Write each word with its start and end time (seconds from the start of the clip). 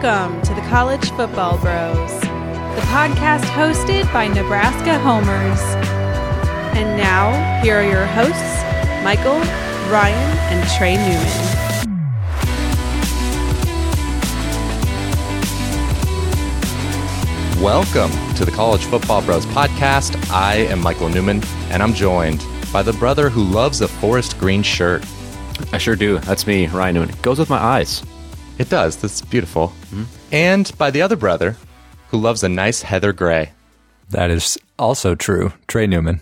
Welcome 0.00 0.40
to 0.42 0.54
the 0.54 0.60
College 0.68 1.10
Football 1.10 1.58
Bros, 1.58 2.20
the 2.20 2.82
podcast 2.86 3.42
hosted 3.46 4.04
by 4.12 4.28
Nebraska 4.28 4.96
homers. 4.96 5.60
And 6.78 6.96
now, 6.96 7.60
here 7.64 7.78
are 7.78 7.82
your 7.82 8.06
hosts, 8.06 8.62
Michael, 9.02 9.40
Ryan, 9.90 10.38
and 10.52 10.70
Trey 10.70 10.94
Newman. 10.98 11.26
Welcome 17.60 18.12
to 18.36 18.44
the 18.44 18.52
College 18.52 18.84
Football 18.84 19.22
Bros 19.22 19.46
podcast. 19.46 20.30
I 20.30 20.58
am 20.58 20.80
Michael 20.80 21.08
Newman, 21.08 21.42
and 21.70 21.82
I'm 21.82 21.92
joined 21.92 22.46
by 22.72 22.84
the 22.84 22.92
brother 22.92 23.28
who 23.30 23.42
loves 23.42 23.80
a 23.80 23.88
forest 23.88 24.38
green 24.38 24.62
shirt. 24.62 25.04
I 25.72 25.78
sure 25.78 25.96
do. 25.96 26.20
That's 26.20 26.46
me, 26.46 26.68
Ryan 26.68 26.94
Newman. 26.94 27.10
It 27.10 27.20
goes 27.20 27.40
with 27.40 27.50
my 27.50 27.58
eyes. 27.58 28.04
It 28.58 28.68
does. 28.68 28.96
That's 28.96 29.20
beautiful. 29.22 29.72
And 30.32 30.70
by 30.76 30.90
the 30.90 31.02
other 31.02 31.16
brother 31.16 31.56
who 32.08 32.18
loves 32.18 32.42
a 32.42 32.48
nice 32.48 32.82
heather 32.82 33.12
gray. 33.12 33.52
That 34.10 34.30
is 34.30 34.58
also 34.78 35.14
true. 35.14 35.52
Trey 35.66 35.86
Newman. 35.86 36.20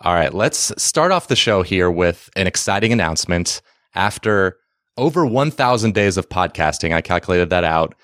All 0.00 0.14
right, 0.14 0.32
let's 0.32 0.72
start 0.82 1.10
off 1.10 1.28
the 1.28 1.36
show 1.36 1.62
here 1.62 1.90
with 1.90 2.30
an 2.36 2.46
exciting 2.46 2.92
announcement. 2.92 3.60
After 3.94 4.58
over 4.96 5.26
1,000 5.26 5.94
days 5.94 6.16
of 6.16 6.28
podcasting, 6.28 6.94
I 6.94 7.00
calculated 7.00 7.50
that 7.50 7.64
out, 7.64 7.94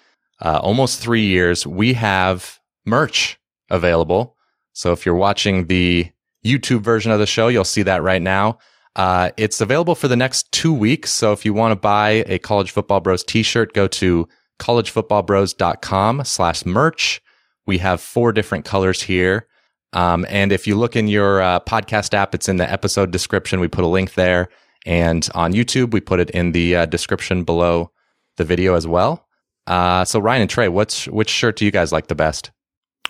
uh, 0.40 0.58
almost 0.62 1.00
three 1.00 1.26
years, 1.26 1.66
we 1.66 1.92
have 1.94 2.58
merch 2.84 3.38
available. 3.70 4.36
So 4.72 4.92
if 4.92 5.06
you're 5.06 5.14
watching 5.14 5.66
the 5.66 6.10
YouTube 6.44 6.80
version 6.80 7.12
of 7.12 7.20
the 7.20 7.26
show, 7.26 7.48
you'll 7.48 7.64
see 7.64 7.82
that 7.82 8.02
right 8.02 8.20
now. 8.20 8.58
Uh, 8.94 9.30
it's 9.36 9.60
available 9.60 9.94
for 9.94 10.08
the 10.08 10.16
next 10.16 10.50
two 10.52 10.72
weeks. 10.72 11.10
So 11.10 11.32
if 11.32 11.44
you 11.44 11.54
want 11.54 11.72
to 11.72 11.76
buy 11.76 12.24
a 12.26 12.38
College 12.38 12.70
Football 12.70 13.00
Bros 13.00 13.24
t-shirt, 13.24 13.72
go 13.72 13.88
to 13.88 14.28
collegefootballbros.com 14.58 16.24
slash 16.24 16.66
merch. 16.66 17.22
We 17.66 17.78
have 17.78 18.00
four 18.00 18.32
different 18.32 18.64
colors 18.64 19.02
here. 19.02 19.46
Um, 19.92 20.26
and 20.28 20.52
if 20.52 20.66
you 20.66 20.76
look 20.76 20.96
in 20.96 21.08
your 21.08 21.42
uh, 21.42 21.60
podcast 21.60 22.14
app, 22.14 22.34
it's 22.34 22.48
in 22.48 22.56
the 22.56 22.70
episode 22.70 23.10
description. 23.10 23.60
We 23.60 23.68
put 23.68 23.84
a 23.84 23.88
link 23.88 24.14
there. 24.14 24.48
And 24.84 25.28
on 25.34 25.52
YouTube, 25.52 25.92
we 25.92 26.00
put 26.00 26.20
it 26.20 26.30
in 26.30 26.52
the 26.52 26.76
uh, 26.76 26.86
description 26.86 27.44
below 27.44 27.92
the 28.36 28.44
video 28.44 28.74
as 28.74 28.86
well. 28.86 29.26
Uh, 29.66 30.04
so 30.04 30.18
Ryan 30.18 30.42
and 30.42 30.50
Trey, 30.50 30.68
what's 30.68 31.06
which 31.06 31.30
shirt 31.30 31.56
do 31.56 31.64
you 31.64 31.70
guys 31.70 31.92
like 31.92 32.08
the 32.08 32.14
best? 32.14 32.50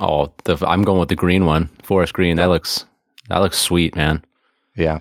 Oh, 0.00 0.32
the, 0.44 0.58
I'm 0.66 0.82
going 0.82 1.00
with 1.00 1.08
the 1.08 1.16
green 1.16 1.46
one, 1.46 1.68
forest 1.82 2.12
green. 2.12 2.36
That 2.36 2.46
looks 2.46 2.84
that 3.28 3.38
looks 3.38 3.58
sweet, 3.58 3.96
man. 3.96 4.24
Yeah. 4.76 5.00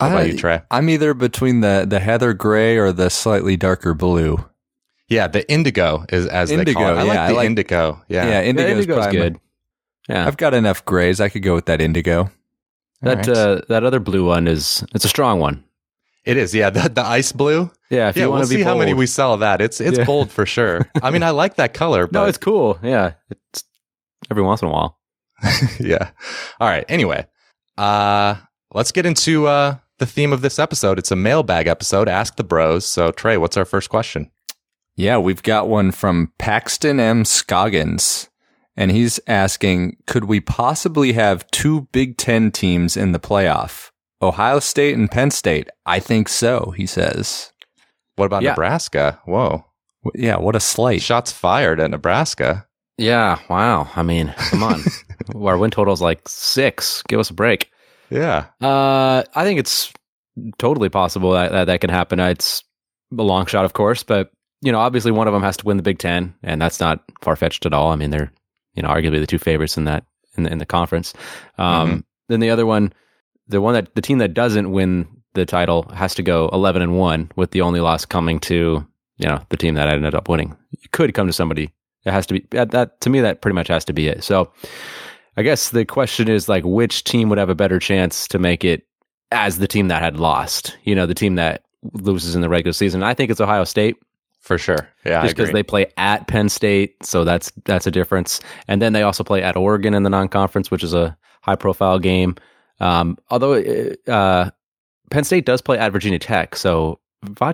How 0.00 0.08
about 0.08 0.26
you, 0.30 0.36
Trey? 0.36 0.60
I'm 0.70 0.88
either 0.90 1.14
between 1.14 1.60
the, 1.60 1.86
the 1.88 2.00
heather 2.00 2.34
gray 2.34 2.76
or 2.76 2.92
the 2.92 3.08
slightly 3.08 3.56
darker 3.56 3.94
blue. 3.94 4.44
Yeah, 5.08 5.26
the 5.28 5.48
indigo 5.50 6.04
is 6.10 6.26
as 6.26 6.48
they 6.50 6.56
Indigo, 6.56 6.80
call 6.80 6.88
it. 6.88 6.92
I 6.98 7.02
like 7.02 7.06
yeah, 7.14 7.26
the 7.28 7.32
I 7.32 7.36
like- 7.36 7.46
indigo. 7.46 8.02
Yeah. 8.08 8.26
Yeah, 8.28 8.42
indigo's, 8.42 8.70
Indigo's 8.72 8.96
probably 8.96 9.18
my- 9.18 9.24
good. 9.28 9.40
Yeah, 10.08 10.26
I've 10.26 10.36
got 10.36 10.54
enough 10.54 10.84
grays. 10.84 11.20
I 11.20 11.28
could 11.28 11.42
go 11.42 11.54
with 11.54 11.66
that 11.66 11.80
indigo. 11.80 12.30
that 13.02 13.28
All 13.28 13.34
right. 13.34 13.42
uh, 13.58 13.60
that 13.68 13.84
other 13.84 13.98
blue 14.00 14.24
one 14.26 14.46
is 14.46 14.84
it's 14.94 15.04
a 15.04 15.08
strong 15.08 15.40
one. 15.40 15.64
it 16.24 16.36
is. 16.36 16.54
Yeah, 16.54 16.70
the, 16.70 16.88
the 16.88 17.04
ice 17.04 17.32
blue. 17.32 17.70
Yeah, 17.90 18.08
if 18.10 18.16
yeah, 18.16 18.24
you 18.24 18.30
we'll 18.32 18.44
see 18.46 18.56
be 18.56 18.62
how 18.62 18.76
many 18.76 18.94
we 18.94 19.06
sell 19.06 19.32
of 19.34 19.40
that. 19.40 19.60
It's 19.60 19.80
it's 19.80 19.98
Yeah. 19.98 20.04
bold 20.04 20.30
for 20.30 20.44
sure. 20.46 20.88
I 21.02 21.10
mean, 21.10 21.22
I 21.22 21.30
like 21.30 21.56
that 21.56 21.72
color, 21.74 22.06
but 22.08 22.12
No, 22.20 22.24
it's 22.26 22.38
cool. 22.38 22.78
Yeah, 22.82 23.12
it's 23.30 23.64
every 24.30 24.42
once 24.42 24.60
in 24.62 24.68
a 24.68 24.70
while. 24.72 24.98
yeah. 25.80 26.10
All 26.60 26.68
right. 26.68 26.84
Anyway, 26.88 27.26
uh, 27.78 28.36
let's 28.72 28.92
get 28.92 29.06
into 29.06 29.46
uh, 29.48 29.76
the 29.98 30.06
theme 30.06 30.32
of 30.32 30.42
this 30.42 30.58
episode. 30.58 30.98
It's 30.98 31.10
a 31.10 31.16
mailbag 31.16 31.66
episode. 31.66 32.08
Ask 32.08 32.36
the 32.36 32.44
Bros. 32.44 32.84
So 32.86 33.10
Trey, 33.12 33.36
what's 33.36 33.56
our 33.56 33.64
first 33.64 33.88
question? 33.90 34.30
Yeah, 34.94 35.18
we've 35.18 35.42
got 35.42 35.68
one 35.68 35.92
from 35.92 36.32
Paxton 36.38 36.98
M. 37.00 37.24
Scoggins. 37.24 38.28
And 38.78 38.90
he's 38.90 39.18
asking, 39.26 39.96
could 40.06 40.24
we 40.24 40.38
possibly 40.40 41.14
have 41.14 41.50
two 41.50 41.88
Big 41.92 42.18
Ten 42.18 42.50
teams 42.50 42.94
in 42.96 43.12
the 43.12 43.18
playoff? 43.18 43.90
Ohio 44.20 44.60
State 44.60 44.94
and 44.94 45.10
Penn 45.10 45.30
State. 45.30 45.68
I 45.86 45.98
think 45.98 46.28
so, 46.28 46.74
he 46.76 46.84
says. 46.86 47.52
What 48.16 48.26
about 48.26 48.42
Yeah. 48.42 48.50
Nebraska? 48.50 49.18
Whoa, 49.24 49.64
Yeah, 50.14 50.36
what 50.36 50.56
a 50.56 50.60
slight. 50.60 51.00
shots 51.02 51.32
fired 51.32 51.80
at 51.80 51.90
Nebraska. 51.90 52.66
Yeah, 52.98 53.38
wow. 53.50 53.88
I 53.96 54.02
mean, 54.02 54.34
come 54.36 54.62
on. 54.62 54.82
Our 55.34 55.56
win 55.58 55.70
total 55.70 55.92
is 55.94 56.00
like 56.02 56.26
six. 56.28 57.02
Give 57.08 57.20
us 57.20 57.30
a 57.30 57.34
break. 57.34 57.70
Yeah. 58.10 58.46
Uh, 58.60 59.22
I 59.34 59.44
think 59.44 59.58
it's 59.58 59.92
totally 60.58 60.88
possible 60.88 61.32
that, 61.32 61.52
that 61.52 61.64
that 61.64 61.80
can 61.80 61.90
happen. 61.90 62.20
Uh, 62.20 62.28
It's 62.28 62.62
a 63.16 63.22
long 63.22 63.46
shot, 63.46 63.64
of 63.64 63.72
course, 63.72 64.02
but 64.02 64.30
you 64.62 64.72
know, 64.72 64.78
obviously 64.80 65.12
one 65.12 65.28
of 65.28 65.34
them 65.34 65.42
has 65.42 65.56
to 65.58 65.64
win 65.64 65.76
the 65.76 65.82
Big 65.82 65.98
Ten, 65.98 66.34
and 66.42 66.60
that's 66.60 66.80
not 66.80 67.02
far 67.22 67.36
fetched 67.36 67.66
at 67.66 67.72
all. 67.74 67.92
I 67.92 67.96
mean, 67.96 68.10
they're 68.10 68.32
you 68.74 68.82
know 68.82 68.88
arguably 68.88 69.20
the 69.20 69.26
two 69.26 69.38
favorites 69.38 69.76
in 69.76 69.84
that 69.84 70.04
in 70.36 70.44
the, 70.44 70.52
in 70.52 70.58
the 70.58 70.66
conference. 70.66 71.14
Um, 71.58 72.04
Then 72.28 72.40
the 72.40 72.50
other 72.50 72.66
one, 72.66 72.92
the 73.48 73.60
one 73.60 73.74
that 73.74 73.94
the 73.94 74.02
team 74.02 74.18
that 74.18 74.34
doesn't 74.34 74.72
win 74.72 75.06
the 75.34 75.46
title 75.46 75.84
has 75.94 76.14
to 76.14 76.22
go 76.22 76.48
eleven 76.52 76.82
and 76.82 76.98
one, 76.98 77.30
with 77.36 77.50
the 77.50 77.60
only 77.60 77.80
loss 77.80 78.04
coming 78.04 78.40
to 78.40 78.86
you 79.18 79.26
know 79.26 79.40
the 79.50 79.56
team 79.56 79.74
that 79.74 79.88
ended 79.88 80.14
up 80.14 80.28
winning. 80.28 80.56
You 80.70 80.88
could 80.92 81.14
come 81.14 81.26
to 81.26 81.32
somebody. 81.32 81.70
It 82.04 82.12
has 82.12 82.26
to 82.26 82.34
be 82.34 82.46
that, 82.50 82.70
that 82.70 83.00
to 83.02 83.10
me. 83.10 83.20
That 83.20 83.40
pretty 83.40 83.54
much 83.54 83.68
has 83.68 83.84
to 83.86 83.92
be 83.92 84.08
it. 84.08 84.24
So. 84.24 84.52
I 85.36 85.42
guess 85.42 85.70
the 85.70 85.84
question 85.84 86.28
is 86.28 86.48
like 86.48 86.64
which 86.64 87.04
team 87.04 87.28
would 87.28 87.38
have 87.38 87.50
a 87.50 87.54
better 87.54 87.78
chance 87.78 88.26
to 88.28 88.38
make 88.38 88.64
it 88.64 88.86
as 89.32 89.58
the 89.58 89.66
team 89.66 89.88
that 89.88 90.02
had 90.02 90.18
lost. 90.18 90.76
You 90.84 90.94
know, 90.94 91.06
the 91.06 91.14
team 91.14 91.34
that 91.34 91.62
loses 91.92 92.34
in 92.34 92.40
the 92.40 92.48
regular 92.48 92.72
season. 92.72 93.02
I 93.02 93.14
think 93.14 93.30
it's 93.30 93.40
Ohio 93.40 93.64
State 93.64 93.96
For 94.40 94.58
sure. 94.58 94.88
Yeah. 95.04 95.22
just 95.22 95.36
because 95.36 95.52
they 95.52 95.62
play 95.62 95.86
at 95.96 96.26
Penn 96.28 96.48
State, 96.48 96.94
so 97.02 97.24
that's 97.24 97.52
that's 97.64 97.86
a 97.86 97.90
difference. 97.90 98.40
And 98.68 98.80
then 98.80 98.92
they 98.92 99.02
also 99.02 99.24
play 99.24 99.42
at 99.42 99.56
Oregon 99.56 99.92
in 99.94 100.04
the 100.04 100.10
non-conference, 100.10 100.70
which 100.70 100.84
is 100.84 100.94
a 100.94 101.16
high-profile 101.42 101.98
game. 101.98 102.36
Um, 102.80 103.18
although 103.30 103.54
uh, 104.06 104.50
Penn 105.10 105.24
State 105.24 105.46
does 105.46 105.60
play 105.60 105.78
at 105.78 105.92
Virginia 105.92 106.18
Tech, 106.18 106.56
so 106.56 107.00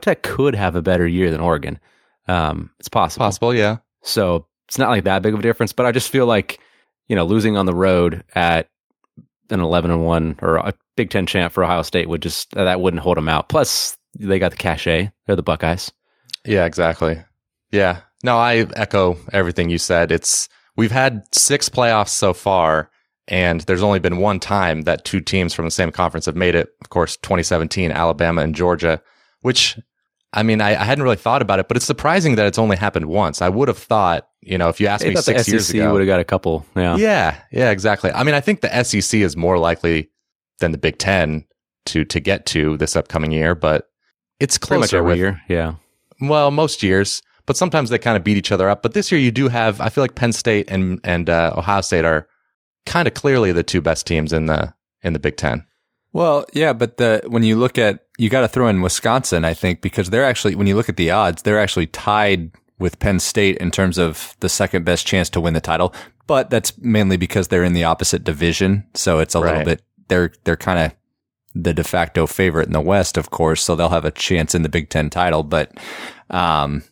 Tech 0.01 0.23
could 0.23 0.55
have 0.55 0.77
a 0.77 0.83
better 0.83 1.07
year 1.07 1.31
than 1.31 1.41
Oregon. 1.41 1.79
Um, 2.29 2.71
it's 2.79 2.89
possible. 2.89 3.25
possible. 3.25 3.55
Yeah. 3.55 3.79
So 4.03 4.47
it's 4.69 4.79
not 4.79 4.91
like 4.91 5.05
that 5.05 5.23
big 5.23 5.35
of 5.35 5.41
a 5.41 5.43
difference, 5.43 5.73
but 5.73 5.87
I 5.87 5.93
just 5.93 6.11
feel 6.11 6.27
like, 6.27 6.61
you 7.13 7.17
know, 7.17 7.27
losing 7.27 7.59
on 7.59 7.67
the 7.67 7.75
road 7.75 8.25
at 8.35 8.71
an 9.51 9.61
11 9.61 9.91
and 9.91 10.03
1 10.03 10.39
or 10.41 10.57
a 10.57 10.73
Big 10.97 11.11
10 11.11 11.27
champ 11.27 11.53
for 11.53 11.63
Ohio 11.63 11.83
State 11.83 12.09
would 12.09 12.23
just, 12.23 12.51
that 12.53 12.81
wouldn't 12.81 13.03
hold 13.03 13.19
them 13.19 13.29
out. 13.29 13.51
Plus, 13.51 13.99
they 14.19 14.39
got 14.39 14.53
the 14.53 14.57
cachet. 14.57 15.13
They're 15.27 15.37
the 15.37 15.43
Buckeyes. 15.43 15.93
Yeah. 16.47 16.65
Exactly. 16.65 17.23
Yeah. 17.71 18.01
No, 18.25 18.39
I 18.39 18.67
echo 18.77 19.19
everything 19.31 19.69
you 19.69 19.77
said. 19.77 20.11
It's 20.11 20.49
we've 20.75 20.91
had 20.91 21.23
six 21.33 21.69
playoffs 21.69 22.09
so 22.09 22.33
far, 22.33 22.91
and 23.29 23.61
there's 23.61 23.83
only 23.83 23.99
been 23.99 24.17
one 24.17 24.41
time 24.41 24.81
that 24.83 25.05
two 25.05 25.21
teams 25.21 25.53
from 25.53 25.67
the 25.67 25.71
same 25.71 25.93
conference 25.93 26.25
have 26.25 26.35
made 26.35 26.55
it. 26.55 26.71
Of 26.81 26.89
course, 26.89 27.19
2017, 27.19 27.93
Alabama 27.93 28.41
and 28.41 28.55
Georgia, 28.55 29.03
which 29.43 29.79
I 30.33 30.43
mean, 30.43 30.61
I, 30.61 30.71
I 30.71 30.85
hadn't 30.85 31.05
really 31.05 31.17
thought 31.17 31.43
about 31.43 31.59
it, 31.59 31.69
but 31.69 31.77
it's 31.77 31.87
surprising 31.87 32.37
that 32.37 32.47
it's 32.47 32.59
only 32.59 32.77
happened 32.77 33.07
once. 33.07 33.43
I 33.43 33.49
would 33.49 33.69
have 33.69 33.79
thought, 33.79 34.29
you 34.41 34.57
know, 34.57 34.69
if 34.69 34.81
you 34.81 34.87
asked 34.87 35.05
They 35.05 35.11
me 35.11 35.17
six 35.17 35.45
the 35.45 35.53
years 35.53 35.67
SEC 35.67 35.77
ago, 35.77 35.93
would 35.93 36.01
have 36.01 36.07
got 36.07 36.21
a 36.21 36.25
couple. 36.25 36.65
Yeah. 36.75 36.97
yeah, 36.97 37.39
yeah, 37.51 37.71
exactly. 37.71 38.11
I 38.11 38.23
mean, 38.23 38.35
I 38.35 38.41
think 38.41 38.63
the 38.63 38.83
SEC 38.83 39.21
is 39.21 39.37
more 39.37 39.59
likely 39.59 40.11
than 40.61 40.73
the 40.73 40.79
Big 40.79 40.99
Ten 40.99 41.45
to 41.87 42.05
to 42.05 42.21
get 42.21 42.47
to 42.47 42.77
this 42.79 42.97
upcoming 42.97 43.33
year, 43.33 43.55
but 43.55 43.91
it's 44.41 44.57
closer 44.57 44.99
every 44.99 45.11
with 45.11 45.19
year. 45.19 45.43
Yeah. 45.49 45.75
well, 46.21 46.51
most 46.51 46.83
years, 46.83 47.23
but 47.47 47.57
sometimes 47.57 47.91
they 47.91 47.99
kind 47.99 48.17
of 48.17 48.25
beat 48.25 48.37
each 48.37 48.53
other 48.53 48.69
up. 48.69 48.83
But 48.83 48.95
this 48.95 49.13
year, 49.13 49.21
you 49.21 49.31
do 49.31 49.49
have. 49.49 49.81
I 49.81 49.89
feel 49.89 50.03
like 50.03 50.15
Penn 50.15 50.33
State 50.33 50.71
and 50.71 51.01
and 51.05 51.29
uh, 51.29 51.55
Ohio 51.57 51.81
State 51.83 52.05
are 52.05 52.27
kind 52.87 53.07
of 53.07 53.15
clearly 53.15 53.53
the 53.53 53.63
two 53.63 53.81
best 53.81 54.07
teams 54.07 54.33
in 54.33 54.47
the 54.47 54.73
in 55.03 55.13
the 55.13 55.19
Big 55.19 55.37
Ten. 55.37 55.67
Well, 56.13 56.45
yeah, 56.53 56.73
but 56.73 56.99
the 56.99 57.23
when 57.27 57.43
you 57.43 57.57
look 57.57 57.79
at 57.79 58.05
you 58.19 58.29
got 58.29 58.43
to 58.43 58.49
throw 58.49 58.69
in 58.69 58.83
Wisconsin, 58.83 59.45
I 59.45 59.55
think, 59.55 59.81
because 59.81 60.11
they're 60.11 60.25
actually 60.25 60.55
when 60.55 60.67
you 60.67 60.77
look 60.77 60.89
at 60.89 60.97
the 60.97 61.11
odds, 61.11 61.43
they're 61.43 61.61
actually 61.61 61.87
tied 61.87 62.51
with 62.79 62.99
Penn 62.99 63.21
State 63.21 63.57
in 63.59 63.71
terms 63.71 63.97
of 63.99 64.37
the 64.41 64.49
second 64.49 64.85
best 64.85 65.07
chance 65.07 65.31
to 65.31 65.41
win 65.41 65.55
the 65.55 65.61
title. 65.61 65.95
But 66.27 66.51
that's 66.51 66.77
mainly 66.79 67.17
because 67.17 67.49
they're 67.49 67.65
in 67.65 67.73
the 67.73 67.85
opposite 67.85 68.25
division, 68.25 68.87
so 68.95 69.19
it's 69.19 69.35
a 69.35 69.41
little 69.41 69.65
bit 69.65 69.83
they're 70.09 70.33
they're 70.45 70.57
kind 70.57 70.79
of 70.79 70.93
the 71.55 71.75
de 71.75 71.85
facto 71.85 72.27
favorite 72.27 72.67
in 72.67 72.73
the 72.73 72.81
West, 72.81 73.17
of 73.17 73.31
course, 73.31 73.63
so 73.63 73.75
they'll 73.75 73.91
have 73.91 74.05
a 74.05 74.11
chance 74.11 74.55
in 74.55 74.63
the 74.63 74.69
Big 74.69 74.89
Ten 74.89 75.11
title. 75.11 75.43
But 75.43 75.73
um, 76.31 76.83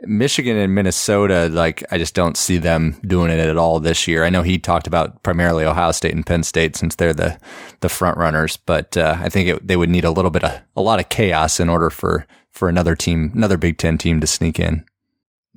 Michigan 0.00 0.56
and 0.56 0.74
Minnesota, 0.74 1.48
like 1.48 1.84
I 1.90 1.98
just 1.98 2.14
don't 2.14 2.36
see 2.36 2.58
them 2.58 3.00
doing 3.06 3.30
it 3.30 3.38
at 3.38 3.56
all 3.56 3.78
this 3.78 4.08
year. 4.08 4.24
I 4.24 4.30
know 4.30 4.42
he 4.42 4.58
talked 4.58 4.86
about 4.86 5.22
primarily 5.22 5.64
Ohio 5.64 5.92
State 5.92 6.14
and 6.14 6.26
Penn 6.26 6.42
State 6.42 6.76
since 6.76 6.96
they're 6.96 7.14
the 7.14 7.38
the 7.80 7.88
front 7.88 8.18
runners, 8.18 8.56
but 8.56 8.96
uh, 8.96 9.16
I 9.20 9.28
think 9.28 9.48
it, 9.48 9.66
they 9.66 9.76
would 9.76 9.90
need 9.90 10.04
a 10.04 10.10
little 10.10 10.30
bit 10.30 10.44
of 10.44 10.60
a 10.76 10.82
lot 10.82 11.00
of 11.00 11.08
chaos 11.08 11.60
in 11.60 11.68
order 11.68 11.90
for 11.90 12.26
for 12.50 12.68
another 12.68 12.96
team, 12.96 13.32
another 13.34 13.56
Big 13.56 13.78
Ten 13.78 13.96
team 13.98 14.20
to 14.20 14.26
sneak 14.26 14.58
in. 14.58 14.84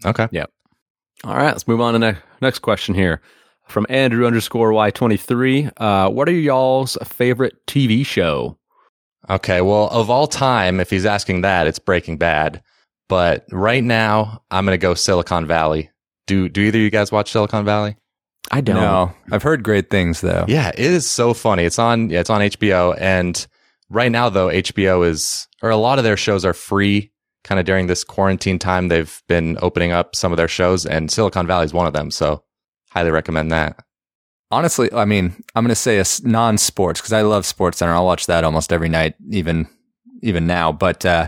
Okay. 0.05 0.27
Yep. 0.31 0.51
All 1.23 1.35
right. 1.35 1.51
Let's 1.51 1.67
move 1.67 1.81
on 1.81 1.93
to 1.93 1.99
the 1.99 2.17
next 2.41 2.59
question 2.59 2.93
here 2.93 3.21
from 3.67 3.85
Andrew 3.89 4.25
underscore 4.25 4.71
Y23. 4.71 5.71
Uh, 5.77 6.09
what 6.09 6.29
are 6.29 6.33
y'all's 6.33 6.97
favorite 7.03 7.65
TV 7.65 8.05
show? 8.05 8.57
Okay. 9.29 9.61
Well, 9.61 9.89
of 9.89 10.09
all 10.09 10.27
time, 10.27 10.79
if 10.79 10.89
he's 10.89 11.05
asking 11.05 11.41
that, 11.41 11.67
it's 11.67 11.79
Breaking 11.79 12.17
Bad. 12.17 12.61
But 13.09 13.45
right 13.51 13.83
now, 13.83 14.43
I'm 14.51 14.65
going 14.65 14.73
to 14.77 14.81
go 14.81 14.93
Silicon 14.93 15.45
Valley. 15.47 15.89
Do 16.25 16.49
do 16.49 16.61
either 16.61 16.77
of 16.77 16.83
you 16.83 16.89
guys 16.89 17.11
watch 17.11 17.31
Silicon 17.31 17.63
Valley? 17.65 17.95
I 18.51 18.61
don't. 18.61 18.75
No, 18.75 19.13
I've 19.31 19.43
heard 19.43 19.63
great 19.63 19.89
things 19.89 20.21
though. 20.21 20.45
Yeah, 20.47 20.69
it 20.69 20.79
is 20.79 21.05
so 21.05 21.33
funny. 21.33 21.63
It's 21.63 21.79
on 21.79 22.09
yeah, 22.09 22.19
it's 22.21 22.29
on 22.29 22.41
HBO 22.41 22.95
and 22.99 23.45
right 23.89 24.11
now 24.11 24.29
though 24.29 24.47
HBO 24.47 25.05
is 25.07 25.47
or 25.61 25.69
a 25.69 25.77
lot 25.77 25.97
of 25.97 26.03
their 26.03 26.17
shows 26.17 26.43
are 26.45 26.53
free 26.53 27.11
kind 27.43 27.59
of 27.59 27.65
during 27.65 27.87
this 27.87 28.03
quarantine 28.03 28.59
time 28.59 28.89
they've 28.89 29.21
been 29.29 29.57
opening 29.61 29.91
up 29.93 30.15
some 30.15 30.33
of 30.33 30.37
their 30.37 30.47
shows 30.49 30.85
and 30.85 31.09
Silicon 31.09 31.47
Valley 31.47 31.63
is 31.65 31.73
one 31.73 31.87
of 31.87 31.93
them, 31.93 32.11
so 32.11 32.43
highly 32.91 33.11
recommend 33.11 33.51
that. 33.53 33.77
Honestly, 34.51 34.91
I 34.93 35.05
mean, 35.05 35.41
I'm 35.55 35.63
going 35.63 35.69
to 35.69 35.75
say 35.75 35.97
a 35.97 36.01
s- 36.01 36.23
non-sports 36.23 36.99
because 37.01 37.11
I 37.13 37.21
love 37.21 37.45
Sports 37.45 37.77
Center. 37.79 37.93
I'll 37.93 38.05
watch 38.05 38.25
that 38.27 38.43
almost 38.45 38.71
every 38.73 38.89
night, 38.89 39.15
even 39.29 39.67
even 40.21 40.47
now. 40.47 40.71
But 40.71 41.05
uh, 41.05 41.27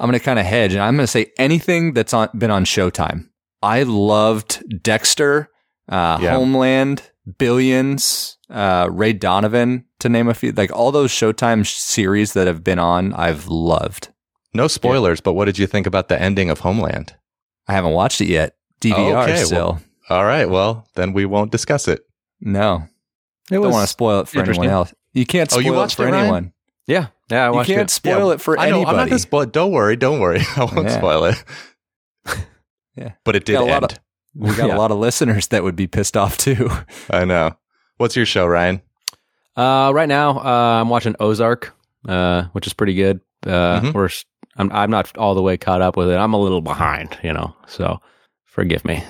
I'm 0.00 0.08
going 0.08 0.18
to 0.18 0.24
kind 0.24 0.38
of 0.38 0.46
hedge, 0.46 0.72
and 0.72 0.82
I'm 0.82 0.96
going 0.96 1.04
to 1.04 1.10
say 1.10 1.26
anything 1.38 1.92
that's 1.92 2.12
on 2.14 2.30
been 2.36 2.50
on 2.50 2.64
Showtime. 2.64 3.28
I 3.62 3.82
loved 3.82 4.62
Dexter, 4.82 5.48
uh, 5.88 6.18
Yeah. 6.22 6.30
Homeland, 6.34 7.02
Billions, 7.38 8.38
uh, 8.48 8.88
Ray 8.90 9.12
Donovan, 9.12 9.84
to 9.98 10.08
name 10.08 10.28
a 10.28 10.34
few. 10.34 10.52
Like 10.52 10.72
all 10.72 10.90
those 10.92 11.10
Showtime 11.12 11.66
sh- 11.66 11.74
series 11.74 12.32
that 12.32 12.46
have 12.46 12.64
been 12.64 12.78
on, 12.78 13.12
I've 13.12 13.46
loved. 13.48 14.08
No 14.54 14.66
spoilers, 14.68 15.20
but 15.20 15.34
what 15.34 15.44
did 15.44 15.58
you 15.58 15.66
think 15.66 15.86
about 15.86 16.08
the 16.08 16.20
ending 16.20 16.48
of 16.50 16.60
Homeland? 16.60 17.14
I 17.68 17.72
haven't 17.74 17.92
watched 17.92 18.20
it 18.20 18.28
yet. 18.28 18.54
DVR 18.80 19.24
Okay, 19.24 19.36
still. 19.44 19.80
All 20.08 20.24
right, 20.24 20.48
well, 20.48 20.88
then 20.94 21.12
we 21.12 21.26
won't 21.26 21.52
discuss 21.52 21.86
it. 21.86 22.00
no, 22.40 22.84
It 23.50 23.54
don't 23.54 23.70
want 23.70 23.82
to 23.84 23.86
spoil 23.92 24.20
it 24.20 24.28
for 24.28 24.40
anyone 24.42 24.68
else. 24.68 24.94
You 25.12 25.26
can't 25.26 25.52
Oh, 25.52 25.60
spoil 25.60 25.64
you 25.64 25.80
it 25.82 25.92
for 25.92 26.06
it, 26.06 26.10
Ryan? 26.12 26.20
anyone. 26.24 26.52
yeah, 26.86 27.08
yeah. 27.30 27.44
I 27.44 27.48
You 27.48 27.54
watched 27.54 27.68
can't 27.68 27.82
it. 27.82 27.90
spoil 27.90 28.28
Yeah, 28.28 28.34
it 28.34 28.40
for 28.40 28.58
I 28.58 28.70
know, 28.70 28.76
anybody. 28.76 28.90
I'm 28.90 28.96
not 28.96 29.04
going 29.08 29.16
to 29.16 29.18
spoil 29.20 29.40
it. 29.42 29.52
Don't 29.52 29.72
worry, 29.72 29.96
don't 29.96 30.20
worry. 30.20 30.40
I 30.56 30.64
won't 30.64 30.88
Yeah. 30.88 30.98
spoil 30.98 31.24
it. 31.26 31.44
Yeah. 32.96 33.12
But 33.24 33.36
it 33.36 33.44
did 33.44 33.52
Got 33.54 33.62
a 33.62 33.64
lot 33.66 33.82
end. 33.84 33.92
of- 33.92 33.98
We 34.34 34.54
got 34.56 34.68
Yeah. 34.68 34.76
a 34.76 34.78
lot 34.78 34.90
of 34.90 34.98
listeners 34.98 35.46
that 35.48 35.62
would 35.62 35.76
be 35.76 35.86
pissed 35.86 36.16
off 36.16 36.36
too. 36.36 36.70
I 37.10 37.24
know. 37.24 37.56
What's 37.96 38.16
your 38.16 38.26
show, 38.26 38.46
Ryan? 38.46 38.82
Uh, 39.56 39.92
right 39.94 40.08
now, 40.08 40.38
uh, 40.38 40.80
I'm 40.80 40.88
watching 40.88 41.14
Ozark, 41.20 41.72
uh, 42.08 42.44
which 42.52 42.66
is 42.66 42.72
pretty 42.72 42.94
good. 42.94 43.20
Uh, 43.46 43.80
Mhm. 43.80 43.94
we're 43.94 44.06
s- 44.06 44.24
I'm 44.56 44.70
I'm 44.72 44.90
not 44.90 45.16
all 45.16 45.34
the 45.34 45.42
way 45.42 45.56
caught 45.56 45.80
up 45.82 45.96
with 45.96 46.10
it. 46.10 46.16
I'm 46.16 46.32
a 46.34 46.38
little 46.40 46.60
behind, 46.60 47.16
you 47.22 47.32
know. 47.32 47.54
So 47.66 48.00
forgive 48.44 48.84
me. 48.84 49.02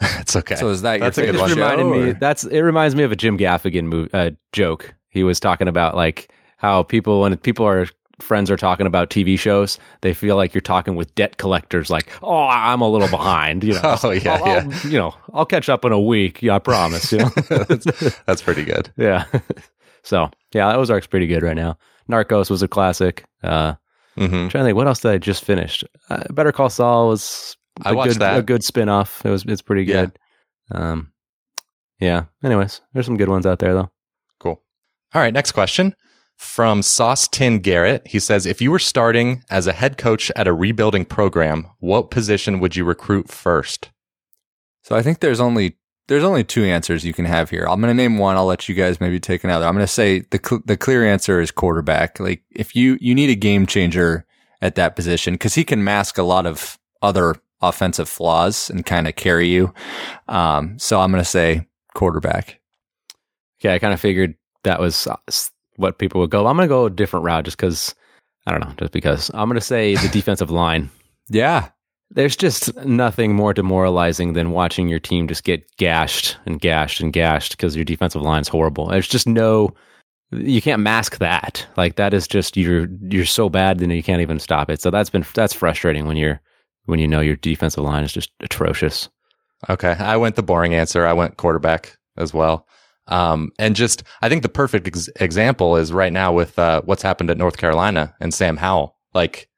it's 0.00 0.36
okay. 0.36 0.54
So 0.56 0.68
is 0.68 0.82
that 0.82 1.00
That's 1.00 1.18
a 1.18 1.22
good 1.22 1.34
It 1.34 1.38
favorite 1.38 1.40
one. 1.40 1.50
show, 1.50 1.76
reminded 1.82 2.06
me. 2.06 2.12
That's 2.18 2.44
it. 2.44 2.60
Reminds 2.60 2.94
me 2.94 3.02
of 3.02 3.12
a 3.12 3.16
Jim 3.16 3.36
Gaffigan 3.38 3.84
move, 3.84 4.08
uh, 4.14 4.30
joke. 4.52 4.94
He 5.08 5.24
was 5.24 5.40
talking 5.40 5.68
about 5.68 5.94
like 5.96 6.30
how 6.56 6.82
people 6.82 7.20
when 7.20 7.36
people 7.38 7.66
are 7.66 7.86
friends 8.20 8.50
are 8.50 8.56
talking 8.56 8.86
about 8.86 9.10
TV 9.10 9.38
shows, 9.38 9.78
they 10.00 10.14
feel 10.14 10.36
like 10.36 10.54
you're 10.54 10.62
talking 10.62 10.96
with 10.96 11.14
debt 11.14 11.36
collectors. 11.36 11.90
Like, 11.90 12.08
oh, 12.22 12.46
I'm 12.48 12.80
a 12.80 12.88
little 12.88 13.08
behind. 13.08 13.62
You 13.62 13.74
know. 13.74 13.96
Oh, 14.02 14.10
yeah, 14.10 14.34
I'll, 14.42 14.44
I'll- 14.44 14.72
you 14.90 14.98
know, 14.98 15.14
I'll 15.34 15.44
catch 15.46 15.68
up 15.68 15.84
in 15.84 15.92
a 15.92 16.00
week. 16.00 16.42
Yeah, 16.42 16.54
I 16.56 16.58
promise. 16.58 17.12
You 17.12 17.18
know. 17.18 17.28
that's, 17.48 18.16
that's 18.24 18.42
pretty 18.42 18.64
good. 18.64 18.90
yeah. 18.96 19.24
so 20.02 20.30
yeah, 20.54 20.74
Ozark's 20.74 21.06
pretty 21.06 21.26
good 21.26 21.42
right 21.42 21.56
now. 21.56 21.76
Narcos 22.10 22.48
was 22.50 22.62
a 22.62 22.68
classic. 22.68 23.24
Uh, 23.42 23.74
hmm 24.16 24.48
trying 24.48 24.48
to 24.48 24.64
think 24.64 24.76
what 24.76 24.86
else 24.86 25.00
did 25.00 25.10
I 25.12 25.18
just 25.18 25.44
finished. 25.44 25.84
Uh, 26.08 26.24
Better 26.32 26.52
Call 26.52 26.70
Saul 26.70 27.08
was 27.08 27.56
I 27.84 27.90
a 27.90 27.94
watched 27.94 28.12
good, 28.14 28.20
that. 28.22 28.38
a 28.38 28.42
good 28.42 28.64
spin 28.64 28.88
off. 28.88 29.20
It 29.26 29.30
was 29.30 29.44
it's 29.44 29.60
pretty 29.60 29.84
Yeah. 29.84 30.06
good. 30.06 30.18
Um, 30.70 31.12
yeah. 32.00 32.24
Anyways, 32.42 32.80
there's 32.94 33.04
some 33.04 33.18
good 33.18 33.28
ones 33.28 33.44
out 33.44 33.58
there 33.58 33.74
though. 33.74 33.90
Cool. 34.40 34.62
All 35.14 35.20
right, 35.20 35.34
next 35.34 35.52
question 35.52 35.94
from 36.36 36.82
Sauce 36.82 37.26
Tin 37.28 37.58
Garrett. 37.60 38.06
He 38.06 38.18
says, 38.18 38.46
if 38.46 38.60
you 38.60 38.70
were 38.70 38.78
starting 38.78 39.42
as 39.50 39.66
a 39.66 39.72
head 39.72 39.98
coach 39.98 40.30
at 40.36 40.46
a 40.46 40.52
rebuilding 40.52 41.04
program, 41.04 41.66
what 41.78 42.10
position 42.10 42.60
would 42.60 42.76
you 42.76 42.84
recruit 42.84 43.30
first? 43.30 43.90
So 44.82 44.94
I 44.94 45.02
think 45.02 45.20
there's 45.20 45.40
only 45.40 45.76
there's 46.08 46.22
only 46.22 46.44
two 46.44 46.62
answers 46.64 47.04
you 47.04 47.12
can 47.12 47.24
have 47.24 47.50
here. 47.50 47.66
I'm 47.68 47.80
going 47.80 47.90
to 47.90 48.02
name 48.02 48.18
one. 48.18 48.36
I'll 48.36 48.46
let 48.46 48.68
you 48.68 48.76
guys 48.76 49.00
maybe 49.00 49.18
take 49.18 49.42
another. 49.42 49.66
I'm 49.66 49.74
going 49.74 49.82
to 49.84 49.92
say 49.92 50.20
the 50.30 50.38
cl- 50.42 50.62
the 50.64 50.76
clear 50.76 51.04
answer 51.04 51.40
is 51.40 51.50
quarterback. 51.50 52.20
Like 52.20 52.42
if 52.50 52.76
you 52.76 52.96
you 53.00 53.14
need 53.14 53.30
a 53.30 53.34
game 53.34 53.66
changer 53.66 54.24
at 54.62 54.76
that 54.76 54.94
position 54.94 55.34
because 55.34 55.54
he 55.54 55.64
can 55.64 55.82
mask 55.82 56.16
a 56.16 56.22
lot 56.22 56.46
of 56.46 56.78
other 57.02 57.34
offensive 57.60 58.08
flaws 58.08 58.70
and 58.70 58.86
kind 58.86 59.08
of 59.08 59.16
carry 59.16 59.48
you. 59.48 59.72
Um, 60.28 60.78
so 60.78 61.00
I'm 61.00 61.10
going 61.10 61.22
to 61.22 61.28
say 61.28 61.66
quarterback. 61.94 62.60
Okay, 63.60 63.74
I 63.74 63.78
kind 63.78 63.92
of 63.94 64.00
figured 64.00 64.34
that 64.62 64.78
was 64.78 65.06
uh, 65.06 65.16
s- 65.26 65.50
what 65.76 65.98
people 65.98 66.20
would 66.20 66.30
go. 66.30 66.46
I'm 66.46 66.56
gonna 66.56 66.68
go 66.68 66.86
a 66.86 66.90
different 66.90 67.24
route 67.24 67.44
just 67.44 67.56
because 67.56 67.94
I 68.46 68.52
don't 68.52 68.60
know, 68.60 68.74
just 68.78 68.92
because 68.92 69.30
I'm 69.34 69.48
gonna 69.48 69.60
say 69.60 69.94
the 69.96 70.08
defensive 70.08 70.50
line. 70.50 70.90
Yeah, 71.28 71.68
There's 72.10 72.36
just 72.36 72.74
nothing 72.84 73.34
more 73.34 73.52
demoralizing 73.52 74.34
than 74.34 74.52
watching 74.52 74.88
your 74.88 75.00
team 75.00 75.26
just 75.26 75.42
get 75.44 75.64
gashed 75.76 76.36
and 76.46 76.60
gashed 76.60 77.00
and 77.00 77.12
gashed 77.12 77.56
because 77.56 77.74
your 77.74 77.84
defensive 77.84 78.22
line 78.22 78.42
is 78.42 78.48
horrible. 78.48 78.86
There's 78.86 79.08
just 79.08 79.26
no, 79.26 79.74
you 80.30 80.62
can't 80.62 80.82
mask 80.82 81.18
that. 81.18 81.66
Like 81.76 81.96
that 81.96 82.14
is 82.14 82.28
just 82.28 82.56
you're 82.56 82.88
you're 83.10 83.24
so 83.26 83.48
bad 83.48 83.78
then 83.78 83.90
you 83.90 84.02
can't 84.04 84.22
even 84.22 84.38
stop 84.38 84.70
it. 84.70 84.80
So 84.80 84.90
that's 84.90 85.10
been 85.10 85.24
that's 85.34 85.52
frustrating 85.54 86.06
when 86.06 86.16
you're 86.16 86.40
when 86.84 87.00
you 87.00 87.08
know 87.08 87.20
your 87.20 87.36
defensive 87.36 87.82
line 87.82 88.04
is 88.04 88.12
just 88.12 88.30
atrocious. 88.40 89.08
Okay. 89.68 89.92
I 89.98 90.16
went 90.16 90.36
the 90.36 90.42
boring 90.42 90.74
answer. 90.74 91.06
I 91.06 91.12
went 91.12 91.38
quarterback 91.38 91.96
as 92.16 92.32
well. 92.32 92.66
Um, 93.08 93.52
and 93.58 93.76
just, 93.76 94.02
I 94.22 94.28
think 94.28 94.42
the 94.42 94.48
perfect 94.48 94.86
ex- 94.88 95.08
example 95.20 95.76
is 95.76 95.92
right 95.92 96.12
now 96.12 96.32
with, 96.32 96.58
uh, 96.58 96.82
what's 96.84 97.02
happened 97.02 97.30
at 97.30 97.38
North 97.38 97.56
Carolina 97.56 98.14
and 98.20 98.34
Sam 98.34 98.56
Howell. 98.56 98.96
Like, 99.14 99.48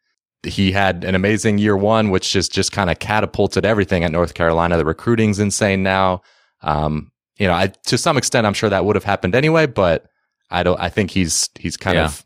he 0.46 0.70
had 0.70 1.02
an 1.04 1.14
amazing 1.14 1.58
year 1.58 1.76
one, 1.76 2.10
which 2.10 2.30
just, 2.30 2.52
just 2.52 2.72
kind 2.72 2.90
of 2.90 2.98
catapulted 2.98 3.64
everything 3.64 4.04
at 4.04 4.12
North 4.12 4.34
Carolina. 4.34 4.76
The 4.76 4.84
recruiting's 4.84 5.38
insane 5.40 5.82
now. 5.82 6.20
Um, 6.62 7.10
you 7.38 7.46
know, 7.46 7.54
I, 7.54 7.68
to 7.86 7.96
some 7.98 8.16
extent, 8.18 8.46
I'm 8.46 8.54
sure 8.54 8.68
that 8.70 8.84
would 8.84 8.96
have 8.96 9.04
happened 9.04 9.34
anyway, 9.34 9.66
but 9.66 10.06
I 10.50 10.62
don't, 10.62 10.78
I 10.78 10.88
think 10.90 11.10
he's, 11.10 11.48
he's 11.58 11.76
kind 11.76 11.96
Yeah. 11.96 12.04
of 12.06 12.24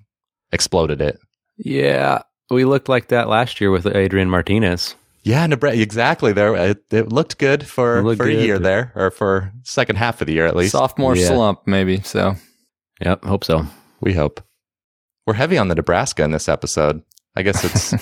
exploded 0.53 1.01
it. 1.01 1.19
Yeah, 1.57 2.23
we 2.51 2.65
looked 2.65 2.89
like 2.89 3.09
that 3.09 3.29
last 3.29 3.61
year 3.61 3.71
with 3.71 3.87
Adrian 3.87 4.29
Martinez. 4.29 4.95
Yeah, 5.25 5.47
Nebraska, 5.47 5.81
exactly. 5.81 6.33
There, 6.33 6.55
it, 6.57 6.85
it 6.91 7.13
looked 7.13 7.39
good 7.39 7.67
for, 7.67 8.03
looked 8.03 8.19
for 8.19 8.29
a 8.29 8.33
year 8.33 8.59
there, 8.59 8.93
or 8.97 9.11
for 9.11 9.53
second 9.63 9.97
half 9.97 10.21
of 10.21 10.27
the 10.27 10.33
year 10.33 10.47
at 10.47 10.57
least. 10.57 10.73
sophomore 10.73 11.17
Yeah. 11.17 11.29
slump 11.29 11.61
maybe. 11.67 12.01
So 12.03 12.35
Yep, 13.05 13.25
hope 13.25 13.45
so. 13.45 13.67
We 14.01 14.15
hope. 14.15 14.41
We're 15.27 15.35
heavy 15.35 15.59
on 15.59 15.69
the 15.69 15.75
Nebraska 15.77 16.23
in 16.25 16.33
this 16.33 16.49
episode. 16.49 17.03
I 17.37 17.43
guess 17.43 17.65
it's 17.65 17.95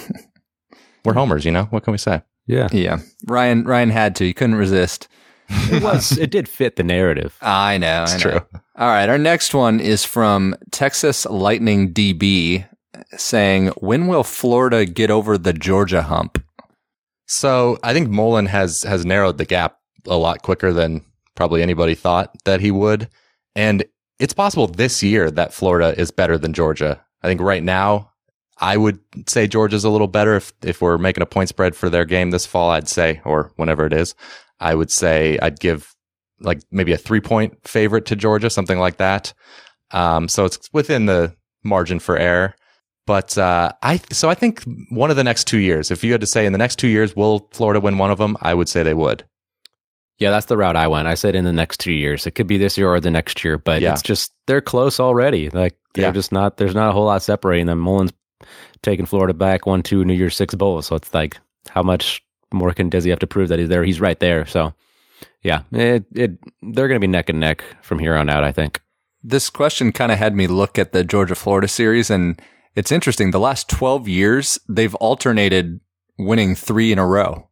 we're 1.04 1.12
homers, 1.14 1.44
you 1.44 1.50
know. 1.52 1.64
What 1.64 1.84
can 1.84 1.92
we 1.92 1.98
say? 1.98 2.22
Yeah, 2.46 2.68
yeah, 2.72 2.98
Ryan 3.26 3.64
Ryan 3.64 3.90
had 3.90 4.16
to. 4.16 4.24
He 4.24 4.32
couldn't 4.32 4.56
resist. 4.56 5.06
it 5.48 5.82
was. 5.82 6.16
it 6.18 6.30
did 6.30 6.48
fit 6.48 6.76
the 6.76 6.82
narrative. 6.82 7.36
I 7.42 7.76
know. 7.78 8.04
It's 8.04 8.14
I 8.14 8.16
know. 8.16 8.22
true. 8.22 8.40
All 8.76 8.88
right. 8.88 9.08
Our 9.08 9.18
next 9.18 9.52
one 9.54 9.78
is 9.80 10.04
from 10.04 10.54
Texas 10.70 11.26
Lightning 11.26 11.92
DB 11.92 12.66
saying, 13.16 13.68
When 13.78 14.06
will 14.06 14.24
Florida 14.24 14.84
get 14.86 15.10
over 15.10 15.36
the 15.36 15.52
Georgia 15.52 16.02
hump? 16.02 16.42
So 17.30 17.78
I 17.84 17.92
think 17.92 18.10
Mullen 18.10 18.46
has 18.46 18.82
has 18.82 19.06
narrowed 19.06 19.38
the 19.38 19.44
gap 19.44 19.76
a 20.04 20.16
lot 20.16 20.42
quicker 20.42 20.72
than 20.72 21.04
probably 21.36 21.62
anybody 21.62 21.94
thought 21.94 22.34
that 22.44 22.60
he 22.60 22.72
would, 22.72 23.08
and 23.54 23.84
it's 24.18 24.34
possible 24.34 24.66
this 24.66 25.00
year 25.00 25.30
that 25.30 25.54
Florida 25.54 25.94
is 25.96 26.10
better 26.10 26.36
than 26.36 26.52
Georgia. 26.52 27.00
I 27.22 27.28
think 27.28 27.40
right 27.40 27.62
now 27.62 28.10
I 28.58 28.76
would 28.76 28.98
say 29.28 29.46
Georgia's 29.46 29.84
a 29.84 29.90
little 29.90 30.08
better 30.08 30.34
if 30.34 30.52
if 30.64 30.82
we're 30.82 30.98
making 30.98 31.22
a 31.22 31.26
point 31.26 31.48
spread 31.48 31.76
for 31.76 31.88
their 31.88 32.04
game 32.04 32.32
this 32.32 32.46
fall. 32.46 32.70
I'd 32.70 32.88
say 32.88 33.20
or 33.24 33.52
whenever 33.54 33.86
it 33.86 33.92
is, 33.92 34.16
I 34.58 34.74
would 34.74 34.90
say 34.90 35.38
I'd 35.40 35.60
give 35.60 35.94
like 36.40 36.60
maybe 36.72 36.92
a 36.92 36.98
three 36.98 37.20
point 37.20 37.56
favorite 37.62 38.06
to 38.06 38.16
Georgia, 38.16 38.50
something 38.50 38.80
like 38.80 38.96
that. 38.96 39.32
Um, 39.92 40.26
so 40.26 40.46
it's 40.46 40.68
within 40.72 41.06
the 41.06 41.36
margin 41.62 42.00
for 42.00 42.16
error. 42.16 42.56
But 43.06 43.36
uh, 43.38 43.72
I 43.82 44.00
so 44.12 44.28
I 44.30 44.34
think 44.34 44.62
one 44.90 45.10
of 45.10 45.16
the 45.16 45.24
next 45.24 45.44
two 45.46 45.58
years, 45.58 45.90
if 45.90 46.04
you 46.04 46.12
had 46.12 46.20
to 46.20 46.26
say 46.26 46.46
in 46.46 46.52
the 46.52 46.58
next 46.58 46.76
two 46.78 46.88
years, 46.88 47.16
will 47.16 47.48
Florida 47.52 47.80
win 47.80 47.98
one 47.98 48.10
of 48.10 48.18
them? 48.18 48.36
I 48.40 48.54
would 48.54 48.68
say 48.68 48.82
they 48.82 48.94
would. 48.94 49.24
Yeah, 50.18 50.30
that's 50.30 50.46
the 50.46 50.56
route 50.56 50.76
I 50.76 50.86
went. 50.86 51.08
I 51.08 51.14
said 51.14 51.34
in 51.34 51.44
the 51.44 51.52
next 51.52 51.80
two 51.80 51.92
years. 51.92 52.26
It 52.26 52.32
could 52.32 52.46
be 52.46 52.58
this 52.58 52.76
year 52.76 52.88
or 52.88 53.00
the 53.00 53.10
next 53.10 53.42
year, 53.42 53.56
but 53.56 53.80
Yeah. 53.80 53.92
it's 53.92 54.02
just 54.02 54.32
they're 54.46 54.60
close 54.60 55.00
already. 55.00 55.48
Like 55.50 55.76
they're 55.94 56.06
Yeah. 56.06 56.12
just 56.12 56.30
not. 56.30 56.58
There's 56.58 56.74
not 56.74 56.90
a 56.90 56.92
whole 56.92 57.06
lot 57.06 57.22
separating 57.22 57.66
them. 57.66 57.78
Mullen's 57.80 58.12
taking 58.82 59.06
Florida 59.06 59.32
back 59.34 59.66
one, 59.66 59.82
two 59.82 60.04
New 60.04 60.14
Year's 60.14 60.36
Six 60.36 60.54
bowls. 60.54 60.86
So 60.86 60.94
it's 60.96 61.12
like 61.14 61.38
how 61.70 61.82
much 61.82 62.22
more 62.52 62.72
can 62.74 62.90
does 62.90 63.04
he 63.04 63.10
have 63.10 63.18
to 63.20 63.26
prove 63.26 63.48
that 63.48 63.58
he's 63.58 63.68
there? 63.68 63.82
He's 63.82 64.00
right 64.00 64.20
there. 64.20 64.44
So 64.46 64.74
yeah, 65.42 65.62
it 65.72 66.04
it 66.14 66.32
they're 66.62 66.86
going 66.88 67.00
to 67.00 67.06
be 67.06 67.10
neck 67.10 67.30
and 67.30 67.40
neck 67.40 67.64
from 67.82 67.98
here 67.98 68.14
on 68.14 68.28
out. 68.28 68.44
I 68.44 68.52
think. 68.52 68.80
This 69.22 69.50
question 69.50 69.90
kind 69.92 70.12
of 70.12 70.18
had 70.18 70.34
me 70.34 70.46
look 70.46 70.78
at 70.78 70.92
the 70.92 71.02
Georgia 71.04 71.34
Florida 71.34 71.68
series, 71.68 72.10
and 72.10 72.40
it's 72.74 72.92
interesting. 72.92 73.30
The 73.30 73.40
last 73.40 73.68
12 73.68 74.08
years, 74.08 74.58
they've 74.68 74.94
alternated 74.96 75.80
winning 76.18 76.54
three 76.54 76.92
in 76.92 76.98
a 76.98 77.06
row. 77.06 77.48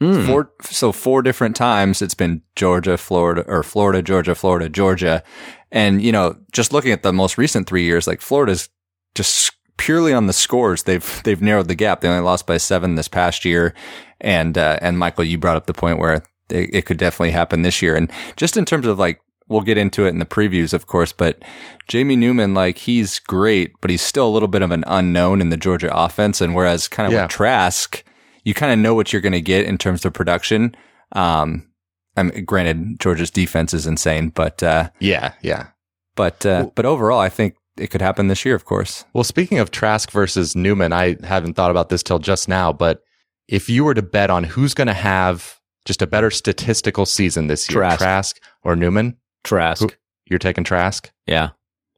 Mm. 0.00 0.26
Four, 0.26 0.52
so 0.62 0.90
four 0.90 1.22
different 1.22 1.54
times 1.54 2.02
it's 2.02 2.14
been 2.14 2.42
Georgia, 2.56 2.98
Florida, 2.98 3.44
or 3.46 3.62
Florida, 3.62 4.02
Georgia, 4.02 4.34
Florida, 4.34 4.68
Georgia. 4.68 5.22
And, 5.70 6.02
you 6.02 6.10
know, 6.10 6.36
just 6.52 6.72
looking 6.72 6.92
at 6.92 7.02
the 7.02 7.12
most 7.12 7.38
recent 7.38 7.68
three 7.68 7.84
years, 7.84 8.06
like 8.06 8.20
Florida's 8.20 8.68
just 9.14 9.52
purely 9.76 10.12
on 10.12 10.26
the 10.26 10.32
scores, 10.32 10.84
they've 10.84 11.22
they've 11.24 11.42
narrowed 11.42 11.68
the 11.68 11.74
gap. 11.74 12.00
They 12.00 12.08
only 12.08 12.22
lost 12.22 12.46
by 12.46 12.56
seven 12.56 12.94
this 12.94 13.08
past 13.08 13.44
year, 13.44 13.74
and 14.20 14.56
uh, 14.56 14.78
and 14.80 14.98
Michael, 14.98 15.24
you 15.24 15.38
brought 15.38 15.56
up 15.56 15.66
the 15.66 15.74
point 15.74 15.98
where 15.98 16.14
it, 16.14 16.24
it 16.48 16.86
could 16.86 16.98
definitely 16.98 17.32
happen 17.32 17.62
this 17.62 17.82
year. 17.82 17.96
And 17.96 18.10
just 18.36 18.56
in 18.56 18.64
terms 18.64 18.86
of 18.86 18.98
like, 18.98 19.20
we'll 19.48 19.60
get 19.60 19.78
into 19.78 20.04
it 20.06 20.10
in 20.10 20.18
the 20.18 20.24
previews, 20.26 20.72
of 20.72 20.86
course, 20.86 21.12
but 21.12 21.42
Jamie 21.88 22.16
Newman, 22.16 22.54
like 22.54 22.78
he's 22.78 23.18
great, 23.18 23.72
but 23.80 23.90
he's 23.90 24.02
still 24.02 24.26
a 24.26 24.30
little 24.30 24.48
bit 24.48 24.62
of 24.62 24.70
an 24.70 24.84
unknown 24.86 25.40
in 25.40 25.50
the 25.50 25.56
Georgia 25.56 25.90
offense. 25.94 26.40
And 26.40 26.54
whereas 26.54 26.88
kind 26.88 27.06
of 27.06 27.12
Yeah. 27.12 27.22
with 27.22 27.30
Trask, 27.32 28.02
you 28.44 28.54
kind 28.54 28.72
of 28.72 28.78
know 28.78 28.94
what 28.94 29.12
you're 29.12 29.22
going 29.22 29.32
to 29.32 29.40
get 29.40 29.66
in 29.66 29.78
terms 29.78 30.04
of 30.04 30.12
production. 30.12 30.74
Um, 31.12 31.68
I 32.16 32.24
mean, 32.24 32.44
granted, 32.44 33.00
Georgia's 33.00 33.30
defense 33.30 33.72
is 33.74 33.86
insane, 33.86 34.28
but 34.30 34.62
uh, 34.62 34.90
Yeah, 35.00 35.32
yeah. 35.42 35.68
but 36.16 36.44
uh, 36.44 36.70
but 36.74 36.84
overall, 36.86 37.20
I 37.20 37.28
think 37.28 37.54
it 37.78 37.88
could 37.88 38.02
happen 38.02 38.28
this 38.28 38.44
year. 38.44 38.54
Of 38.54 38.64
course, 38.64 39.04
Well, 39.14 39.24
speaking 39.24 39.58
of 39.58 39.70
Trask 39.70 40.10
versus 40.10 40.54
Newman, 40.54 40.92
I 40.92 41.16
haven't 41.24 41.54
thought 41.54 41.70
about 41.70 41.88
this 41.88 42.02
till 42.02 42.18
just 42.18 42.48
now, 42.48 42.72
but 42.72 43.02
if 43.48 43.68
you 43.70 43.84
were 43.84 43.94
to 43.94 44.02
bet 44.02 44.30
on 44.30 44.44
who's 44.44 44.74
going 44.74 44.88
to 44.88 44.94
have 44.94 45.58
just 45.84 46.00
a 46.02 46.06
better 46.06 46.30
statistical 46.30 47.06
season 47.06 47.46
this 47.48 47.68
year, 47.70 47.80
Trask. 47.80 47.98
Trask 47.98 48.40
or 48.62 48.76
Newman, 48.76 49.16
Trask. 49.44 49.82
Who- 49.82 49.90
you're 50.26 50.38
taking 50.38 50.64
Trask? 50.64 51.10
Yeah. 51.26 51.50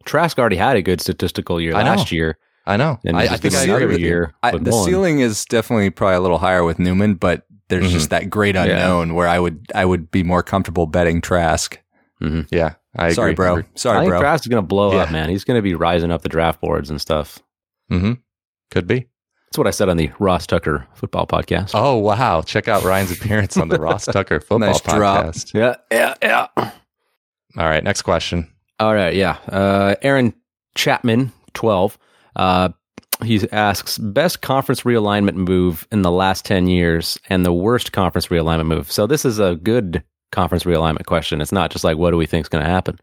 Trask 0.04 0.38
already 0.38 0.56
had 0.56 0.76
a 0.76 0.82
good 0.82 1.00
statistical 1.00 1.60
year 1.60 1.72
last 1.72 2.10
year. 2.12 2.38
I 2.66 2.76
know. 2.76 2.98
And 3.04 3.16
I, 3.16 3.22
I 3.24 3.26
think 3.36 3.42
been 3.42 3.54
I 3.56 3.62
another 3.64 3.84
agree 3.84 3.94
with 3.94 4.00
you. 4.00 4.06
year 4.06 4.34
I, 4.42 4.52
with 4.52 4.64
the 4.64 4.70
Mullen. 4.70 4.84
ceiling 4.90 5.20
is 5.20 5.44
definitely 5.44 5.90
probably 5.90 6.16
a 6.16 6.20
little 6.20 6.38
higher 6.38 6.64
with 6.64 6.78
Newman, 6.78 7.14
but 7.14 7.46
there's 7.68 7.86
Mhm. 7.88 7.92
just 7.92 8.10
that 8.10 8.28
great 8.30 8.54
Yeah. 8.54 8.62
unknown 8.64 9.14
where 9.14 9.28
I 9.28 9.38
would 9.38 9.66
I 9.74 9.84
would 9.84 10.10
be 10.10 10.22
more 10.22 10.42
comfortable 10.42 10.86
betting 10.86 11.20
Trask. 11.20 11.78
Yeah, 12.50 12.74
I 12.96 13.06
agree. 13.08 13.14
Sorry, 13.14 13.34
bro. 13.34 13.58
I 13.58 13.62
Sorry, 13.74 13.98
think 14.00 14.08
bro. 14.10 14.20
Trask 14.20 14.44
is 14.44 14.48
going 14.48 14.62
to 14.62 14.66
blow 14.66 14.96
up, 14.98 15.10
man. 15.10 15.28
He's 15.28 15.44
going 15.44 15.58
to 15.58 15.62
be 15.62 15.74
rising 15.74 16.10
up 16.10 16.22
the 16.22 16.30
draft 16.30 16.58
boards 16.62 16.88
and 16.88 16.98
stuff. 16.98 17.38
Mm-hmm. 17.92 18.14
Could 18.70 18.86
be. 18.86 19.00
That's 19.50 19.58
what 19.58 19.66
I 19.66 19.70
said 19.70 19.90
on 19.90 19.98
the 19.98 20.10
Ross 20.18 20.46
Tucker 20.46 20.86
football 20.94 21.26
podcast. 21.26 21.72
Oh 21.74 21.98
wow! 21.98 22.40
Check 22.40 22.66
out 22.66 22.82
Ryan's 22.82 23.12
appearance 23.12 23.58
on 23.58 23.68
the 23.68 23.78
Ross 23.78 24.04
Tucker 24.12 24.40
football 24.40 24.60
Nice 24.60 24.80
drop. 24.80 25.26
podcast. 25.26 25.52
Yeah, 25.54 25.74
yeah, 25.92 26.14
yeah. 26.22 26.70
All 27.56 27.66
right, 27.66 27.82
next 27.82 28.02
question. 28.02 28.50
All 28.80 28.94
right, 28.94 29.14
yeah. 29.14 29.38
Uh, 29.48 29.94
Aaron 30.02 30.34
Chapman, 30.74 31.32
12. 31.54 31.98
Uh, 32.36 32.68
he 33.22 33.48
asks 33.52 33.96
best 33.98 34.42
conference 34.42 34.82
realignment 34.82 35.36
move 35.36 35.86
in 35.92 36.02
the 36.02 36.10
last 36.10 36.44
10 36.44 36.66
years 36.66 37.18
and 37.28 37.46
the 37.46 37.52
worst 37.52 37.92
conference 37.92 38.26
realignment 38.26 38.66
move. 38.66 38.90
So 38.90 39.06
this 39.06 39.24
is 39.24 39.38
a 39.38 39.54
good 39.54 40.02
conference 40.32 40.64
realignment 40.64 41.06
question. 41.06 41.40
It's 41.40 41.52
not 41.52 41.70
just 41.70 41.84
like, 41.84 41.96
what 41.96 42.10
do 42.10 42.16
we 42.16 42.26
think 42.26 42.44
is 42.44 42.48
going 42.48 42.64
to 42.64 42.70
happen? 42.70 42.98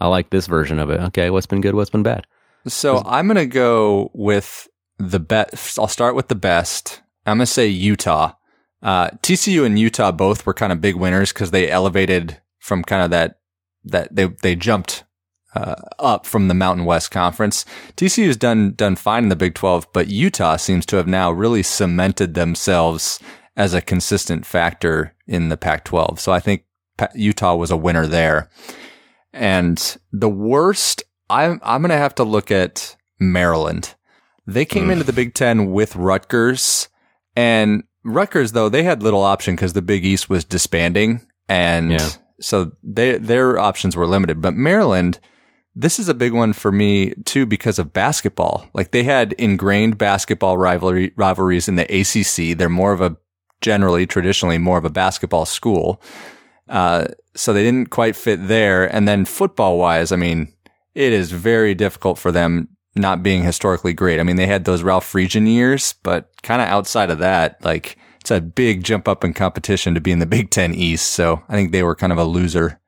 I 0.00 0.08
like 0.08 0.30
this 0.30 0.46
version 0.46 0.78
of 0.78 0.90
it. 0.90 1.00
Okay, 1.00 1.30
what's 1.30 1.46
been 1.46 1.60
good? 1.60 1.74
What's 1.74 1.90
been 1.90 2.02
bad? 2.02 2.26
So 2.66 3.02
I'm 3.04 3.26
gonna 3.26 3.46
go 3.46 4.10
with 4.14 4.68
the 4.98 5.20
best. 5.20 5.78
I'll 5.78 5.88
start 5.88 6.14
with 6.14 6.28
the 6.28 6.34
best. 6.34 7.02
I'm 7.26 7.36
gonna 7.36 7.46
say 7.46 7.66
Utah. 7.66 8.32
Uh, 8.82 9.10
TCU 9.22 9.64
and 9.64 9.78
Utah 9.78 10.12
both 10.12 10.44
were 10.46 10.54
kind 10.54 10.72
of 10.72 10.80
big 10.80 10.96
winners 10.96 11.32
because 11.32 11.50
they 11.50 11.70
elevated 11.70 12.40
from 12.58 12.82
kind 12.82 13.02
of 13.02 13.10
that 13.10 13.38
that 13.84 14.14
they 14.14 14.26
they 14.42 14.54
jumped 14.56 15.04
uh, 15.54 15.76
up 15.98 16.26
from 16.26 16.48
the 16.48 16.54
Mountain 16.54 16.84
West 16.84 17.10
Conference. 17.10 17.64
TCU's 17.96 18.36
done 18.36 18.72
done 18.74 18.96
fine 18.96 19.24
in 19.24 19.28
the 19.28 19.36
Big 19.36 19.54
12, 19.54 19.86
but 19.92 20.08
Utah 20.08 20.56
seems 20.56 20.84
to 20.86 20.96
have 20.96 21.06
now 21.06 21.30
really 21.30 21.62
cemented 21.62 22.34
themselves 22.34 23.20
as 23.56 23.72
a 23.72 23.80
consistent 23.80 24.44
factor 24.44 25.14
in 25.28 25.48
the 25.48 25.56
Pac-12. 25.56 26.18
So 26.18 26.32
I 26.32 26.40
think 26.40 26.64
Utah 27.14 27.54
was 27.54 27.70
a 27.70 27.76
winner 27.76 28.06
there. 28.06 28.50
And 29.32 29.96
the 30.12 30.28
worst, 30.28 31.02
I'm 31.30 31.60
I'm 31.62 31.82
gonna 31.82 31.96
have 31.98 32.14
to 32.16 32.24
look 32.24 32.50
at 32.50 32.96
Maryland. 33.18 33.94
They 34.46 34.64
came 34.64 34.88
Mm. 34.88 34.92
into 34.92 35.04
the 35.04 35.12
Big 35.12 35.34
Ten 35.34 35.70
with 35.72 35.96
Rutgers, 35.96 36.88
and 37.34 37.84
Rutgers 38.04 38.52
though 38.52 38.68
they 38.68 38.82
had 38.82 39.02
little 39.02 39.22
option 39.22 39.54
because 39.56 39.72
the 39.72 39.82
Big 39.82 40.04
East 40.04 40.28
was 40.28 40.44
disbanding, 40.44 41.26
and 41.48 41.92
Yeah. 41.92 42.08
So 42.40 42.72
they 42.82 43.18
their 43.18 43.58
options 43.58 43.96
were 43.96 44.06
limited. 44.06 44.40
But 44.40 44.54
Maryland, 44.54 45.18
this 45.74 45.98
is 45.98 46.08
a 46.08 46.14
big 46.14 46.32
one 46.32 46.52
for 46.52 46.72
me 46.72 47.14
too 47.24 47.46
because 47.46 47.78
of 47.78 47.92
basketball. 47.92 48.68
Like 48.74 48.90
they 48.90 49.02
had 49.02 49.32
ingrained 49.34 49.98
basketball 49.98 50.58
rivalry 50.58 51.12
rivalries 51.16 51.68
in 51.68 51.76
the 51.76 51.84
ACC. 51.84 52.56
They're 52.56 52.68
more 52.68 52.92
of 52.92 53.00
a 53.00 53.16
generally 53.60 54.06
traditionally 54.06 54.58
more 54.58 54.78
of 54.78 54.84
a 54.84 54.90
basketball 54.90 55.46
school. 55.46 56.00
Uh, 56.68 57.06
so 57.34 57.52
they 57.52 57.62
didn't 57.62 57.90
quite 57.90 58.16
fit 58.16 58.46
there. 58.48 58.84
And 58.94 59.08
then 59.08 59.24
football 59.24 59.78
wise, 59.78 60.12
I 60.12 60.16
mean, 60.16 60.52
it 60.94 61.12
is 61.12 61.32
very 61.32 61.74
difficult 61.74 62.18
for 62.18 62.30
them 62.30 62.68
not 62.94 63.22
being 63.22 63.42
historically 63.42 63.92
great. 63.92 64.20
I 64.20 64.22
mean, 64.22 64.36
they 64.36 64.46
had 64.46 64.64
those 64.64 64.82
Ralph 64.82 65.10
Friedgen 65.10 65.48
years, 65.48 65.94
but 66.02 66.30
kind 66.42 66.62
of 66.62 66.68
outside 66.68 67.10
of 67.10 67.18
that, 67.18 67.62
like 67.64 67.98
it's 68.24 68.30
a 68.30 68.40
big 68.40 68.82
jump 68.82 69.06
up 69.06 69.22
in 69.22 69.34
competition 69.34 69.92
to 69.92 70.00
be 70.00 70.10
in 70.10 70.18
the 70.18 70.24
Big 70.24 70.48
Ten 70.48 70.72
East. 70.72 71.10
So 71.10 71.42
I 71.46 71.52
think 71.52 71.72
they 71.72 71.82
were 71.82 71.94
kind 71.94 72.10
of 72.10 72.18
a 72.18 72.24
loser. 72.24 72.80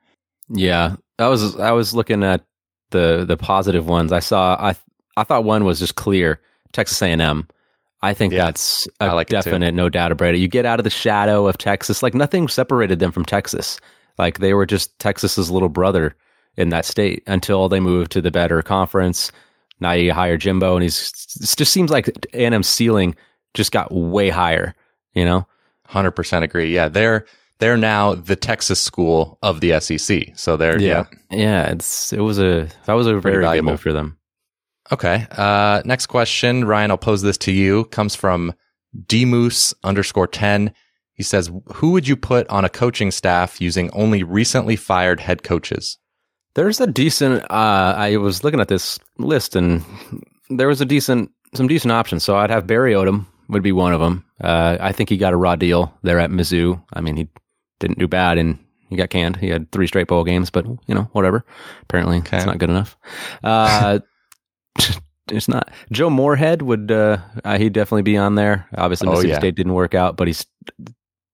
Yeah, 0.48 0.96
I 1.18 1.28
was 1.28 1.60
I 1.60 1.72
was 1.72 1.92
looking 1.92 2.24
at 2.24 2.42
the 2.90 3.26
the 3.28 3.36
positive 3.36 3.86
ones. 3.86 4.12
I 4.12 4.20
saw 4.20 4.56
I 4.58 4.74
I 5.14 5.24
thought 5.24 5.44
one 5.44 5.64
was 5.64 5.78
just 5.78 5.96
clear 5.96 6.40
Texas 6.72 7.02
A 7.02 7.08
and 7.08 7.20
M. 7.20 7.48
I 8.00 8.14
think 8.14 8.32
Yeah, 8.32 8.46
that's 8.46 8.88
a 8.98 9.14
like 9.14 9.28
definite, 9.28 9.74
no 9.74 9.90
doubt 9.90 10.10
about 10.10 10.34
it. 10.34 10.38
You 10.38 10.48
get 10.48 10.64
out 10.64 10.80
of 10.80 10.84
the 10.84 10.90
shadow 10.90 11.46
of 11.46 11.58
Texas. 11.58 12.02
Like 12.02 12.14
nothing 12.14 12.48
separated 12.48 12.98
them 12.98 13.12
from 13.12 13.26
Texas. 13.26 13.78
Like 14.16 14.38
they 14.38 14.54
were 14.54 14.64
just 14.64 14.98
Texas's 14.98 15.50
little 15.50 15.68
brother 15.68 16.16
in 16.56 16.70
that 16.70 16.86
state 16.86 17.22
until 17.26 17.68
they 17.68 17.80
moved 17.80 18.10
to 18.12 18.22
the 18.22 18.30
better 18.30 18.62
conference. 18.62 19.32
Now 19.80 19.92
you 19.92 20.14
hire 20.14 20.38
Jimbo, 20.38 20.76
and 20.76 20.82
he's 20.82 21.12
it 21.42 21.56
just 21.58 21.74
seems 21.74 21.90
like 21.90 22.08
A 22.32 22.46
and 22.46 22.54
M's 22.54 22.68
ceiling 22.68 23.14
just 23.52 23.70
got 23.70 23.92
way 23.92 24.30
higher. 24.30 24.74
You 25.16 25.24
know, 25.24 25.46
Hundred 25.86 26.12
percent 26.12 26.44
agree. 26.44 26.74
Yeah, 26.74 26.88
they're 26.88 27.26
they're 27.58 27.76
now 27.76 28.14
the 28.14 28.36
Texas 28.36 28.80
school 28.82 29.38
of 29.42 29.60
the 29.60 29.80
SEC. 29.80 30.36
So 30.36 30.56
they're 30.56 30.78
yeah. 30.80 31.04
yeah, 31.30 31.70
it's 31.70 32.12
it 32.12 32.20
was 32.20 32.38
a 32.38 32.68
that 32.84 32.92
was 32.94 33.06
a 33.06 33.12
Pretty 33.12 33.22
very 33.22 33.34
good 33.36 33.42
valuable. 33.46 33.70
move 33.72 33.80
for 33.80 33.92
them. 33.92 34.18
Okay. 34.92 35.26
Uh, 35.32 35.82
next 35.84 36.06
question, 36.06 36.64
Ryan. 36.64 36.90
I'll 36.90 36.98
pose 36.98 37.22
this 37.22 37.38
to 37.38 37.52
you. 37.52 37.84
Comes 37.86 38.14
from 38.14 38.52
dmoose 39.06 39.74
underscore 39.84 40.26
ten. 40.26 40.72
He 41.14 41.22
says, 41.22 41.50
"Who 41.74 41.92
would 41.92 42.06
you 42.06 42.16
put 42.16 42.46
on 42.48 42.64
a 42.64 42.68
coaching 42.68 43.10
staff 43.10 43.60
using 43.60 43.90
only 43.92 44.22
recently 44.22 44.76
fired 44.76 45.20
head 45.20 45.42
coaches?" 45.42 45.98
There's 46.54 46.80
a 46.80 46.86
decent. 46.86 47.42
Uh, 47.44 47.94
I 47.96 48.16
was 48.16 48.42
looking 48.44 48.60
at 48.60 48.68
this 48.68 48.98
list, 49.18 49.56
and 49.56 49.84
there 50.50 50.68
was 50.68 50.80
a 50.80 50.84
decent, 50.86 51.30
some 51.54 51.68
decent 51.68 51.92
options. 51.92 52.24
So 52.24 52.36
I'd 52.36 52.50
have 52.50 52.66
Barry 52.66 52.92
Odom 52.92 53.26
would 53.48 53.62
be 53.62 53.72
one 53.72 53.92
of 53.92 54.00
them. 54.00 54.24
Uh, 54.40 54.76
I 54.80 54.92
think 54.92 55.08
he 55.08 55.16
got 55.16 55.32
a 55.32 55.36
raw 55.36 55.56
deal 55.56 55.94
there 56.02 56.18
at 56.18 56.30
Mizzou. 56.30 56.82
I 56.92 57.00
mean, 57.00 57.16
he 57.16 57.28
didn't 57.80 57.98
do 57.98 58.08
bad, 58.08 58.38
and 58.38 58.58
he 58.88 58.96
got 58.96 59.10
canned. 59.10 59.36
He 59.36 59.48
had 59.48 59.70
three 59.72 59.86
straight 59.86 60.06
bowl 60.08 60.24
games, 60.24 60.50
but 60.50 60.66
you 60.66 60.94
know, 60.94 61.08
whatever. 61.12 61.44
Apparently, 61.82 62.18
Okay. 62.18 62.36
it's 62.38 62.46
not 62.46 62.58
good 62.58 62.70
enough. 62.70 62.96
Uh, 63.42 64.00
it's 65.30 65.48
not. 65.48 65.70
Joe 65.92 66.10
Moorhead 66.10 66.62
would. 66.62 66.90
Uh, 66.90 67.18
uh, 67.44 67.58
he'd 67.58 67.72
definitely 67.72 68.02
be 68.02 68.16
on 68.16 68.34
there. 68.34 68.68
Obviously, 68.76 69.08
Oh, 69.08 69.12
Mississippi 69.12 69.30
yeah. 69.30 69.38
State 69.38 69.54
didn't 69.54 69.74
work 69.74 69.94
out, 69.94 70.16
but 70.16 70.26
he's 70.26 70.46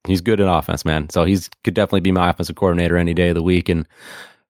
he's 0.06 0.20
good 0.20 0.40
in 0.40 0.48
offense, 0.48 0.84
man. 0.84 1.08
So 1.10 1.24
he's 1.24 1.48
could 1.64 1.74
definitely 1.74 2.00
be 2.00 2.12
my 2.12 2.30
offensive 2.30 2.56
coordinator 2.56 2.96
any 2.96 3.14
day 3.14 3.28
of 3.30 3.34
the 3.34 3.42
week, 3.42 3.68
and 3.68 3.86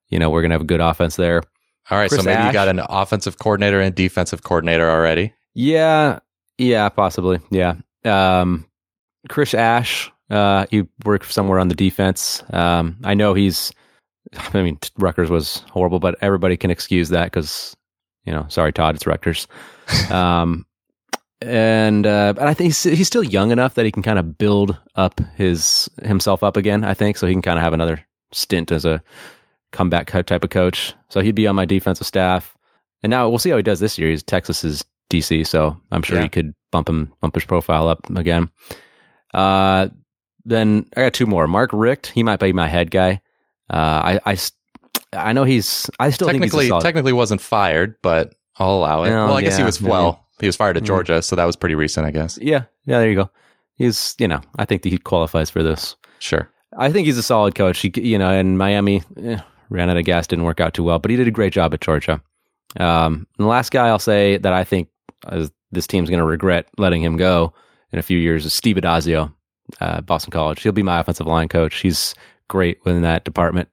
you 0.08 0.18
know 0.18 0.30
we're 0.30 0.42
gonna 0.42 0.54
have 0.54 0.60
a 0.62 0.64
good 0.64 0.80
offense 0.80 1.16
there. 1.16 1.42
All 1.90 1.98
right. 1.98 2.08
Chris 2.08 2.20
so 2.22 2.24
maybe 2.24 2.44
you 2.46 2.52
got 2.52 2.68
an 2.68 2.80
offensive 2.88 3.38
coordinator 3.38 3.80
and 3.80 3.94
defensive 3.94 4.42
coordinator 4.42 4.88
already. 4.88 5.34
Yeah, 5.54 6.20
yeah, 6.58 6.88
possibly. 6.88 7.40
Yeah. 7.50 7.76
Um, 8.04 8.66
Chris 9.28 9.54
Ash, 9.54 10.10
uh, 10.30 10.66
he 10.70 10.86
worked 11.04 11.30
somewhere 11.32 11.58
on 11.58 11.68
the 11.68 11.74
defense. 11.74 12.42
Um, 12.52 12.96
I 13.04 13.14
know 13.14 13.34
he's. 13.34 13.72
I 14.54 14.62
mean, 14.62 14.78
Rutgers 14.96 15.30
was 15.30 15.64
horrible, 15.70 15.98
but 15.98 16.16
everybody 16.22 16.56
can 16.56 16.70
excuse 16.70 17.10
that 17.10 17.24
because, 17.24 17.76
you 18.24 18.32
know, 18.32 18.46
sorry, 18.48 18.72
Todd, 18.72 18.94
it's 18.94 19.06
Rutgers. 19.06 19.46
um, 20.10 20.64
and 21.42 22.06
uh, 22.06 22.32
but 22.32 22.46
I 22.46 22.54
think 22.54 22.68
he's 22.68 22.82
he's 22.82 23.06
still 23.08 23.24
young 23.24 23.50
enough 23.50 23.74
that 23.74 23.84
he 23.84 23.90
can 23.92 24.02
kind 24.02 24.18
of 24.18 24.38
build 24.38 24.78
up 24.94 25.20
his 25.36 25.90
himself 26.02 26.42
up 26.42 26.56
again. 26.56 26.84
I 26.84 26.94
think 26.94 27.16
so. 27.16 27.26
He 27.26 27.34
can 27.34 27.42
kind 27.42 27.58
of 27.58 27.64
have 27.64 27.72
another 27.72 28.04
stint 28.32 28.72
as 28.72 28.84
a 28.84 29.02
comeback 29.72 30.10
type 30.26 30.44
of 30.44 30.50
coach. 30.50 30.94
So 31.08 31.20
he'd 31.20 31.34
be 31.34 31.46
on 31.46 31.56
my 31.56 31.64
defensive 31.64 32.06
staff. 32.06 32.56
And 33.02 33.10
now 33.10 33.28
we'll 33.28 33.38
see 33.38 33.50
how 33.50 33.56
he 33.56 33.62
does 33.62 33.80
this 33.80 33.98
year. 33.98 34.10
He's 34.10 34.22
Texas's 34.22 34.84
DC, 35.12 35.46
so 35.46 35.80
I'm 35.90 36.02
sure 36.02 36.16
Yeah. 36.16 36.22
he 36.24 36.28
could 36.28 36.54
bump 36.70 36.88
him 36.88 37.12
bump 37.20 37.34
his 37.34 37.44
profile 37.44 37.88
up 37.88 38.08
again. 38.16 38.50
Uh, 39.34 39.88
then 40.44 40.86
I 40.96 41.02
got 41.02 41.12
two 41.14 41.26
more. 41.26 41.46
Mark 41.46 41.70
Richt, 41.72 42.08
he 42.08 42.22
might 42.22 42.40
be 42.40 42.52
my 42.52 42.68
head 42.68 42.90
guy. 42.90 43.20
Uh, 43.70 44.18
I, 44.26 44.32
I 44.32 44.36
I 45.12 45.32
know 45.32 45.44
he's. 45.44 45.88
I 46.00 46.10
still 46.10 46.28
think 46.28 46.36
technically, 46.42 46.64
he's 46.64 46.70
a 46.70 46.72
solid. 46.72 46.82
technically 46.82 47.12
wasn't 47.12 47.40
fired, 47.40 47.94
but 48.02 48.34
I'll 48.58 48.74
allow 48.74 49.04
it. 49.04 49.10
Well, 49.10 49.34
I 49.36 49.42
guess 49.42 49.56
he 49.56 49.60
yeah, 49.62 49.66
was. 49.66 49.80
yeah. 49.80 49.88
Well, 49.90 50.26
he 50.40 50.46
was 50.46 50.56
fired 50.56 50.76
at 50.76 50.82
Yeah. 50.82 50.86
Georgia, 50.88 51.22
so 51.22 51.36
that 51.36 51.44
was 51.44 51.56
pretty 51.56 51.74
recent, 51.74 52.06
I 52.06 52.10
guess. 52.10 52.38
yeah, 52.40 52.64
yeah. 52.86 52.98
There 52.98 53.08
you 53.08 53.14
go. 53.16 53.30
He's. 53.76 54.14
You 54.18 54.28
know, 54.28 54.40
I 54.56 54.64
think 54.64 54.82
that 54.82 54.88
he 54.90 54.98
qualifies 54.98 55.50
for 55.50 55.62
this. 55.62 55.96
Sure. 56.18 56.48
I 56.78 56.90
think 56.90 57.06
he's 57.06 57.18
a 57.18 57.22
solid 57.22 57.54
coach. 57.54 57.80
He, 57.80 57.92
you 57.96 58.18
know, 58.18 58.32
in 58.32 58.56
Miami, 58.56 59.02
eh, 59.22 59.38
ran 59.68 59.90
out 59.90 59.96
of 59.98 60.04
gas, 60.04 60.26
didn't 60.26 60.44
work 60.46 60.58
out 60.60 60.72
too 60.74 60.82
well, 60.84 60.98
but 60.98 61.10
he 61.10 61.16
did 61.18 61.28
a 61.28 61.32
great 61.32 61.52
job 61.52 61.74
at 61.74 61.80
Georgia. 61.82 62.20
Um, 62.80 63.26
and 63.38 63.44
the 63.44 63.46
last 63.46 63.70
guy 63.70 63.88
I'll 63.88 63.98
say 63.98 64.38
that 64.38 64.52
I 64.54 64.64
think 64.64 64.88
uh, 65.26 65.46
this 65.70 65.86
team's 65.86 66.08
going 66.10 66.18
to 66.20 66.24
regret 66.26 66.68
letting 66.78 67.02
him 67.02 67.16
go 67.16 67.52
in 67.92 67.98
a 67.98 68.02
few 68.02 68.18
years 68.18 68.44
is 68.44 68.54
Steve 68.54 68.76
Addazio, 68.76 69.32
uh, 69.80 70.00
Boston 70.00 70.30
College. 70.30 70.62
He'll 70.62 70.72
be 70.72 70.82
my 70.82 71.00
offensive 71.00 71.26
line 71.26 71.48
coach. 71.48 71.80
He's 71.80 72.14
great 72.48 72.78
within 72.84 73.02
that 73.02 73.24
department. 73.24 73.68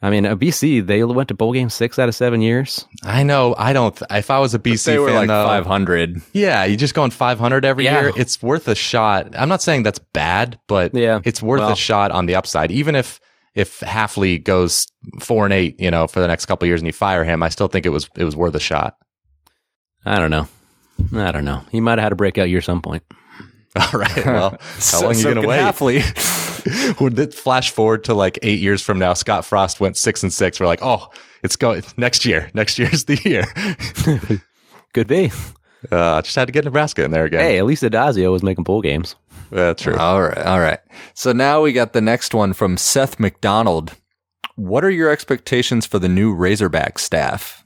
I 0.00 0.10
mean, 0.10 0.26
a 0.26 0.36
BC, 0.36 0.86
they 0.86 1.02
went 1.02 1.28
to 1.28 1.34
bowl 1.34 1.52
game 1.52 1.68
six 1.70 1.98
out 1.98 2.08
of 2.08 2.14
seven 2.14 2.40
years. 2.40 2.86
I 3.02 3.24
know. 3.24 3.56
I 3.58 3.72
don't. 3.72 3.96
Th- 3.96 4.06
if 4.12 4.30
I 4.30 4.38
was 4.38 4.54
a 4.54 4.58
BC 4.60 4.84
they 4.84 4.98
were 5.00 5.08
fan, 5.08 5.16
like 5.16 5.26
though, 5.26 5.44
500. 5.44 6.22
yeah, 6.32 6.64
you 6.64 6.76
just 6.76 6.94
going 6.94 7.10
500 7.10 7.64
every 7.64 7.84
Yeah. 7.84 8.02
year. 8.02 8.12
It's 8.16 8.40
worth 8.40 8.68
a 8.68 8.76
shot. 8.76 9.34
I'm 9.36 9.48
not 9.48 9.60
saying 9.60 9.82
that's 9.82 9.98
bad, 9.98 10.60
but 10.68 10.94
Yeah. 10.94 11.18
it's 11.24 11.42
worth 11.42 11.60
Well- 11.62 11.72
a 11.72 11.76
shot 11.76 12.12
on 12.12 12.26
the 12.26 12.36
upside. 12.36 12.70
Even 12.70 12.94
if 12.94 13.18
if 13.56 13.80
Hafley 13.80 14.40
goes 14.40 14.86
four 15.20 15.44
and 15.44 15.52
eight, 15.52 15.80
you 15.80 15.90
know, 15.90 16.06
for 16.06 16.20
the 16.20 16.28
next 16.28 16.46
couple 16.46 16.64
of 16.64 16.68
years, 16.68 16.80
and 16.80 16.86
you 16.86 16.92
fire 16.92 17.24
him, 17.24 17.42
I 17.42 17.48
still 17.48 17.66
think 17.66 17.84
it 17.84 17.88
was 17.88 18.08
it 18.16 18.22
was 18.22 18.36
worth 18.36 18.54
a 18.54 18.60
shot. 18.60 18.94
I 20.06 20.20
don't 20.20 20.30
know. 20.30 20.46
I 21.14 21.32
don't 21.32 21.44
know. 21.44 21.62
He 21.70 21.80
might 21.80 21.98
have 21.98 22.04
had 22.04 22.12
a 22.12 22.16
breakout 22.16 22.48
year 22.48 22.60
some 22.60 22.82
point. 22.82 23.02
All 23.76 24.00
right. 24.00 24.26
Well, 24.26 24.50
how 24.60 24.78
So- 24.78 25.00
long 25.02 25.10
are 25.12 25.14
you 25.14 25.22
so 25.22 25.34
gonna 25.34 25.46
wait? 25.46 25.60
Hafley. 25.60 27.00
Would 27.00 27.18
it 27.18 27.32
flash 27.34 27.70
forward 27.70 28.04
to 28.04 28.14
like 28.14 28.38
eight 28.42 28.60
years 28.60 28.82
from 28.82 28.98
now? 28.98 29.14
Scott 29.14 29.44
Frost 29.44 29.80
went 29.80 29.96
six 29.96 30.22
and 30.22 30.32
six. 30.32 30.58
We're 30.60 30.66
like, 30.66 30.80
oh, 30.82 31.08
it's 31.42 31.56
going 31.56 31.82
next 31.96 32.24
year. 32.26 32.50
Next 32.54 32.78
year's 32.78 33.04
the 33.04 33.16
year. 33.24 33.44
Could 34.92 35.06
be. 35.06 35.30
Uh, 35.92 36.14
I 36.16 36.20
just 36.22 36.34
had 36.34 36.46
to 36.48 36.52
get 36.52 36.64
Nebraska 36.64 37.04
in 37.04 37.12
there 37.12 37.24
again. 37.24 37.40
Hey, 37.40 37.58
at 37.58 37.64
least 37.64 37.84
Addazio 37.84 38.32
was 38.32 38.42
making 38.42 38.64
bowl 38.64 38.82
games. 38.82 39.14
Uh, 39.52 39.74
true. 39.74 39.96
All 39.96 40.20
right. 40.20 40.38
All 40.38 40.58
right. 40.60 40.80
So 41.14 41.32
now 41.32 41.62
we 41.62 41.72
got 41.72 41.92
the 41.92 42.00
next 42.00 42.34
one 42.34 42.52
from 42.52 42.76
Seth 42.76 43.20
McDonald. 43.20 43.94
What 44.56 44.84
are 44.84 44.90
your 44.90 45.08
expectations 45.10 45.86
for 45.86 45.98
the 46.00 46.08
new 46.08 46.34
Razorback 46.34 46.98
staff? 46.98 47.57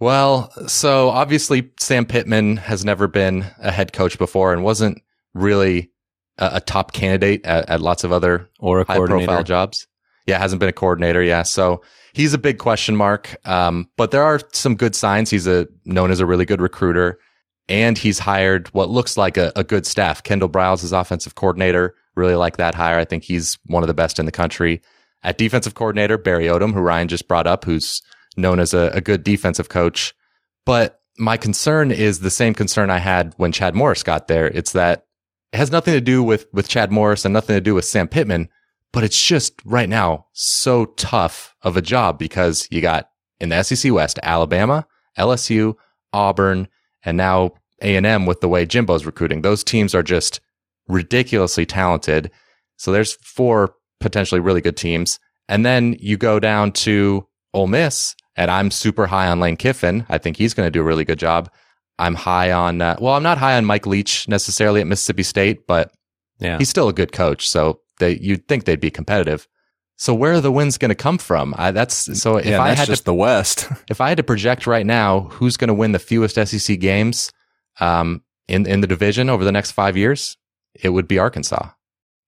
Well, 0.00 0.52
so 0.68 1.08
obviously 1.10 1.70
Sam 1.80 2.04
Pittman 2.06 2.56
has 2.58 2.84
never 2.84 3.08
been 3.08 3.46
a 3.58 3.72
head 3.72 3.92
coach 3.92 4.16
before 4.18 4.52
and 4.52 4.62
wasn't 4.62 5.02
really 5.34 5.90
a, 6.38 6.50
a 6.54 6.60
top 6.60 6.92
candidate 6.92 7.44
at, 7.44 7.68
at 7.68 7.80
lots 7.80 8.04
of 8.04 8.12
other 8.12 8.48
Or 8.60 8.80
a 8.80 8.84
high 8.84 8.94
coordinator. 8.94 9.26
profile 9.26 9.44
jobs. 9.44 9.86
Yeah, 10.26 10.38
hasn't 10.38 10.60
been 10.60 10.68
a 10.68 10.72
coordinator. 10.74 11.22
Yeah. 11.22 11.42
So 11.42 11.82
he's 12.12 12.34
a 12.34 12.38
big 12.38 12.58
question 12.58 12.94
mark. 12.94 13.36
Um, 13.48 13.88
but 13.96 14.10
there 14.10 14.22
are 14.22 14.40
some 14.52 14.76
good 14.76 14.94
signs. 14.94 15.30
He's 15.30 15.46
a 15.46 15.66
known 15.84 16.10
as 16.10 16.20
a 16.20 16.26
really 16.26 16.44
good 16.44 16.60
recruiter 16.60 17.18
and 17.68 17.98
he's 17.98 18.18
hired 18.18 18.68
what 18.68 18.88
looks 18.90 19.16
like 19.16 19.36
a, 19.36 19.52
a 19.56 19.64
good 19.64 19.86
staff. 19.86 20.22
Kendal 20.22 20.48
Briles 20.48 20.84
is 20.84 20.92
offensive 20.92 21.34
coordinator. 21.34 21.94
Really 22.14 22.34
like 22.34 22.56
that 22.56 22.74
hire. 22.74 22.98
I 22.98 23.04
think 23.04 23.24
he's 23.24 23.58
one 23.66 23.82
of 23.82 23.88
the 23.88 23.94
best 23.94 24.18
in 24.18 24.26
the 24.26 24.32
country. 24.32 24.80
At 25.22 25.38
defensive 25.38 25.74
coordinator, 25.74 26.16
Barry 26.16 26.44
Odom, 26.46 26.72
who 26.72 26.80
Ryan 26.80 27.08
just 27.08 27.28
brought 27.28 27.46
up, 27.46 27.64
who's 27.64 28.00
known 28.38 28.60
as 28.60 28.72
a, 28.72 28.90
a 28.94 29.00
good 29.00 29.24
defensive 29.24 29.68
coach. 29.68 30.14
But 30.64 31.00
my 31.18 31.36
concern 31.36 31.90
is 31.90 32.20
the 32.20 32.30
same 32.30 32.54
concern 32.54 32.90
I 32.90 32.98
had 32.98 33.34
when 33.36 33.52
Chad 33.52 33.74
Morris 33.74 34.02
got 34.02 34.28
there. 34.28 34.46
It's 34.46 34.72
that 34.72 35.04
it 35.52 35.56
has 35.56 35.72
nothing 35.72 35.94
to 35.94 36.00
do 36.00 36.22
with, 36.22 36.46
with 36.52 36.68
Chad 36.68 36.92
Morris 36.92 37.24
and 37.24 37.32
nothing 37.32 37.56
to 37.56 37.60
do 37.60 37.74
with 37.74 37.84
Sam 37.84 38.06
Pittman, 38.06 38.48
but 38.92 39.04
it's 39.04 39.22
just 39.22 39.54
right 39.64 39.88
now 39.88 40.26
so 40.32 40.86
tough 40.86 41.54
of 41.62 41.76
a 41.76 41.82
job 41.82 42.18
because 42.18 42.68
you 42.70 42.80
got 42.80 43.10
in 43.40 43.48
the 43.48 43.62
SEC 43.62 43.92
West, 43.92 44.18
Alabama, 44.22 44.86
LSU, 45.18 45.74
Auburn, 46.12 46.68
and 47.02 47.16
now 47.16 47.52
A&M 47.82 48.26
with 48.26 48.40
the 48.40 48.48
way 48.48 48.66
Jimbo's 48.66 49.06
recruiting. 49.06 49.42
Those 49.42 49.64
teams 49.64 49.94
are 49.94 50.02
just 50.02 50.40
ridiculously 50.88 51.66
talented. 51.66 52.30
So 52.76 52.92
there's 52.92 53.14
four 53.14 53.74
potentially 54.00 54.40
really 54.40 54.60
good 54.60 54.76
teams. 54.76 55.18
And 55.48 55.64
then 55.64 55.96
you 55.98 56.16
go 56.16 56.38
down 56.38 56.72
to 56.72 57.26
Ole 57.58 57.66
Miss, 57.66 58.14
and 58.36 58.50
I'm 58.50 58.70
super 58.70 59.06
high 59.06 59.28
on 59.28 59.40
Lane 59.40 59.56
Kiffin. 59.56 60.06
I 60.08 60.18
think 60.18 60.36
he's 60.36 60.54
going 60.54 60.66
to 60.66 60.70
do 60.70 60.80
a 60.80 60.84
really 60.84 61.04
good 61.04 61.18
job. 61.18 61.50
I'm 61.98 62.14
high 62.14 62.52
on, 62.52 62.80
uh, 62.80 62.96
well, 63.00 63.14
I'm 63.14 63.22
not 63.22 63.38
high 63.38 63.56
on 63.56 63.64
Mike 63.64 63.86
Leach 63.86 64.28
necessarily 64.28 64.80
at 64.80 64.86
Mississippi 64.86 65.24
State, 65.24 65.66
but 65.66 65.92
Yeah. 66.38 66.58
he's 66.58 66.68
still 66.68 66.88
a 66.88 66.92
good 66.92 67.10
coach. 67.12 67.48
So 67.48 67.80
they, 67.98 68.16
you'd 68.18 68.46
think 68.46 68.64
they'd 68.64 68.78
be 68.80 68.90
competitive. 68.90 69.48
So 69.96 70.14
where 70.14 70.34
are 70.34 70.40
the 70.40 70.52
wins 70.52 70.78
going 70.78 70.90
to 70.90 70.94
come 70.94 71.18
from? 71.18 71.54
I, 71.58 71.72
that's 71.72 72.20
so 72.22 72.36
if 72.36 72.46
yeah, 72.46 72.62
I 72.62 72.68
had 72.68 72.86
just 72.86 73.00
to 73.02 73.06
the 73.06 73.14
West. 73.14 73.66
if 73.90 74.00
I 74.00 74.08
had 74.10 74.18
to 74.18 74.22
project 74.22 74.64
right 74.68 74.86
now 74.86 75.22
who's 75.22 75.56
going 75.56 75.68
to 75.68 75.74
win 75.74 75.90
the 75.90 75.98
fewest 75.98 76.36
SEC 76.36 76.78
games 76.78 77.32
um, 77.80 78.22
in 78.46 78.64
in 78.66 78.80
the 78.80 78.86
division 78.86 79.28
over 79.28 79.42
the 79.44 79.50
next 79.50 79.72
five 79.72 79.96
years, 79.96 80.36
it 80.80 80.90
would 80.90 81.08
be 81.08 81.18
Arkansas. 81.18 81.70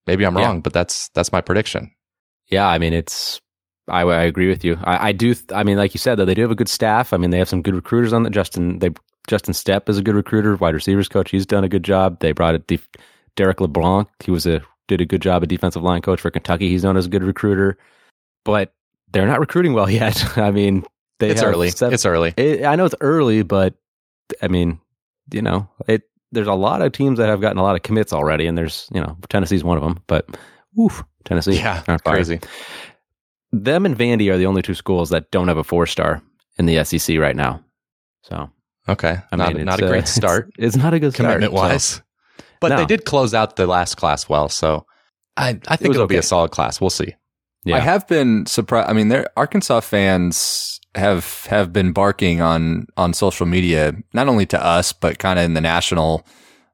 Maybe 0.08 0.24
I'm 0.26 0.36
Yeah. 0.36 0.46
wrong, 0.46 0.62
but 0.62 0.72
that's 0.72 1.10
that's 1.10 1.30
my 1.30 1.40
prediction. 1.40 1.92
Yeah, 2.48 2.66
I 2.66 2.78
mean, 2.78 2.92
it's. 2.92 3.40
I, 3.90 4.02
I 4.02 4.22
agree 4.22 4.48
with 4.48 4.64
you. 4.64 4.78
I, 4.84 5.08
I 5.08 5.12
do. 5.12 5.34
I 5.54 5.62
mean, 5.64 5.76
like 5.76 5.94
you 5.94 5.98
said, 5.98 6.16
though, 6.16 6.24
they 6.24 6.34
do 6.34 6.42
have 6.42 6.50
a 6.50 6.54
good 6.56 6.68
staff. 6.68 7.12
I 7.12 7.16
mean, 7.16 7.30
they 7.30 7.38
have 7.38 7.48
some 7.48 7.62
good 7.62 7.74
recruiters 7.74 8.12
on 8.12 8.22
the 8.22 8.30
Justin. 8.30 8.78
They 8.78 8.90
Justin 9.28 9.54
Stepp 9.54 9.88
is 9.88 9.98
a 9.98 10.02
good 10.02 10.14
recruiter, 10.14 10.56
wide 10.56 10.74
receivers 10.74 11.08
coach. 11.08 11.30
He's 11.30 11.46
done 11.46 11.62
a 11.64 11.68
good 11.68 11.84
job. 11.84 12.20
They 12.20 12.32
brought 12.32 12.54
it. 12.54 12.66
Def, 12.66 12.88
Derrick 13.36 13.60
LeBlanc. 13.60 14.08
He 14.24 14.30
was 14.30 14.46
a 14.46 14.62
did 14.88 15.00
a 15.00 15.04
good 15.04 15.22
job, 15.22 15.42
a 15.42 15.46
defensive 15.46 15.82
line 15.82 16.02
coach 16.02 16.20
for 16.20 16.30
Kentucky. 16.30 16.68
He's 16.68 16.82
known 16.82 16.96
as 16.96 17.06
a 17.06 17.10
good 17.10 17.22
recruiter, 17.22 17.78
but 18.44 18.72
they're 19.12 19.26
not 19.26 19.40
recruiting 19.40 19.72
well 19.74 19.90
yet. 20.02 20.36
I 20.38 20.50
mean, 20.50 20.84
they 21.18 21.30
It's 21.30 21.42
early. 21.42 21.70
seven- 21.70 21.94
It's 21.94 22.06
early. 22.06 22.34
it, 22.36 22.64
I 22.64 22.76
know 22.76 22.84
it's 22.86 22.94
early, 23.00 23.42
but 23.42 23.74
I 24.42 24.48
mean, 24.48 24.80
you 25.32 25.42
know, 25.42 25.68
it. 25.86 26.02
There's 26.32 26.46
a 26.46 26.54
lot 26.54 26.80
of 26.80 26.92
teams 26.92 27.18
that 27.18 27.28
have 27.28 27.40
gotten 27.40 27.58
a 27.58 27.62
lot 27.64 27.74
of 27.74 27.82
commits 27.82 28.12
already, 28.12 28.46
and 28.46 28.56
there's 28.56 28.88
you 28.92 29.00
know 29.00 29.16
Tennessee's 29.28 29.64
one 29.64 29.76
of 29.76 29.82
them. 29.82 30.00
But 30.06 30.26
oof, 30.78 31.02
Tennessee, 31.24 31.56
Yeah, 31.56 31.82
crazy. 32.04 32.38
Them 33.52 33.84
and 33.86 33.96
Vandy 33.96 34.30
are 34.32 34.38
the 34.38 34.46
only 34.46 34.62
two 34.62 34.74
schools 34.74 35.10
that 35.10 35.30
don't 35.30 35.48
have 35.48 35.56
a 35.58 35.64
four 35.64 35.86
star 35.86 36.22
in 36.58 36.66
the 36.66 36.82
SEC 36.84 37.18
right 37.18 37.36
now. 37.36 37.62
So 38.22 38.50
Okay, 38.88 39.18
I 39.30 39.36
not 39.36 39.54
mean, 39.54 39.64
not 39.66 39.80
a 39.80 39.86
great 39.86 40.04
uh, 40.04 40.06
start 40.20 40.50
It's, 40.58 40.76
not 40.76 40.94
a 40.94 40.98
good 41.00 41.14
start, 41.14 41.26
commitment 41.28 41.52
wise, 41.52 41.84
so- 41.84 42.00
but 42.60 42.68
No. 42.68 42.76
they 42.78 42.86
did 42.86 43.04
close 43.04 43.34
out 43.34 43.56
the 43.56 43.66
last 43.66 43.96
class 43.96 44.28
well. 44.28 44.48
So 44.48 44.84
I 45.36 45.58
I 45.68 45.76
think 45.76 45.88
was 45.88 45.96
it'll 45.96 46.06
be 46.06 46.16
a 46.16 46.22
solid 46.22 46.50
class. 46.50 46.80
We'll 46.80 46.90
see. 46.90 47.14
Yeah, 47.64 47.76
I 47.76 47.80
have 47.80 48.06
been 48.08 48.46
surprised. 48.46 48.88
I 48.88 48.92
mean, 48.94 49.08
there 49.08 49.26
Arkansas 49.36 49.80
fans 49.80 50.80
have 50.94 51.44
have 51.46 51.72
been 51.72 51.92
barking 51.92 52.40
on 52.40 52.86
on 52.96 53.12
social 53.14 53.46
media, 53.46 53.94
not 54.12 54.28
only 54.28 54.46
to 54.46 54.62
us 54.62 54.92
but 54.92 55.18
kind 55.18 55.38
of 55.38 55.44
in 55.44 55.54
the 55.54 55.60
national 55.60 56.26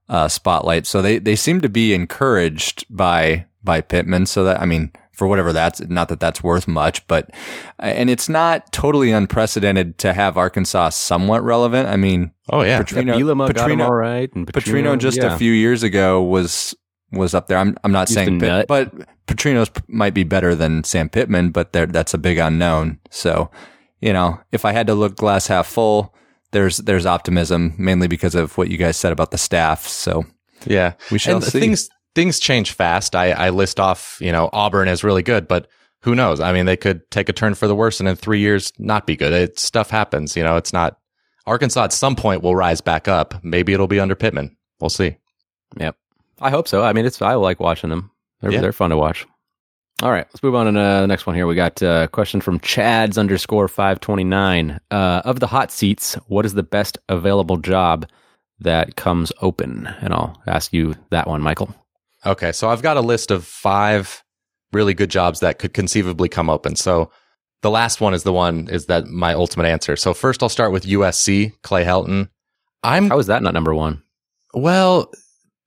uh, 0.08 0.28
spotlight. 0.28 0.86
So 0.86 1.02
they 1.02 1.18
they 1.18 1.36
seem 1.36 1.60
to 1.60 1.68
be 1.68 1.92
encouraged 1.94 2.84
by 2.88 3.46
by 3.62 3.80
Pittman. 3.80 4.26
So 4.26 4.44
that 4.44 4.60
I 4.60 4.64
mean, 4.64 4.92
for 5.16 5.26
whatever 5.26 5.52
that's 5.52 5.80
not 5.80 6.08
that 6.10 6.20
that's 6.20 6.42
worth 6.42 6.68
much, 6.68 7.06
but 7.06 7.30
and 7.78 8.10
it's 8.10 8.28
not 8.28 8.70
totally 8.70 9.10
unprecedented 9.10 9.98
to 9.98 10.12
have 10.12 10.36
Arkansas 10.36 10.90
somewhat 10.90 11.42
relevant. 11.42 11.88
I 11.88 11.96
mean, 11.96 12.32
Oh 12.50 12.62
yeah, 12.62 12.82
Petrino, 12.82 13.16
Bielema 13.16 13.52
got 13.52 13.70
him 13.70 13.78
Petrino- 13.78 13.84
all 13.86 13.94
right, 13.94 14.32
and 14.34 14.46
Petrino 14.46 14.98
just 14.98 15.18
yeah. 15.18 15.34
a 15.34 15.38
few 15.38 15.52
years 15.52 15.82
ago 15.82 16.22
was 16.22 16.76
was 17.10 17.34
up 17.34 17.46
there. 17.46 17.58
I'm 17.58 17.76
I'm 17.82 17.92
not 17.92 18.08
Used 18.08 18.14
saying, 18.14 18.38
to 18.38 18.46
Pitt, 18.46 18.66
but 18.68 18.92
Petrino's 19.26 19.70
p- 19.70 19.82
might 19.88 20.14
be 20.14 20.22
better 20.22 20.54
than 20.54 20.84
Sam 20.84 21.08
Pittman, 21.08 21.50
but 21.50 21.72
that's 21.72 22.14
a 22.14 22.18
big 22.18 22.36
unknown. 22.36 23.00
So, 23.10 23.50
you 24.00 24.12
know, 24.12 24.38
if 24.52 24.66
I 24.66 24.72
had 24.72 24.86
to 24.88 24.94
look 24.94 25.16
glass 25.16 25.46
half 25.46 25.66
full, 25.66 26.14
there's 26.52 26.76
there's 26.78 27.06
optimism 27.06 27.74
mainly 27.78 28.06
because 28.06 28.34
of 28.34 28.56
what 28.58 28.68
you 28.68 28.76
guys 28.76 28.98
said 28.98 29.12
about 29.12 29.30
the 29.30 29.38
staff. 29.38 29.86
So 29.86 30.24
yeah. 30.66 30.92
we 31.10 31.18
shall 31.18 31.36
and 31.36 31.44
see. 31.44 31.60
things 31.60 31.88
things 32.16 32.40
change 32.40 32.72
fast. 32.72 33.14
I, 33.14 33.30
I 33.30 33.50
list 33.50 33.78
off, 33.78 34.16
you 34.20 34.32
know, 34.32 34.50
Auburn 34.52 34.88
is 34.88 35.04
really 35.04 35.22
good, 35.22 35.46
but 35.46 35.68
who 36.02 36.14
knows? 36.16 36.40
I 36.40 36.52
mean, 36.52 36.66
they 36.66 36.76
could 36.76 37.08
take 37.12 37.28
a 37.28 37.32
turn 37.32 37.54
for 37.54 37.68
the 37.68 37.74
worse 37.76 38.00
and 38.00 38.08
in 38.08 38.16
three 38.16 38.40
years 38.40 38.72
not 38.78 39.06
be 39.06 39.16
good. 39.16 39.32
It, 39.32 39.58
stuff 39.60 39.90
happens. 39.90 40.34
You 40.36 40.42
know, 40.42 40.56
it's 40.56 40.72
not 40.72 40.98
Arkansas 41.46 41.84
at 41.84 41.92
some 41.92 42.16
point 42.16 42.42
will 42.42 42.56
rise 42.56 42.80
back 42.80 43.06
up. 43.06 43.34
Maybe 43.44 43.72
it'll 43.72 43.86
be 43.86 44.00
under 44.00 44.16
Pittman. 44.16 44.56
We'll 44.80 44.90
see. 44.90 45.16
Yep. 45.78 45.96
I 46.40 46.50
hope 46.50 46.66
so. 46.66 46.82
I 46.82 46.92
mean, 46.92 47.06
it's 47.06 47.22
I 47.22 47.34
like 47.34 47.60
watching 47.60 47.90
them. 47.90 48.10
They're 48.40 48.50
Yeah. 48.50 48.60
they're 48.62 48.72
fun 48.72 48.90
to 48.90 48.96
watch. 48.96 49.26
All 50.02 50.10
right, 50.10 50.26
let's 50.28 50.42
move 50.42 50.54
on 50.54 50.72
to 50.74 50.78
uh, 50.78 51.00
the 51.00 51.06
next 51.06 51.26
one 51.26 51.34
here. 51.36 51.46
We 51.46 51.54
got 51.54 51.82
uh, 51.82 52.02
a 52.04 52.08
question 52.08 52.42
from 52.42 52.60
Chad's 52.60 53.16
underscore 53.16 53.66
five 53.66 53.98
twenty 54.00 54.24
nine. 54.24 54.78
Uh, 54.90 55.22
of 55.24 55.40
the 55.40 55.46
hot 55.46 55.70
seats, 55.72 56.14
what 56.26 56.44
is 56.44 56.52
the 56.52 56.62
best 56.62 56.98
available 57.08 57.56
job 57.56 58.06
that 58.60 58.96
comes 58.96 59.32
open? 59.40 59.86
And 60.02 60.12
I'll 60.12 60.40
ask 60.46 60.72
you 60.74 60.94
that 61.10 61.26
one, 61.26 61.40
Michael. 61.40 61.74
Okay, 62.26 62.50
so 62.50 62.68
I've 62.68 62.82
got 62.82 62.96
a 62.96 63.00
list 63.00 63.30
of 63.30 63.44
five 63.44 64.24
really 64.72 64.94
good 64.94 65.10
jobs 65.10 65.40
that 65.40 65.58
could 65.58 65.72
conceivably 65.72 66.28
come 66.28 66.50
open. 66.50 66.74
So 66.74 67.10
the 67.62 67.70
last 67.70 68.00
one 68.00 68.14
is 68.14 68.24
the 68.24 68.32
one 68.32 68.68
is 68.68 68.86
that 68.86 69.06
my 69.06 69.32
ultimate 69.32 69.66
answer. 69.66 69.96
So 69.96 70.12
first 70.12 70.42
I'll 70.42 70.48
start 70.48 70.72
with 70.72 70.84
USC, 70.84 71.52
Clay 71.62 71.84
Helton. 71.84 72.28
I'm 72.82 73.08
How 73.08 73.18
is 73.18 73.28
that 73.28 73.42
not 73.42 73.54
number 73.54 73.74
one? 73.74 74.02
Well, 74.54 75.10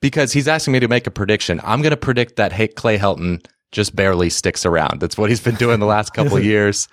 because 0.02 0.34
he's 0.34 0.48
asking 0.48 0.74
me 0.74 0.80
to 0.80 0.88
make 0.88 1.08
a 1.08 1.12
prediction, 1.12 1.62
I'm 1.64 1.82
going 1.82 1.92
to 1.92 1.98
predict 1.98 2.36
that 2.36 2.52
hey, 2.52 2.68
Clay 2.68 2.98
Helton 2.98 3.46
just 3.72 3.96
barely 3.96 4.30
sticks 4.30 4.66
around. 4.66 5.00
That's 5.00 5.18
what 5.18 5.30
he's 5.30 5.42
been 5.42 5.56
doing 5.56 5.80
the 5.80 5.86
last 5.86 6.14
couple 6.14 6.38
of 6.38 6.44
years. 6.44 6.88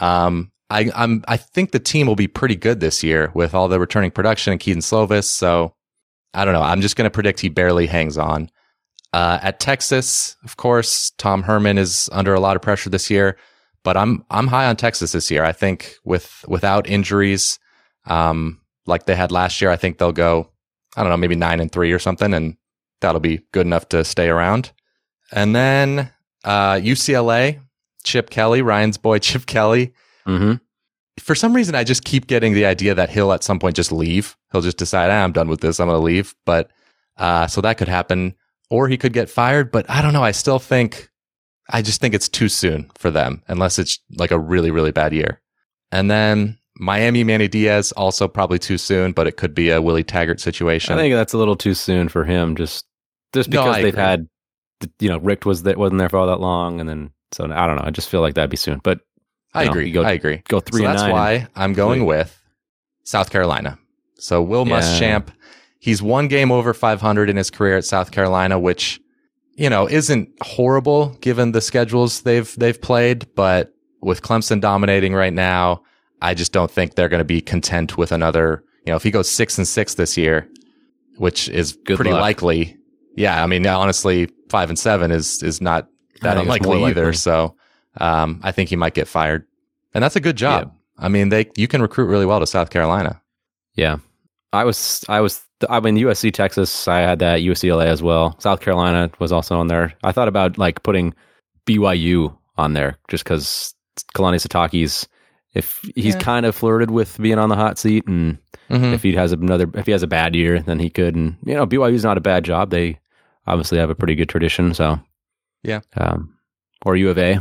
Um, 0.00 0.50
I, 0.70 0.90
I'm, 0.94 1.24
I 1.26 1.36
think 1.36 1.72
the 1.72 1.80
team 1.80 2.06
will 2.06 2.16
be 2.16 2.28
pretty 2.28 2.56
good 2.56 2.80
this 2.80 3.02
year 3.02 3.32
with 3.34 3.54
all 3.54 3.68
the 3.68 3.80
returning 3.80 4.12
production 4.12 4.52
and 4.52 4.60
Kedon 4.60 4.80
Slovis. 4.80 5.24
So 5.24 5.74
I 6.32 6.44
don't 6.44 6.54
know. 6.54 6.62
I'm 6.62 6.80
just 6.80 6.96
going 6.96 7.06
to 7.06 7.10
predict 7.10 7.40
he 7.40 7.48
barely 7.48 7.86
hangs 7.86 8.16
on. 8.16 8.50
Uh, 9.12 9.38
at 9.42 9.60
Texas, 9.60 10.36
of 10.44 10.56
course, 10.56 11.10
Tom 11.18 11.42
Herman 11.42 11.78
is 11.78 12.08
under 12.12 12.32
a 12.32 12.40
lot 12.40 12.56
of 12.56 12.62
pressure 12.62 12.90
this 12.90 13.10
year, 13.10 13.36
but 13.82 13.96
I'm, 13.96 14.24
I'm 14.30 14.46
high 14.46 14.66
on 14.66 14.76
Texas 14.76 15.12
this 15.12 15.30
year. 15.30 15.44
I 15.44 15.52
think 15.52 15.96
with, 16.04 16.44
without 16.46 16.88
injuries, 16.88 17.58
um, 18.06 18.60
like 18.86 19.06
they 19.06 19.16
had 19.16 19.32
last 19.32 19.60
year, 19.60 19.70
I 19.70 19.76
think 19.76 19.98
they'll 19.98 20.12
go, 20.12 20.50
I 20.96 21.02
don't 21.02 21.10
know, 21.10 21.16
maybe 21.16 21.34
nine 21.36 21.60
and 21.60 21.70
three 21.70 21.92
or 21.92 21.98
something, 21.98 22.32
and 22.32 22.56
that'll 23.00 23.20
be 23.20 23.40
good 23.52 23.66
enough 23.66 23.88
to 23.90 24.04
stay 24.04 24.28
around. 24.28 24.72
And 25.32 25.54
then 25.54 26.12
uh, 26.44 26.74
UCLA, 26.74 27.60
Chip 28.04 28.30
Kelly, 28.30 28.62
Ryan's 28.62 28.98
boy, 28.98 29.18
Chip 29.20 29.46
Kelly. 29.46 29.92
Mm-hmm. 30.26 30.54
For 31.18 31.34
some 31.34 31.54
reason, 31.54 31.74
I 31.74 31.84
just 31.84 32.04
keep 32.04 32.26
getting 32.26 32.54
the 32.54 32.64
idea 32.64 32.94
that 32.94 33.10
he'll 33.10 33.32
at 33.32 33.44
some 33.44 33.58
point 33.58 33.76
just 33.76 33.92
leave. 33.92 34.36
He'll 34.52 34.62
just 34.62 34.78
decide, 34.78 35.10
ah, 35.10 35.22
I'm 35.22 35.32
done 35.32 35.48
with 35.48 35.60
this. 35.60 35.78
I'm 35.78 35.88
going 35.88 35.98
to 35.98 36.04
leave. 36.04 36.34
But 36.46 36.70
uh, 37.18 37.46
so 37.46 37.60
that 37.60 37.76
could 37.76 37.88
happen, 37.88 38.34
or 38.70 38.88
he 38.88 38.96
could 38.96 39.12
get 39.12 39.28
fired. 39.28 39.70
But 39.70 39.88
I 39.90 40.00
don't 40.02 40.12
know. 40.12 40.22
I 40.24 40.30
still 40.30 40.58
think, 40.58 41.08
I 41.68 41.82
just 41.82 42.00
think 42.00 42.14
it's 42.14 42.28
too 42.28 42.48
soon 42.48 42.90
for 42.96 43.10
them, 43.10 43.42
unless 43.48 43.78
it's 43.78 43.98
like 44.16 44.30
a 44.30 44.38
really, 44.38 44.70
really 44.70 44.92
bad 44.92 45.12
year. 45.12 45.40
And 45.92 46.10
then 46.10 46.56
Miami 46.76 47.24
Manny 47.24 47.48
Diaz 47.48 47.92
also 47.92 48.26
probably 48.28 48.58
too 48.58 48.78
soon, 48.78 49.12
but 49.12 49.26
it 49.26 49.36
could 49.36 49.54
be 49.54 49.70
a 49.70 49.82
Willie 49.82 50.04
Taggart 50.04 50.40
situation. 50.40 50.94
I 50.94 50.96
think 51.02 51.14
that's 51.14 51.32
a 51.32 51.38
little 51.38 51.56
too 51.56 51.74
soon 51.74 52.08
for 52.08 52.24
him. 52.24 52.56
Just 52.56 52.86
just 53.32 53.50
because 53.50 53.76
I 53.76 53.82
they've 53.82 53.88
agree. 53.92 54.02
had, 54.02 54.28
you 54.98 55.08
know, 55.08 55.18
Richt 55.18 55.44
was 55.44 55.64
that 55.64 55.76
wasn't 55.76 55.98
there 55.98 56.08
for 56.08 56.18
all 56.18 56.26
that 56.28 56.40
long, 56.40 56.80
and 56.80 56.88
then 56.88 57.10
so 57.32 57.44
I 57.44 57.66
don't 57.66 57.76
know. 57.76 57.82
I 57.84 57.90
just 57.90 58.08
feel 58.08 58.20
like 58.20 58.34
that'd 58.34 58.50
be 58.50 58.56
soon. 58.56 58.80
But 58.82 59.00
I 59.52 59.64
know, 59.64 59.70
agree. 59.72 59.90
go- 59.90 60.02
I 60.04 60.12
agree. 60.12 60.42
go 60.48 60.60
three 60.60 60.82
so 60.82 60.88
that's 60.88 61.02
why 61.02 61.48
I'm 61.56 61.72
going 61.74 62.06
with 62.06 62.40
South 63.04 63.30
Carolina. 63.30 63.78
So 64.16 64.40
Will 64.42 64.66
Yeah. 64.66 64.80
Muschamp, 64.80 65.28
he's 65.80 66.00
one 66.00 66.28
game 66.28 66.52
over 66.52 66.72
500 66.72 67.28
in 67.28 67.36
his 67.36 67.50
career 67.50 67.76
at 67.76 67.84
South 67.84 68.12
Carolina, 68.12 68.58
which 68.58 69.00
you 69.56 69.68
know 69.68 69.88
isn't 69.88 70.28
horrible 70.42 71.10
given 71.20 71.52
the 71.52 71.60
schedules 71.60 72.22
they've 72.22 72.54
they've 72.56 72.80
played, 72.80 73.26
but 73.34 73.74
with 74.00 74.22
Clemson 74.22 74.60
dominating 74.60 75.12
right 75.14 75.32
now, 75.32 75.82
I 76.22 76.34
just 76.34 76.52
don't 76.52 76.70
think 76.70 76.94
they're 76.94 77.08
going 77.08 77.18
to 77.18 77.24
be 77.24 77.40
content 77.40 77.98
with 77.98 78.12
another. 78.12 78.62
You 78.86 78.92
know, 78.92 78.96
if 78.96 79.02
he 79.02 79.10
goes 79.10 79.28
six 79.28 79.58
and 79.58 79.66
six 79.68 79.94
this 79.94 80.16
year, 80.16 80.48
which 81.16 81.48
is 81.50 81.72
Good 81.84 81.96
pretty 81.96 82.12
luck. 82.12 82.20
likely. 82.22 82.76
Yeah, 83.16 83.42
I 83.42 83.46
mean, 83.46 83.66
honestly, 83.66 84.30
five 84.48 84.70
and 84.70 84.78
seven 84.78 85.10
is 85.10 85.42
is 85.42 85.60
not 85.60 85.88
that 86.22 86.36
I 86.38 86.44
think 86.44 86.56
it's 86.56 86.64
more 86.66 86.76
unlikely 86.76 86.90
either. 86.92 87.04
likely. 87.06 87.16
So, 87.18 87.56
um, 87.98 88.40
I 88.42 88.52
think 88.52 88.70
he 88.70 88.76
might 88.76 88.94
get 88.94 89.08
fired, 89.08 89.44
and 89.92 90.02
that's 90.02 90.16
a 90.16 90.20
good 90.20 90.36
job. 90.36 90.72
I 90.96 91.08
mean, 91.08 91.28
they 91.28 91.50
you 91.56 91.68
can 91.68 91.82
recruit 91.82 92.06
really 92.06 92.24
well 92.26 92.40
to 92.40 92.46
South 92.46 92.70
Carolina. 92.70 93.20
yeah, 93.74 93.98
I 94.52 94.64
was 94.64 95.04
I 95.08 95.20
was 95.20 95.42
I 95.68 95.80
mean 95.80 95.96
USC 95.96 96.32
Texas. 96.32 96.88
I 96.88 97.00
had 97.00 97.18
that 97.18 97.40
UCLA 97.40 97.86
as 97.86 98.02
well. 98.02 98.34
South 98.40 98.60
Carolina 98.60 99.10
was 99.18 99.32
also 99.32 99.56
on 99.58 99.66
there. 99.68 99.92
I 100.04 100.12
thought 100.12 100.28
about 100.28 100.56
like 100.58 100.82
putting 100.82 101.14
BYU 101.66 102.36
on 102.56 102.72
there 102.74 102.96
just 103.08 103.24
because 103.24 103.74
Kalani 104.14 104.36
Sitake's. 104.44 105.06
If 105.52 105.80
he's 105.96 106.14
Yeah. 106.14 106.20
kind 106.20 106.46
of 106.46 106.54
flirted 106.54 106.92
with 106.92 107.18
being 107.18 107.38
on 107.38 107.48
the 107.48 107.56
hot 107.56 107.76
seat, 107.78 108.06
and 108.06 108.38
Mm-hmm. 108.70 108.94
if 108.94 109.02
he 109.02 109.12
has 109.16 109.32
another, 109.32 109.68
if 109.74 109.86
he 109.86 109.90
has 109.92 110.04
a 110.04 110.06
bad 110.06 110.36
year, 110.36 110.60
then 110.60 110.78
he 110.78 110.88
could. 110.90 111.16
And 111.16 111.36
you 111.44 111.54
know, 111.54 111.66
BYU's 111.66 112.04
not 112.04 112.16
a 112.16 112.20
bad 112.20 112.44
job. 112.44 112.70
They 112.70 113.00
obviously 113.48 113.78
have 113.78 113.90
a 113.90 113.96
pretty 113.96 114.14
good 114.14 114.28
tradition. 114.28 114.74
So 114.74 115.00
Yeah. 115.64 115.80
um, 115.96 116.36
or 116.86 116.94
U 116.94 117.10
of 117.10 117.18
A. 117.18 117.40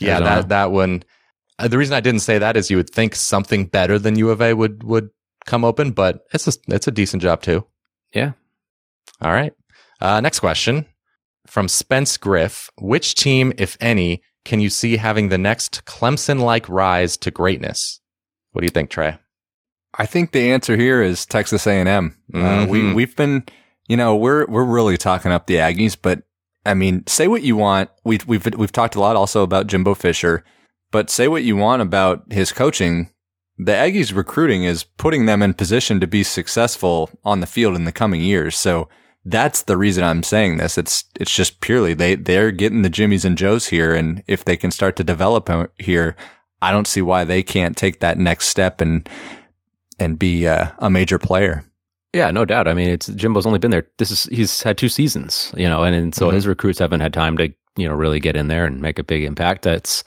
Yeah, 0.00 0.16
Arizona. 0.16 0.24
that 0.24 0.48
that 0.48 0.70
one. 0.72 1.04
Uh, 1.60 1.68
the 1.68 1.78
reason 1.78 1.94
I 1.94 2.00
didn't 2.00 2.20
say 2.20 2.36
that 2.38 2.56
is 2.56 2.68
you 2.68 2.76
would 2.78 2.90
think 2.90 3.14
something 3.14 3.66
better 3.66 3.96
than 3.98 4.18
U 4.18 4.30
of 4.30 4.42
A 4.42 4.52
would 4.54 4.82
would 4.82 5.08
come 5.46 5.64
open, 5.64 5.92
but 5.92 6.20
it's 6.32 6.46
a 6.48 6.52
it's 6.68 6.86
a 6.88 6.92
decent 6.92 7.22
job 7.22 7.42
too. 7.42 7.64
Yeah. 8.12 8.32
All 9.20 9.32
right. 9.32 9.52
Uh, 10.00 10.20
next 10.20 10.40
question 10.40 10.86
from 11.46 11.68
Spence 11.68 12.16
Griff: 12.16 12.68
Which 12.78 13.14
team, 13.14 13.52
if 13.56 13.76
any, 13.80 14.22
can 14.44 14.60
you 14.60 14.68
see 14.70 14.96
having 14.96 15.28
the 15.28 15.38
next 15.38 15.84
Clemson-like 15.86 16.68
rise 16.68 17.16
to 17.18 17.30
greatness? 17.30 18.00
What 18.52 18.60
do 18.60 18.66
you 18.66 18.70
think, 18.70 18.90
Trey? 18.90 19.18
I 19.98 20.04
think 20.06 20.32
the 20.32 20.50
answer 20.52 20.76
here 20.76 21.00
is 21.02 21.24
Texas 21.24 21.66
A&M. 21.66 22.16
Uh, 22.34 22.66
we 22.68 22.80
Mhm. 22.82 22.94
we've 22.94 23.16
been, 23.16 23.44
you 23.88 23.96
know, 23.96 24.14
we're 24.14 24.44
we're 24.46 24.64
really 24.64 24.98
talking 24.98 25.32
up 25.32 25.46
the 25.46 25.54
Aggies, 25.56 25.96
but 26.00 26.22
I 26.66 26.74
mean, 26.74 27.04
say 27.06 27.28
what 27.28 27.42
you 27.42 27.56
want. 27.56 27.90
We've 28.04 28.26
we've 28.26 28.44
we've 28.56 28.72
talked 28.72 28.94
a 28.96 29.00
lot 29.00 29.16
also 29.16 29.42
about 29.42 29.68
Jimbo 29.68 29.94
Fisher, 29.94 30.44
but 30.90 31.08
say 31.08 31.28
what 31.28 31.44
you 31.44 31.56
want 31.56 31.80
about 31.80 32.24
his 32.30 32.52
coaching. 32.52 33.10
The 33.58 33.72
Aggies 33.72 34.14
recruiting 34.14 34.64
is 34.64 34.84
putting 34.84 35.26
them 35.26 35.42
in 35.42 35.54
position 35.54 35.98
to 36.00 36.06
be 36.06 36.22
successful 36.22 37.10
on 37.24 37.40
the 37.40 37.46
field 37.46 37.74
in 37.74 37.84
the 37.84 37.92
coming 37.92 38.20
years. 38.20 38.56
So 38.56 38.88
that's 39.24 39.62
the 39.62 39.76
reason 39.78 40.04
I'm 40.04 40.22
saying 40.22 40.58
this. 40.58 40.76
It's 40.78 41.04
it's 41.18 41.34
just 41.34 41.60
purely 41.60 41.94
they 41.94 42.14
they're 42.16 42.50
getting 42.52 42.82
the 42.82 42.90
Jimmies 42.90 43.24
and 43.24 43.36
Joes 43.38 43.68
here, 43.68 43.94
and 43.94 44.22
if 44.28 44.44
they 44.44 44.56
can 44.56 44.70
start 44.70 44.94
to 44.96 45.04
develop 45.04 45.48
here, 45.78 46.16
I 46.62 46.70
don't 46.70 46.86
see 46.86 47.02
why 47.02 47.24
they 47.24 47.42
can't 47.42 47.76
take 47.76 48.00
that 48.00 48.18
next 48.18 48.48
step 48.48 48.80
and 48.80 49.08
and 49.98 50.18
be 50.18 50.46
uh, 50.46 50.68
a 50.78 50.90
major 50.90 51.18
player. 51.18 51.64
Yeah, 52.12 52.30
no 52.30 52.44
doubt. 52.44 52.68
I 52.68 52.74
mean, 52.74 52.88
it's 52.88 53.08
Jimbo's 53.08 53.46
only 53.46 53.58
been 53.58 53.70
there. 53.70 53.86
This 53.98 54.10
is 54.10 54.24
he's 54.24 54.62
had 54.62 54.78
two 54.78 54.88
seasons, 54.88 55.52
you 55.56 55.68
know, 55.68 55.82
and, 55.82 55.94
and 55.96 56.14
so 56.14 56.28
Mhm. 56.30 56.34
his 56.34 56.46
recruits 56.46 56.78
haven't 56.78 57.00
had 57.00 57.12
time 57.14 57.36
to 57.38 57.52
you 57.76 57.88
know 57.88 57.94
really 57.94 58.20
get 58.20 58.36
in 58.36 58.48
there 58.48 58.64
and 58.64 58.80
make 58.80 58.98
a 58.98 59.04
big 59.04 59.22
impact. 59.24 59.62
That's 59.62 60.02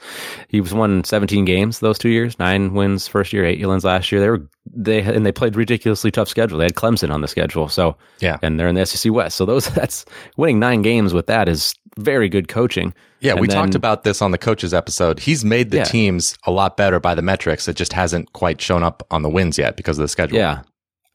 he 0.48 0.60
was 0.60 0.74
won 0.74 1.04
17 1.04 1.44
games 1.44 1.80
those 1.80 1.98
two 1.98 2.08
years, 2.10 2.38
nine 2.38 2.74
wins 2.74 3.06
first 3.08 3.32
year, 3.32 3.44
eight 3.44 3.64
wins 3.66 3.84
last 3.84 4.10
year. 4.12 4.20
They 4.20 4.28
were 4.30 4.48
they 4.72 5.00
and 5.02 5.24
they 5.24 5.32
played 5.32 5.56
ridiculously 5.56 6.10
tough 6.10 6.28
schedule. 6.28 6.58
They 6.58 6.64
had 6.64 6.74
Clemson 6.74 7.10
on 7.12 7.20
the 7.20 7.28
schedule, 7.28 7.68
so 7.68 7.96
Yeah. 8.20 8.38
and 8.42 8.58
they're 8.58 8.68
in 8.68 8.74
the 8.74 8.84
SEC 8.86 9.12
West. 9.12 9.36
So 9.36 9.44
those 9.46 9.68
that's 9.74 10.04
winning 10.36 10.58
nine 10.58 10.82
games 10.82 11.12
with 11.14 11.26
that 11.26 11.48
is 11.48 11.74
very 11.98 12.28
good 12.28 12.48
coaching. 12.48 12.94
Yeah, 13.20 13.32
And 13.32 13.40
we 13.40 13.48
then- 13.48 13.56
talked 13.56 13.74
about 13.74 14.04
this 14.04 14.22
on 14.22 14.30
the 14.30 14.38
coaches 14.38 14.72
episode. 14.72 15.18
He's 15.18 15.44
made 15.44 15.70
the 15.70 15.78
Yeah. 15.78 15.84
teams 15.84 16.36
a 16.46 16.50
lot 16.50 16.76
better 16.76 17.00
by 17.00 17.14
the 17.14 17.22
metrics. 17.22 17.66
It 17.68 17.76
just 17.76 17.92
hasn't 17.92 18.32
quite 18.32 18.60
shown 18.60 18.82
up 18.82 19.02
on 19.10 19.22
the 19.22 19.28
wins 19.28 19.58
yet 19.58 19.76
because 19.76 19.98
of 19.98 20.02
the 20.02 20.08
schedule. 20.08 20.38
Yeah, 20.38 20.62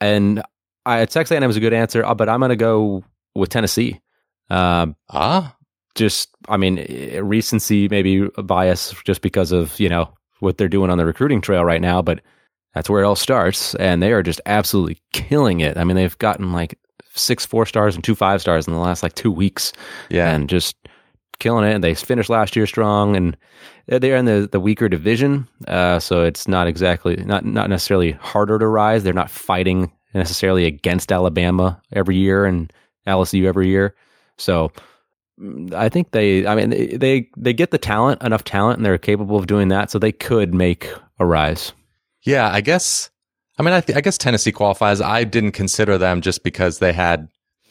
and 0.02 0.44
I, 0.86 1.06
Texas 1.06 1.32
A&M 1.36 1.50
is 1.50 1.56
a 1.58 1.60
good 1.60 1.74
answer, 1.74 2.06
uh, 2.06 2.14
but 2.14 2.30
I'm 2.30 2.40
going 2.40 2.50
to 2.50 2.56
go 2.56 3.04
with 3.34 3.50
Tennessee. 3.50 4.00
Um, 4.52 4.96
Ah, 5.10 5.56
just 5.96 6.30
I 6.50 6.58
mean 6.58 6.80
eh, 6.80 7.20
recency 7.20 7.88
maybe 7.90 8.28
bias 8.44 8.94
just 9.06 9.22
because 9.22 9.52
of 9.52 9.80
you 9.80 9.90
know 9.90 10.10
what 10.40 10.58
they're 10.58 10.68
doing 10.68 10.90
on 10.90 10.98
the 10.98 11.06
recruiting 11.06 11.42
trail 11.42 11.66
right 11.66 11.82
now, 11.82 12.02
but 12.02 12.22
that's 12.74 12.90
where 12.90 13.02
it 13.02 13.06
all 13.06 13.16
starts, 13.16 13.74
and 13.76 14.04
they 14.04 14.12
are 14.12 14.22
just 14.22 14.42
absolutely 14.46 15.00
killing 15.14 15.62
it. 15.62 15.78
I 15.78 15.86
mean, 15.86 15.96
they've 15.96 16.18
gotten 16.18 16.52
like 16.52 16.78
six 17.14 17.46
four 17.46 17.66
stars 17.66 17.96
and 17.96 18.04
two 18.04 18.16
five 18.16 18.42
stars 18.42 18.68
in 18.68 18.74
the 18.74 18.80
last 18.80 19.02
like 19.02 19.16
two 19.16 19.32
weeks, 19.32 19.72
yeah. 20.10 20.34
and 20.34 20.50
just 20.50 20.76
killing 21.40 21.66
it. 21.66 21.74
And 21.74 21.84
they 21.84 21.96
finished 21.96 22.30
last 22.30 22.56
year 22.56 22.68
strong, 22.68 23.16
and 23.16 23.38
they're 23.88 24.18
in 24.18 24.26
the 24.26 24.50
the 24.52 24.60
weaker 24.60 24.90
division, 24.90 25.48
uh, 25.68 26.00
so 26.00 26.24
it's 26.24 26.48
not 26.48 26.68
exactly 26.68 27.16
not 27.18 27.46
not 27.46 27.70
necessarily 27.70 28.12
harder 28.12 28.60
to 28.60 28.68
rise. 28.68 29.04
They're 29.04 29.14
not 29.14 29.32
fighting 29.32 29.92
necessarily 30.14 30.66
against 30.66 31.12
Alabama 31.12 31.82
every 31.94 32.18
year 32.18 32.46
and 32.46 32.72
LSU 33.08 33.46
every 33.46 33.70
year, 33.70 33.96
so. 34.38 34.72
I 35.74 35.90
think 35.90 36.12
they. 36.12 36.46
I 36.48 36.56
mean, 36.56 36.70
they, 36.70 36.88
they 36.88 37.30
they 37.36 37.54
get 37.54 37.72
the 37.72 37.78
talent, 37.78 38.22
enough 38.24 38.44
talent, 38.44 38.78
and 38.78 38.86
they're 38.86 38.98
capable 38.98 39.38
of 39.38 39.48
doing 39.48 39.68
that, 39.70 39.92
so 39.92 40.00
they 40.00 40.12
could 40.12 40.54
make 40.54 40.90
a 41.20 41.26
rise. 41.26 41.74
Yeah, 42.24 42.50
I 42.52 42.62
guess. 42.62 43.10
I 43.58 43.64
mean, 43.64 43.74
I, 43.74 43.82
th- 43.82 43.98
I 43.98 44.02
guess 44.02 44.18
Tennessee 44.18 44.52
qualifies. 44.52 45.00
I 45.02 45.24
didn't 45.24 45.52
consider 45.52 45.98
them 45.98 46.22
just 46.22 46.44
because 46.44 46.80
they 46.80 46.92
had 46.94 47.28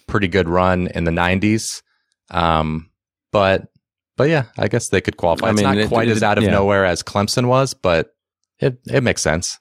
pretty 0.06 0.28
good 0.28 0.48
run 0.48 0.88
in 0.88 1.04
the 1.04 1.10
'90s. 1.10 1.82
Um, 2.30 2.90
but 3.32 3.68
but 4.16 4.28
yeah, 4.28 4.44
I 4.58 4.68
guess 4.68 4.88
they 4.90 5.00
could 5.00 5.16
qualify. 5.16 5.48
I 5.48 5.50
it's 5.52 5.60
not 5.62 5.78
it- 5.78 5.88
quite 5.88 6.08
it- 6.08 6.12
as 6.12 6.22
out 6.22 6.36
of 6.38 6.44
yeah. 6.44 6.50
nowhere 6.50 6.84
as 6.84 7.02
Clemson 7.02 7.46
was, 7.46 7.72
but 7.74 8.14
it 8.58 8.78
it 8.86 9.02
makes 9.02 9.22
sense. 9.22 9.58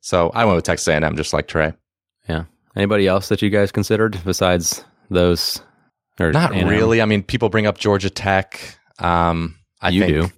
So 0.00 0.30
I 0.34 0.44
went 0.44 0.56
with 0.56 0.64
Texas 0.64 0.88
A&M, 0.88 1.16
just 1.16 1.32
like 1.32 1.46
Trey. 1.48 1.72
Yeah. 2.28 2.44
Anybody 2.74 3.06
else 3.06 3.28
that 3.28 3.40
you 3.42 3.50
guys 3.50 3.70
considered 3.70 4.18
besides 4.24 4.84
those? 5.10 5.62
Or 6.20 6.32
Not 6.32 6.52
A&M? 6.52 6.68
really. 6.68 7.00
I 7.00 7.04
mean, 7.06 7.22
people 7.22 7.48
bring 7.48 7.66
up 7.66 7.78
Georgia 7.78 8.10
Tech. 8.10 8.78
Um, 8.98 9.56
I 9.80 9.88
You 9.90 10.00
think, 10.02 10.12
do. 10.12 10.30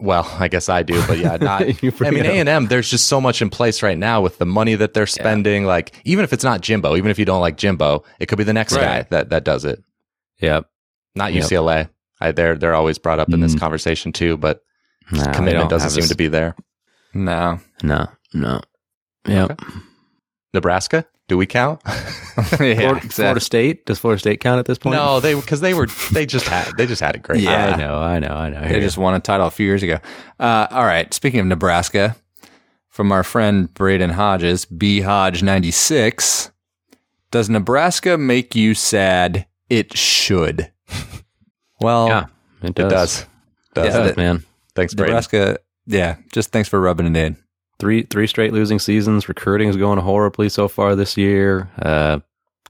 Well, 0.00 0.28
I 0.38 0.48
guess 0.48 0.68
I 0.68 0.82
do, 0.82 1.04
but 1.06 1.18
yeah, 1.18 1.36
not. 1.36 1.82
You 1.82 1.92
I 2.00 2.10
mean, 2.10 2.24
A 2.24 2.38
and 2.38 2.48
M. 2.48 2.66
There's 2.66 2.88
just 2.90 3.06
so 3.06 3.20
much 3.20 3.42
in 3.42 3.50
place 3.50 3.82
right 3.82 3.98
now 3.98 4.20
with 4.20 4.38
the 4.38 4.46
money 4.46 4.74
that 4.76 4.94
they're 4.94 5.06
spending. 5.06 5.64
Like, 5.64 5.92
even 6.04 6.24
if 6.24 6.32
it's 6.32 6.44
not 6.44 6.60
Jimbo, 6.60 6.96
even 6.96 7.10
if 7.10 7.18
you 7.18 7.24
don't 7.24 7.40
like 7.40 7.56
Jimbo, 7.56 8.04
it 8.20 8.26
could 8.26 8.38
be 8.38 8.44
the 8.44 8.52
next 8.52 8.74
Right. 8.74 8.82
guy 8.82 9.02
that 9.10 9.30
that 9.30 9.44
does 9.44 9.64
it. 9.64 9.82
Yep. 10.40 10.66
Not 11.16 11.32
Yep. 11.32 11.44
UCLA. 11.44 11.88
I, 12.20 12.32
they're 12.32 12.54
they're 12.56 12.74
always 12.74 12.98
brought 12.98 13.18
up 13.18 13.32
in 13.32 13.40
this 13.40 13.54
Mm. 13.54 13.60
conversation 13.60 14.12
too, 14.12 14.36
but 14.36 14.60
Nah, 15.12 15.32
commitment 15.32 15.68
doesn't 15.70 15.90
seem 15.90 16.04
as- 16.04 16.10
to 16.10 16.16
be 16.16 16.28
there. 16.28 16.54
No, 17.14 17.58
No, 17.82 18.06
no. 18.34 18.60
Yep. 19.26 19.60
Nebraska? 20.54 21.04
Do 21.28 21.36
we 21.36 21.46
count? 21.46 21.80
yeah, 21.86 22.74
Florida, 22.74 23.00
Florida 23.08 23.40
State. 23.40 23.84
Does 23.86 23.98
Florida 23.98 24.18
State 24.18 24.40
count 24.40 24.58
at 24.58 24.64
this 24.66 24.78
point? 24.78 24.96
no, 24.96 25.20
they 25.20 25.34
because 25.34 25.60
they 25.60 25.74
were 25.74 25.86
they 26.12 26.24
just 26.24 26.46
had 26.46 26.74
they 26.76 26.86
just 26.86 27.00
had 27.00 27.16
it 27.16 27.22
great. 27.22 27.42
Yeah. 27.42 27.74
I 27.74 27.76
know, 27.76 27.98
I 27.98 28.18
know, 28.18 28.28
I 28.28 28.48
know. 28.50 28.62
They 28.62 28.80
just 28.80 28.96
won 28.96 29.14
a 29.14 29.20
title 29.20 29.46
a 29.46 29.50
few 29.50 29.66
years 29.66 29.82
ago. 29.82 29.98
Uh, 30.40 30.66
all 30.70 30.84
right. 30.84 31.12
Speaking 31.12 31.40
of 31.40 31.46
Nebraska, 31.46 32.16
from 32.88 33.12
our 33.12 33.22
friend 33.24 33.72
Braden 33.74 34.10
Hodges, 34.10 34.64
B 34.64 35.00
Hodge 35.00 35.42
ninety 35.42 35.70
six. 35.70 36.50
Does 37.30 37.50
Nebraska 37.50 38.16
make 38.16 38.54
you 38.54 38.72
sad? 38.74 39.46
It 39.68 39.96
should. 39.96 40.70
Well, 41.80 42.08
yeah, 42.08 42.24
it 42.60 42.70
it 42.70 42.74
does. 42.74 42.90
does. 42.90 43.26
Does. 43.74 43.94
It 43.94 43.98
does, 43.98 44.16
man. 44.16 44.44
Thanks, 44.74 44.94
Brady. 44.94 45.12
Nebraska. 45.12 45.58
Yeah, 45.86 46.16
just 46.32 46.50
thanks 46.50 46.68
for 46.68 46.80
rubbing 46.80 47.06
it 47.06 47.16
in. 47.16 47.36
Three 47.78 48.02
three 48.02 48.26
straight 48.26 48.52
losing 48.52 48.78
seasons. 48.78 49.28
Recruiting 49.28 49.68
is 49.68 49.76
going 49.76 49.98
horribly 49.98 50.48
so 50.48 50.68
far 50.68 50.94
this 50.94 51.16
year. 51.16 51.68
Uh, 51.80 52.20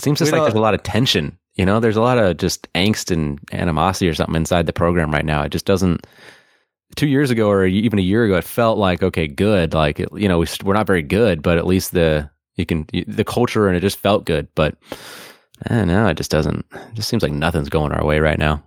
seems 0.01 0.19
just 0.19 0.33
We 0.33 0.39
like 0.39 0.47
there's 0.47 0.59
a 0.59 0.63
lot 0.63 0.75
of 0.75 0.83
tension. 0.83 1.39
You 1.55 1.67
know, 1.67 1.81
there's 1.81 1.97
a 1.97 2.03
lot 2.03 2.19
of 2.19 2.37
just 2.37 2.73
angst 2.75 3.11
and 3.11 3.41
animosity 3.53 4.09
or 4.09 4.15
something 4.15 4.37
inside 4.37 4.67
the 4.67 4.73
program 4.73 5.11
right 5.11 5.25
now. 5.25 5.43
It 5.43 5.51
just 5.51 5.67
doesn't. 5.67 6.07
Two 6.97 7.09
years 7.09 7.31
ago, 7.31 7.51
or 7.51 7.67
even 7.67 7.99
a 7.99 8.03
year 8.03 8.25
ago, 8.25 8.37
it 8.37 8.45
felt 8.45 8.79
like 8.79 9.03
okay, 9.03 9.27
good. 9.27 9.75
Like 9.75 10.01
it, 10.01 10.09
you 10.15 10.29
know, 10.29 10.39
we, 10.39 10.47
we're 10.65 10.75
not 10.75 10.87
very 10.87 11.03
good, 11.03 11.43
but 11.43 11.59
at 11.59 11.67
least 11.67 11.93
the 11.93 12.31
you 12.57 12.65
can 12.65 12.87
the 13.07 13.25
culture 13.25 13.69
and 13.69 13.77
it 13.77 13.81
just 13.81 13.99
felt 13.99 14.25
good. 14.25 14.49
But 14.55 14.77
I 15.69 15.75
don't 15.75 15.89
know, 15.89 16.07
it 16.09 16.17
just 16.17 16.31
doesn't. 16.31 16.65
It 16.73 16.95
just 16.95 17.09
seems 17.09 17.23
like 17.23 17.33
nothing's 17.33 17.69
going 17.69 17.93
our 17.93 18.05
way 18.05 18.21
right 18.21 18.39
now. 18.39 18.63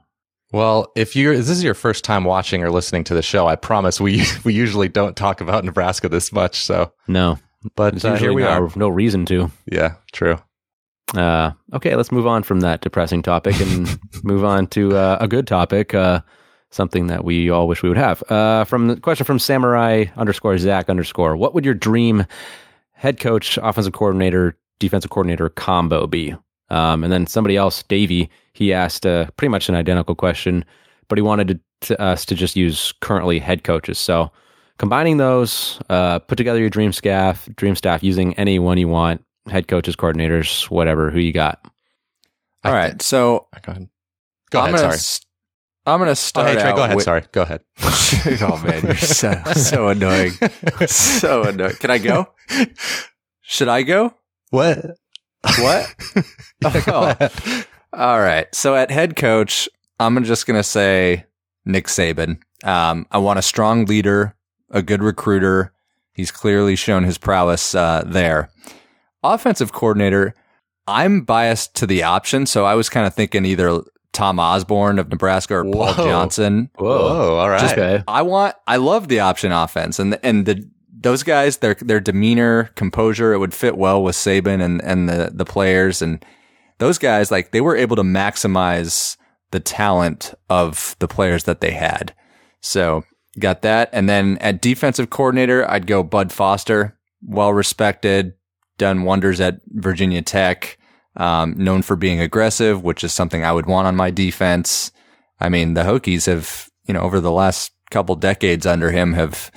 Well, 0.51 0.91
if 0.95 1.15
you're 1.15 1.35
this 1.35 1.49
is 1.49 1.63
your 1.63 1.73
first 1.73 2.03
time 2.03 2.23
watching 2.25 2.63
or 2.63 2.69
listening 2.71 3.03
to 3.05 3.13
the 3.13 3.21
show, 3.21 3.47
I 3.47 3.55
promise 3.55 4.01
we 4.01 4.23
we 4.43 4.53
usually 4.53 4.89
don't 4.89 5.15
talk 5.15 5.41
about 5.41 5.63
Nebraska 5.63 6.09
this 6.09 6.31
much. 6.31 6.63
So, 6.63 6.91
No, 7.07 7.39
but 7.75 8.03
uh, 8.03 8.15
here 8.15 8.33
we 8.33 8.43
are. 8.43 8.69
no 8.75 8.89
reason 8.89 9.25
to. 9.27 9.51
Yeah, 9.65 9.95
true. 10.11 10.37
Uh, 11.15 11.51
okay, 11.73 11.95
let's 11.95 12.11
move 12.11 12.25
on 12.27 12.43
from 12.43 12.61
that 12.61 12.81
depressing 12.81 13.21
topic 13.21 13.59
and 13.59 13.99
move 14.23 14.45
on 14.45 14.67
to 14.67 14.95
uh, 14.95 15.17
a 15.19 15.27
good 15.27 15.47
topic. 15.47 15.93
Uh, 15.93 16.21
something 16.69 17.07
that 17.07 17.25
we 17.25 17.49
all 17.49 17.67
wish 17.67 17.83
we 17.83 17.89
would 17.89 17.97
have. 17.97 18.23
Uh, 18.31 18.63
from 18.63 18.87
the 18.87 18.95
question 18.95 19.25
from 19.25 19.39
Samurai 19.39 20.05
underscore 20.15 20.57
Zach 20.57 20.89
underscore, 20.89 21.35
what 21.35 21.53
would 21.53 21.65
your 21.65 21.73
dream 21.73 22.25
head 22.93 23.19
coach, 23.19 23.59
offensive 23.61 23.91
coordinator, 23.91 24.57
defensive 24.79 25.11
coordinator 25.11 25.49
combo 25.49 26.07
be? 26.07 26.33
Um, 26.69 27.03
and 27.03 27.11
then 27.11 27.27
somebody 27.27 27.57
else, 27.57 27.83
Davey, 27.83 28.29
he 28.53 28.73
asked 28.73 29.05
uh, 29.05 29.25
pretty 29.37 29.49
much 29.49 29.69
an 29.69 29.75
identical 29.75 30.15
question, 30.15 30.65
but 31.07 31.17
he 31.17 31.21
wanted 31.21 31.47
to, 31.49 31.59
to 31.87 32.01
us 32.01 32.25
to 32.25 32.35
just 32.35 32.55
use 32.55 32.93
currently 33.01 33.39
head 33.39 33.63
coaches. 33.63 33.97
So 33.99 34.31
combining 34.77 35.17
those, 35.17 35.79
uh, 35.89 36.19
put 36.19 36.35
together 36.37 36.59
your 36.59 36.69
dream 36.69 36.91
staff, 36.93 37.47
dream 37.55 37.75
staff 37.75 38.03
using 38.03 38.33
any 38.35 38.59
one 38.59 38.77
you 38.77 38.87
want, 38.87 39.23
head 39.49 39.67
coaches, 39.67 39.95
coordinators, 39.95 40.69
whatever, 40.69 41.09
who 41.11 41.19
you 41.19 41.33
got. 41.33 41.65
All 42.63 42.73
right. 42.73 43.01
So 43.01 43.47
Go 43.63 43.71
ahead. 43.71 43.89
Go 44.51 44.59
I'm 44.59 44.65
ahead. 44.65 44.75
gonna 44.75 44.79
Sorry. 44.79 44.93
s- 44.95 45.21
I'm 45.87 45.97
gonna 45.99 46.11
Oh, 46.11 46.13
start. 46.13 46.47
hey, 46.49 46.53
Trey, 46.55 46.63
out 46.69 46.75
go 46.75 46.83
ahead. 46.83 46.95
with- 46.95 47.05
Sorry. 47.05 47.23
Go 47.31 47.41
ahead. 47.41 47.61
oh 48.41 48.61
man, 48.63 48.83
you're 48.83 48.95
so 48.97 49.33
so 49.55 49.87
annoying. 49.87 50.31
So 50.85 51.43
annoying. 51.43 51.75
Can 51.79 51.89
I 51.89 51.97
go? 51.97 52.27
Should 53.41 53.67
I 53.67 53.81
go? 53.81 54.13
What? 54.51 54.77
What? 55.57 55.95
Yeah, 56.61 56.81
go 56.85 57.15
Oh. 57.19 57.63
Ahead. 57.93 58.07
All 58.07 58.19
right. 58.19 58.53
So 58.53 58.75
at 58.75 58.91
head 58.91 59.15
coach, 59.15 59.69
I'm 59.99 60.23
just 60.23 60.47
going 60.47 60.59
to 60.59 60.63
say 60.63 61.25
Nick 61.65 61.87
Saban. 61.87 62.39
Um, 62.63 63.05
I 63.11 63.17
want 63.17 63.39
a 63.39 63.43
strong 63.43 63.85
leader, 63.85 64.35
a 64.69 64.81
good 64.81 65.03
recruiter. 65.03 65.73
He's 66.13 66.31
clearly 66.31 66.75
shown 66.75 67.03
his 67.03 67.17
prowess 67.17 67.73
uh, 67.73 68.03
there. 68.05 68.49
Offensive 69.23 69.71
coordinator, 69.71 70.33
I'm 70.87 71.21
biased 71.21 71.75
to 71.75 71.87
the 71.87 72.03
option. 72.03 72.45
So 72.45 72.65
I 72.65 72.75
was 72.75 72.89
kind 72.89 73.05
of 73.07 73.13
thinking 73.13 73.45
either 73.45 73.81
Tom 74.13 74.39
Osborne 74.39 74.99
of 74.99 75.09
Nebraska 75.09 75.55
or 75.55 75.63
Paul 75.63 75.93
Whoa. 75.93 76.05
Johnson. 76.05 76.69
Whoa. 76.75 77.37
All 77.37 77.49
right. 77.49 77.61
Just 77.61 77.77
Okay. 77.77 78.03
I 78.07 78.21
want 78.23 78.55
I 78.67 78.77
love 78.77 79.07
the 79.07 79.19
option 79.21 79.51
offense 79.51 79.99
and 79.99 80.19
and 80.23 80.45
the 80.45 80.69
those 80.93 81.23
guys 81.23 81.57
their 81.57 81.75
their 81.75 81.99
demeanor, 81.99 82.65
composure, 82.75 83.33
it 83.33 83.39
would 83.39 83.53
fit 83.53 83.77
well 83.77 84.03
with 84.03 84.15
Saban 84.15 84.61
and 84.61 84.83
and 84.83 85.07
the 85.07 85.31
the 85.33 85.45
players 85.45 86.01
and 86.01 86.23
those 86.81 86.97
guys 86.97 87.29
like 87.29 87.51
they 87.51 87.61
were 87.61 87.75
able 87.75 87.95
to 87.95 88.01
maximize 88.01 89.15
the 89.51 89.59
talent 89.59 90.33
of 90.49 90.95
the 90.97 91.07
players 91.07 91.43
that 91.43 91.61
they 91.61 91.71
had. 91.71 92.11
So 92.59 93.03
got 93.39 93.61
that 93.61 93.87
and 93.93 94.09
then 94.09 94.39
at 94.39 94.61
defensive 94.61 95.11
coordinator 95.11 95.69
I'd 95.69 95.85
go 95.85 96.01
Bud 96.01 96.31
Foster, 96.31 96.97
well 97.21 97.53
respected, 97.53 98.33
done 98.79 99.03
wonders 99.03 99.39
at 99.39 99.61
Virginia 99.67 100.23
Tech, 100.23 100.79
um, 101.17 101.53
known 101.55 101.83
for 101.83 101.95
being 101.95 102.19
aggressive, 102.19 102.83
which 102.83 103.03
is 103.03 103.13
something 103.13 103.43
I 103.43 103.51
would 103.51 103.67
want 103.67 103.85
on 103.85 103.95
my 103.95 104.09
defense. 104.09 104.91
I 105.39 105.49
mean, 105.49 105.75
the 105.75 105.83
Hokies 105.83 106.25
have, 106.25 106.67
you 106.87 106.95
know, 106.95 107.01
over 107.01 107.19
the 107.19 107.31
last 107.31 107.73
couple 107.91 108.15
decades 108.15 108.65
under 108.65 108.89
him 108.89 109.13
have 109.13 109.51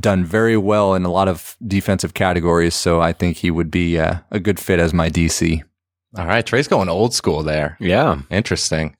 done 0.00 0.24
very 0.24 0.56
well 0.56 0.94
in 0.94 1.04
a 1.04 1.12
lot 1.12 1.28
of 1.28 1.54
defensive 1.66 2.14
categories. 2.14 2.74
So 2.74 3.02
I 3.02 3.12
think 3.12 3.36
he 3.36 3.50
would 3.50 3.70
be 3.70 3.98
uh, 3.98 4.20
a 4.30 4.40
good 4.40 4.58
fit 4.58 4.78
as 4.78 4.94
my 4.94 5.10
DC. 5.10 5.64
All 6.16 6.26
right. 6.26 6.44
Trey's 6.44 6.68
going 6.68 6.88
old 6.88 7.14
school 7.14 7.42
there. 7.42 7.76
Yeah. 7.80 8.20
Interesting. 8.30 8.96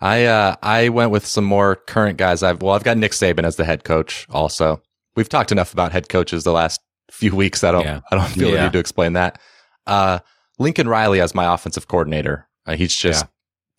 I 0.00 0.24
uh, 0.24 0.56
I 0.62 0.88
went 0.88 1.10
with 1.10 1.26
some 1.26 1.44
more 1.44 1.76
current 1.76 2.18
guys. 2.18 2.42
I've 2.42 2.62
well, 2.62 2.74
I've 2.74 2.84
got 2.84 2.96
Nick 2.98 3.12
Saban 3.12 3.44
as 3.44 3.56
the 3.56 3.64
head 3.64 3.84
coach. 3.84 4.26
Also, 4.30 4.82
we've 5.16 5.28
talked 5.28 5.52
enough 5.52 5.72
about 5.72 5.92
head 5.92 6.08
coaches 6.08 6.44
the 6.44 6.52
last 6.52 6.80
few 7.10 7.34
weeks. 7.34 7.62
I 7.64 7.72
don't 7.72 7.84
Yeah. 7.84 8.00
I 8.10 8.16
don't 8.16 8.28
feel 8.28 8.50
the 8.50 8.56
Yeah. 8.56 8.64
need 8.64 8.72
to 8.72 8.78
explain 8.78 9.12
that. 9.14 9.38
Uh, 9.86 10.18
Lincoln 10.58 10.88
Riley 10.88 11.20
as 11.20 11.34
my 11.34 11.52
offensive 11.52 11.88
coordinator. 11.88 12.48
Uh, 12.66 12.74
he's 12.76 12.94
just 12.94 13.24
Yeah. 13.24 13.28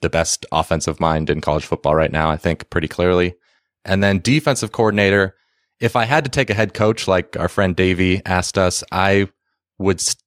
the 0.02 0.10
best 0.10 0.45
offensive 0.52 1.00
mind 1.00 1.30
in 1.30 1.41
college 1.41 1.65
football 1.65 1.95
right 1.95 2.12
now. 2.12 2.30
I 2.30 2.38
think 2.38 2.69
pretty 2.69 2.88
clearly. 2.88 3.36
And 3.84 4.04
then 4.04 4.19
defensive 4.19 4.71
coordinator. 4.71 5.36
If 5.80 5.95
I 5.95 6.06
had 6.06 6.24
to 6.24 6.30
take 6.30 6.50
a 6.50 6.54
head 6.54 6.74
coach, 6.74 7.08
like 7.08 7.36
our 7.38 7.50
friend 7.50 7.76
Davey 7.76 8.21
asked 8.26 8.58
us, 8.58 8.84
I 8.91 9.28
would. 9.78 10.00
St- 10.02 10.21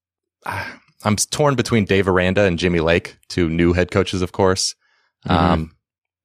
I'm 1.04 1.16
torn 1.16 1.54
between 1.54 1.84
Dave 1.84 2.08
Aranda 2.08 2.42
and 2.44 2.58
Jimmy 2.58 2.80
Lake, 2.80 3.18
two 3.28 3.48
new 3.48 3.72
head 3.72 3.90
coaches, 3.90 4.20
of 4.22 4.32
course. 4.32 4.74
Mhm. 5.26 5.30
Um, 5.30 5.72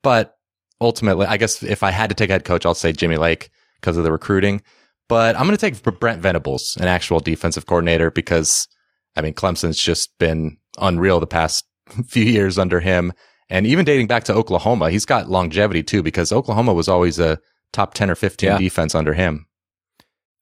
but 0.02 0.36
ultimately, 0.82 1.26
I 1.28 1.38
guess 1.38 1.62
if 1.64 1.84
I 1.84 1.92
had 1.92 2.10
to 2.10 2.16
take 2.16 2.30
a 2.30 2.34
head 2.34 2.46
coach, 2.46 2.66
I'll 2.66 2.74
say 2.74 2.92
Jimmy 2.92 3.18
Lake 3.18 3.50
because 3.80 3.98
of 3.98 4.04
the 4.04 4.12
recruiting. 4.12 4.62
But 5.10 5.36
I'm 5.36 5.46
going 5.46 5.58
to 5.58 5.70
take 5.72 6.00
Brent 6.00 6.22
Venables, 6.22 6.78
an 6.80 6.88
actual 6.88 7.20
defensive 7.20 7.66
coordinator, 7.66 8.10
because 8.10 8.68
I 9.16 9.22
mean, 9.22 9.34
Clemson's 9.36 9.78
just 9.78 10.18
been 10.18 10.58
unreal 10.80 11.20
the 11.20 11.28
past 11.28 11.66
few 12.08 12.24
years 12.24 12.58
under 12.58 12.80
him. 12.80 13.14
And 13.50 13.68
even 13.68 13.86
dating 13.86 14.08
back 14.08 14.24
to 14.24 14.34
Oklahoma, 14.34 14.90
he's 14.90 15.06
got 15.06 15.30
longevity 15.30 15.84
too, 15.84 16.02
because 16.02 16.32
Oklahoma 16.32 16.74
was 16.74 16.88
always 16.88 17.20
a 17.20 17.38
top 17.74 17.94
10 17.94 18.10
or 18.10 18.16
15 18.16 18.48
Yeah. 18.50 18.58
defense 18.58 18.96
under 18.96 19.14
him. 19.14 19.46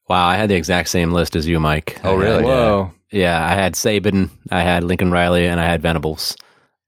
Wow, 0.10 0.28
I 0.28 0.36
had 0.36 0.50
the 0.50 0.56
exact 0.56 0.90
same 0.90 1.12
list 1.12 1.36
as 1.36 1.48
you, 1.48 1.60
Mike. 1.60 2.00
Oh, 2.04 2.16
really? 2.16 2.44
uh, 2.44 2.48
Whoa. 2.48 2.92
yeah, 3.12 3.44
I 3.46 3.54
had 3.54 3.76
Saban, 3.76 4.30
I 4.50 4.62
had 4.62 4.84
Lincoln 4.84 5.12
Riley, 5.12 5.48
and 5.48 5.60
I 5.60 5.66
had 5.66 5.82
Venables. 5.82 6.36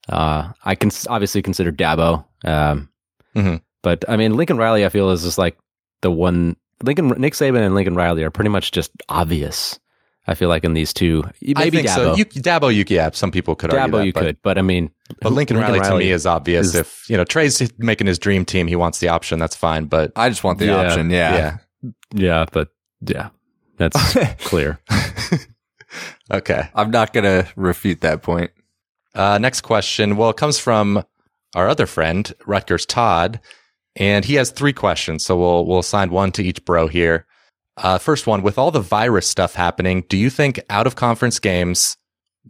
Uh, 0.09 0.51
I 0.65 0.75
can 0.75 0.91
obviously 1.07 1.41
consider 1.41 1.71
Dabo, 1.71 2.25
um, 2.43 2.89
Mhm. 3.35 3.61
but 3.81 4.03
I 4.09 4.17
mean 4.17 4.35
Lincoln 4.35 4.57
Riley. 4.57 4.85
I 4.85 4.89
feel 4.89 5.09
is 5.11 5.23
just 5.23 5.37
like 5.37 5.57
the 6.01 6.11
one. 6.11 6.57
Lincoln 6.83 7.07
Nick 7.17 7.33
Saban 7.33 7.65
and 7.65 7.73
Lincoln 7.75 7.95
Riley 7.95 8.23
are 8.23 8.29
pretty 8.29 8.49
much 8.49 8.71
just 8.71 8.91
obvious. 9.07 9.79
I 10.27 10.35
feel 10.35 10.49
like 10.49 10.63
in 10.65 10.73
these 10.73 10.91
two, 10.93 11.23
maybe 11.41 11.53
I 11.61 11.69
think 11.69 11.87
Dabo. 11.87 11.95
so. 11.95 12.15
You, 12.15 12.25
Dabo, 12.25 12.73
you, 12.73 12.83
yeah, 12.89 13.09
some 13.13 13.31
people 13.31 13.55
could 13.55 13.73
argue 13.73 13.87
Dabo, 13.93 13.97
that, 13.99 14.05
you 14.05 14.13
but- 14.13 14.23
could, 14.23 14.37
but 14.41 14.57
I 14.57 14.61
mean, 14.61 14.89
But 15.21 15.31
Lincoln, 15.33 15.57
Riley, 15.57 15.79
to 15.81 15.97
me 15.97 16.11
is 16.11 16.25
obvious. 16.25 16.67
is- 16.67 16.75
if 16.75 17.09
you 17.09 17.15
know 17.15 17.23
Trey's 17.23 17.71
making 17.77 18.07
his 18.07 18.19
dream 18.19 18.43
team, 18.43 18.67
he 18.67 18.75
wants 18.75 18.99
the 18.99 19.07
option. 19.07 19.39
That's 19.39 19.55
fine. 19.55 19.85
But 19.85 20.11
I 20.17 20.27
just 20.29 20.43
want 20.43 20.59
the 20.59 20.65
Yeah. 20.65 20.81
option. 20.85 21.09
Yeah. 21.09 21.57
yeah, 21.83 21.89
yeah, 22.13 22.45
but 22.51 22.69
yeah, 23.05 23.29
that's 23.77 23.97
clear. 24.45 24.79
okay. 26.31 26.69
I'm 26.75 26.91
not 26.91 27.13
going 27.13 27.23
to 27.23 27.47
refute 27.55 28.01
that 28.01 28.21
point. 28.21 28.51
Uh, 29.15 29.37
next 29.37 29.61
question. 29.61 30.15
Well, 30.15 30.31
it 30.31 30.37
comes 30.37 30.59
from 30.59 31.03
our 31.55 31.67
other 31.67 31.85
friend 31.85 32.31
Rutgers 32.45 32.85
Todd, 32.85 33.39
and 33.95 34.25
he 34.25 34.35
has 34.35 34.51
three 34.51 34.73
questions. 34.73 35.25
So 35.25 35.37
we'll 35.37 35.65
we'll 35.65 35.79
assign 35.79 36.09
one 36.09 36.31
to 36.33 36.43
each 36.43 36.65
bro 36.65 36.87
here. 36.87 37.25
Uh, 37.77 37.97
first 37.97 38.25
one: 38.27 38.41
With 38.41 38.57
all 38.57 38.71
the 38.71 38.79
virus 38.79 39.27
stuff 39.27 39.53
happening, 39.53 40.03
do 40.09 40.17
you 40.17 40.29
think 40.29 40.59
out 40.69 40.87
of 40.87 40.95
conference 40.95 41.39
games 41.39 41.95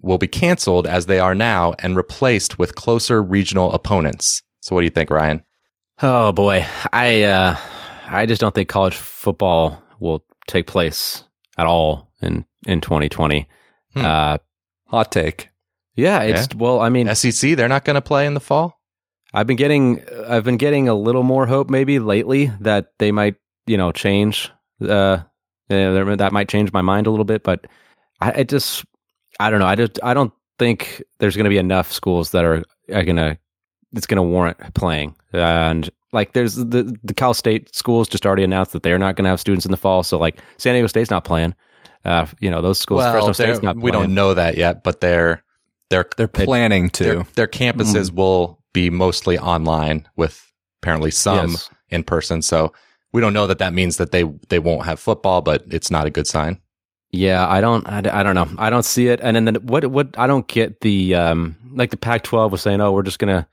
will 0.01 0.17
be 0.17 0.27
canceled 0.27 0.87
as 0.87 1.05
they 1.05 1.19
are 1.19 1.35
now 1.35 1.73
and 1.79 1.95
replaced 1.95 2.57
with 2.57 2.75
closer 2.75 3.21
regional 3.21 3.71
opponents? 3.73 4.41
So 4.61 4.75
what 4.75 4.81
do 4.81 4.85
you 4.85 4.91
think, 4.91 5.09
Ryan? 5.09 5.43
Oh 6.01 6.31
boy, 6.31 6.65
I 6.91 7.23
uh, 7.23 7.57
I 8.07 8.25
just 8.25 8.41
don't 8.41 8.55
think 8.55 8.69
college 8.69 8.95
football 8.95 9.81
will 9.99 10.23
take 10.47 10.67
place 10.67 11.23
at 11.57 11.65
all 11.65 12.11
in 12.21 12.45
in 12.65 12.81
2020. 12.81 13.47
Hmm. 13.93 14.05
Uh, 14.05 14.37
Hot 14.87 15.11
take. 15.11 15.49
yeah, 15.95 16.21
it's 16.21 16.53
well, 16.53 16.79
I 16.79 16.89
mean, 16.89 17.13
SEC, 17.15 17.55
they're 17.55 17.67
not 17.67 17.83
going 17.83 17.95
to 17.95 18.01
play 18.01 18.27
in 18.27 18.35
the 18.35 18.39
fall. 18.39 18.79
I've 19.33 19.47
been 19.47 19.57
getting 19.57 20.03
I've 20.27 20.43
been 20.43 20.57
getting 20.57 20.87
a 20.87 20.93
little 20.93 21.23
more 21.23 21.47
hope 21.47 21.69
maybe 21.69 21.99
lately 21.99 22.51
that 22.59 22.91
they 22.99 23.11
might 23.11 23.35
you 23.65 23.77
know 23.77 23.91
change 23.91 24.51
uh 24.81 25.17
uh, 25.69 26.15
that 26.15 26.31
might 26.31 26.49
change 26.49 26.71
my 26.73 26.81
mind 26.81 27.07
a 27.07 27.09
little 27.09 27.25
bit, 27.25 27.43
but 27.43 27.65
I 28.21 28.31
it 28.31 28.49
just 28.49 28.85
I 29.39 29.49
don't 29.49 29.59
know. 29.59 29.65
I 29.65 29.75
just 29.75 29.99
I 30.03 30.13
don't 30.13 30.33
think 30.59 31.01
there's 31.19 31.35
going 31.35 31.45
to 31.45 31.49
be 31.49 31.57
enough 31.57 31.91
schools 31.91 32.31
that 32.31 32.45
are, 32.45 32.63
are 32.93 33.03
going 33.03 33.15
to 33.15 33.37
it's 33.93 34.05
going 34.05 34.17
to 34.17 34.23
warrant 34.23 34.57
playing. 34.75 35.15
And 35.31 35.89
like 36.13 36.33
there's 36.33 36.55
the 36.55 36.97
the 37.03 37.13
Cal 37.13 37.33
State 37.33 37.73
schools 37.75 38.07
just 38.07 38.25
already 38.25 38.43
announced 38.43 38.71
that 38.73 38.83
they're 38.83 38.99
not 38.99 39.15
going 39.15 39.23
to 39.25 39.29
have 39.29 39.39
students 39.39 39.65
in 39.65 39.71
the 39.71 39.77
fall. 39.77 40.03
So 40.03 40.17
like 40.17 40.39
San 40.57 40.73
Diego 40.75 40.87
State's 40.87 41.09
not 41.11 41.23
playing. 41.25 41.53
Uh, 42.05 42.25
you 42.39 42.49
know 42.49 42.61
those 42.61 42.79
schools. 42.79 43.01
Fresno 43.03 43.25
Well, 43.25 43.33
State's 43.33 43.59
they're- 43.59 43.65
not. 43.65 43.75
we 43.77 43.91
playing. 43.91 44.05
don't 44.07 44.13
know 44.13 44.33
that 44.33 44.57
yet, 44.57 44.83
but 44.83 45.01
they're 45.01 45.43
They're 45.89 46.05
they're 46.17 46.27
planning 46.27 46.89
their, 46.97 47.23
to. 47.23 47.25
their 47.35 47.47
campuses 47.47 48.11
will 48.11 48.59
be 48.73 48.89
mostly 48.89 49.37
online 49.39 50.07
with 50.15 50.51
apparently 50.81 51.11
some 51.11 51.51
Yes. 51.51 51.69
in 51.89 52.03
person. 52.03 52.41
So 52.41 52.73
we 53.13 53.21
don't 53.21 53.33
know 53.33 53.47
that 53.47 53.59
that 53.59 53.73
means 53.73 53.97
that 53.97 54.11
they 54.11 54.23
they 54.49 54.59
won't 54.59 54.85
have 54.85 54.99
football, 54.99 55.41
but 55.41 55.63
it's 55.69 55.89
not 55.91 56.05
a 56.05 56.09
good 56.09 56.27
sign. 56.27 56.59
Yeah, 57.15 57.47
I 57.47 57.61
don't, 57.61 57.87
I, 57.87 57.99
I 58.11 58.23
don't 58.23 58.33
know. 58.33 58.49
I 58.57 58.71
don't 58.71 58.81
see 58.83 59.07
it. 59.09 59.19
And 59.21 59.35
then 59.37 59.53
what, 59.67 59.85
what, 59.85 60.17
I 60.17 60.25
don't 60.25 60.47
get 60.47 60.81
the, 60.81 61.13
um, 61.13 61.55
like 61.71 61.91
the 61.91 61.97
Pac 61.97 62.23
12 62.23 62.51
was 62.51 62.63
saying, 62.63 62.81
oh, 62.81 62.91
we're 62.91 63.03
just 63.03 63.19
going 63.19 63.27
to, 63.35 63.45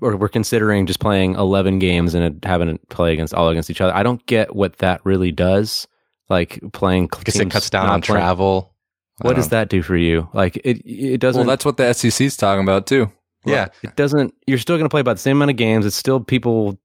or 0.00 0.16
we're 0.16 0.28
considering 0.28 0.86
just 0.86 1.00
playing 1.00 1.34
11 1.34 1.78
games 1.78 2.14
and 2.14 2.44
having 2.44 2.68
it 2.68 2.88
play 2.88 3.12
against 3.12 3.34
all 3.34 3.48
against 3.48 3.70
each 3.70 3.80
other. 3.80 3.94
I 3.94 4.02
don't 4.02 4.24
get 4.26 4.54
what 4.54 4.78
that 4.78 5.00
really 5.04 5.32
does. 5.32 5.86
Like 6.30 6.60
playing, 6.72 7.08
because 7.08 7.36
it 7.38 7.50
cuts 7.50 7.68
down 7.68 7.88
on 7.88 8.00
playing. 8.00 8.18
travel. 8.18 8.74
What 9.20 9.36
does 9.36 9.50
that 9.50 9.68
do 9.68 9.82
for 9.82 9.96
you? 9.96 10.28
Like 10.32 10.56
it, 10.56 10.80
it 10.84 11.18
doesn't. 11.20 11.40
Well, 11.40 11.48
that's 11.48 11.64
what 11.64 11.76
the 11.76 11.92
SEC's 11.92 12.36
talking 12.36 12.62
about 12.62 12.86
too. 12.86 13.12
Yeah. 13.44 13.68
It 13.82 13.94
doesn't, 13.94 14.34
you're 14.46 14.58
still 14.58 14.76
going 14.76 14.86
to 14.86 14.90
play 14.90 15.02
about 15.02 15.16
the 15.16 15.22
same 15.22 15.36
amount 15.36 15.50
of 15.50 15.58
games. 15.58 15.84
It's 15.84 15.96
still 15.96 16.18
people, 16.18 16.78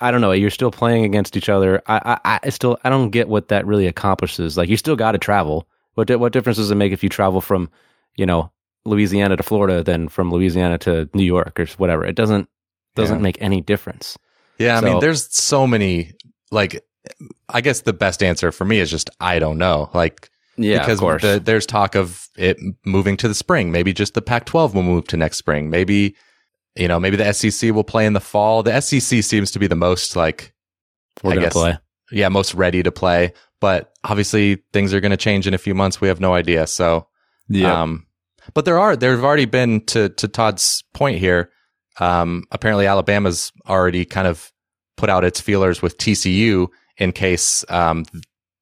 I 0.00 0.10
don't 0.10 0.22
know, 0.22 0.32
you're 0.32 0.50
still 0.50 0.70
playing 0.70 1.04
against 1.04 1.36
each 1.36 1.50
other. 1.50 1.82
I, 1.86 2.18
I, 2.24 2.40
I 2.42 2.48
still, 2.48 2.78
I 2.84 2.90
don't 2.90 3.10
get 3.10 3.28
what 3.28 3.48
that 3.48 3.66
really 3.66 3.86
accomplishes. 3.86 4.56
Like 4.56 4.70
you 4.70 4.78
still 4.78 4.96
got 4.96 5.12
to 5.12 5.18
travel 5.18 5.68
what 5.94 6.10
what 6.20 6.32
difference 6.32 6.58
does 6.58 6.70
it 6.70 6.74
make 6.74 6.92
if 6.92 7.02
you 7.02 7.08
travel 7.08 7.40
from, 7.40 7.70
you 8.16 8.26
know, 8.26 8.50
Louisiana 8.84 9.36
to 9.36 9.42
Florida 9.42 9.82
than 9.82 10.08
from 10.08 10.30
Louisiana 10.30 10.78
to 10.78 11.08
New 11.14 11.24
York 11.24 11.58
or 11.58 11.66
whatever? 11.78 12.04
It 12.04 12.14
doesn't 12.14 12.48
doesn't 12.96 13.18
yeah. 13.18 13.22
make 13.22 13.38
any 13.40 13.60
difference. 13.60 14.18
Yeah, 14.58 14.80
so, 14.80 14.86
I 14.86 14.90
mean, 14.90 15.00
there's 15.00 15.32
so 15.34 15.66
many. 15.66 16.12
Like, 16.50 16.84
I 17.48 17.60
guess 17.60 17.82
the 17.82 17.92
best 17.92 18.22
answer 18.22 18.50
for 18.52 18.64
me 18.64 18.80
is 18.80 18.90
just 18.90 19.10
I 19.20 19.38
don't 19.38 19.58
know. 19.58 19.90
Like, 19.94 20.30
yeah, 20.56 20.80
because 20.80 21.00
the, 21.00 21.40
there's 21.42 21.66
talk 21.66 21.94
of 21.94 22.28
it 22.36 22.58
moving 22.84 23.16
to 23.18 23.28
the 23.28 23.34
spring. 23.34 23.70
Maybe 23.70 23.92
just 23.92 24.14
the 24.14 24.22
Pac-12 24.22 24.74
will 24.74 24.82
move 24.82 25.06
to 25.08 25.16
next 25.16 25.36
spring. 25.36 25.70
Maybe 25.70 26.16
you 26.76 26.88
know, 26.88 27.00
maybe 27.00 27.16
the 27.16 27.32
SEC 27.32 27.72
will 27.72 27.84
play 27.84 28.04
in 28.04 28.12
the 28.12 28.20
fall. 28.20 28.62
The 28.62 28.80
SEC 28.80 29.22
seems 29.22 29.50
to 29.52 29.58
be 29.58 29.66
the 29.66 29.76
most 29.76 30.16
like 30.16 30.52
we're 31.22 31.32
I 31.32 31.36
guess, 31.36 31.52
play. 31.52 31.78
Yeah, 32.10 32.28
most 32.28 32.54
ready 32.54 32.82
to 32.82 32.92
play 32.92 33.32
but 33.60 33.92
obviously 34.04 34.62
things 34.72 34.92
are 34.92 35.00
going 35.00 35.10
to 35.10 35.16
change 35.16 35.46
in 35.46 35.54
a 35.54 35.58
few 35.58 35.74
months. 35.74 36.00
We 36.00 36.08
have 36.08 36.20
no 36.20 36.34
idea. 36.34 36.66
So, 36.66 37.08
yeah. 37.48 37.82
Um, 37.82 38.06
but 38.54 38.64
there 38.64 38.78
are, 38.78 38.96
there 38.96 39.12
have 39.12 39.24
already 39.24 39.46
been 39.46 39.84
to, 39.86 40.08
to 40.10 40.28
Todd's 40.28 40.84
point 40.94 41.18
here. 41.18 41.50
Um, 42.00 42.44
apparently 42.50 42.86
Alabama's 42.86 43.52
already 43.68 44.04
kind 44.04 44.26
of 44.26 44.52
put 44.96 45.10
out 45.10 45.24
its 45.24 45.40
feelers 45.40 45.82
with 45.82 45.98
TCU 45.98 46.68
in 46.98 47.12
case, 47.12 47.64
um, 47.68 48.04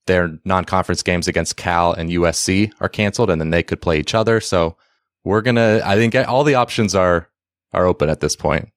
their 0.07 0.39
non-conference 0.45 1.03
games 1.03 1.29
against 1.29 1.57
Cal 1.57 1.93
and 1.93 2.11
USC 2.11 2.71
are 2.81 2.89
canceled 2.89 3.31
and 3.31 3.41
then 3.41 3.51
they 3.51 3.63
could 3.63 3.81
play 3.81 3.99
each 3.99 4.15
other. 4.15 4.41
So 4.41 4.77
we're 5.25 5.41
going 5.41 5.57
to, 5.57 5.83
I 5.85 5.97
think 5.97 6.15
all 6.15 6.45
the 6.45 6.57
options 6.57 6.95
are, 6.95 7.29
are 7.73 7.87
open 7.87 8.11
at 8.11 8.21
this 8.21 8.37
point. 8.37 8.69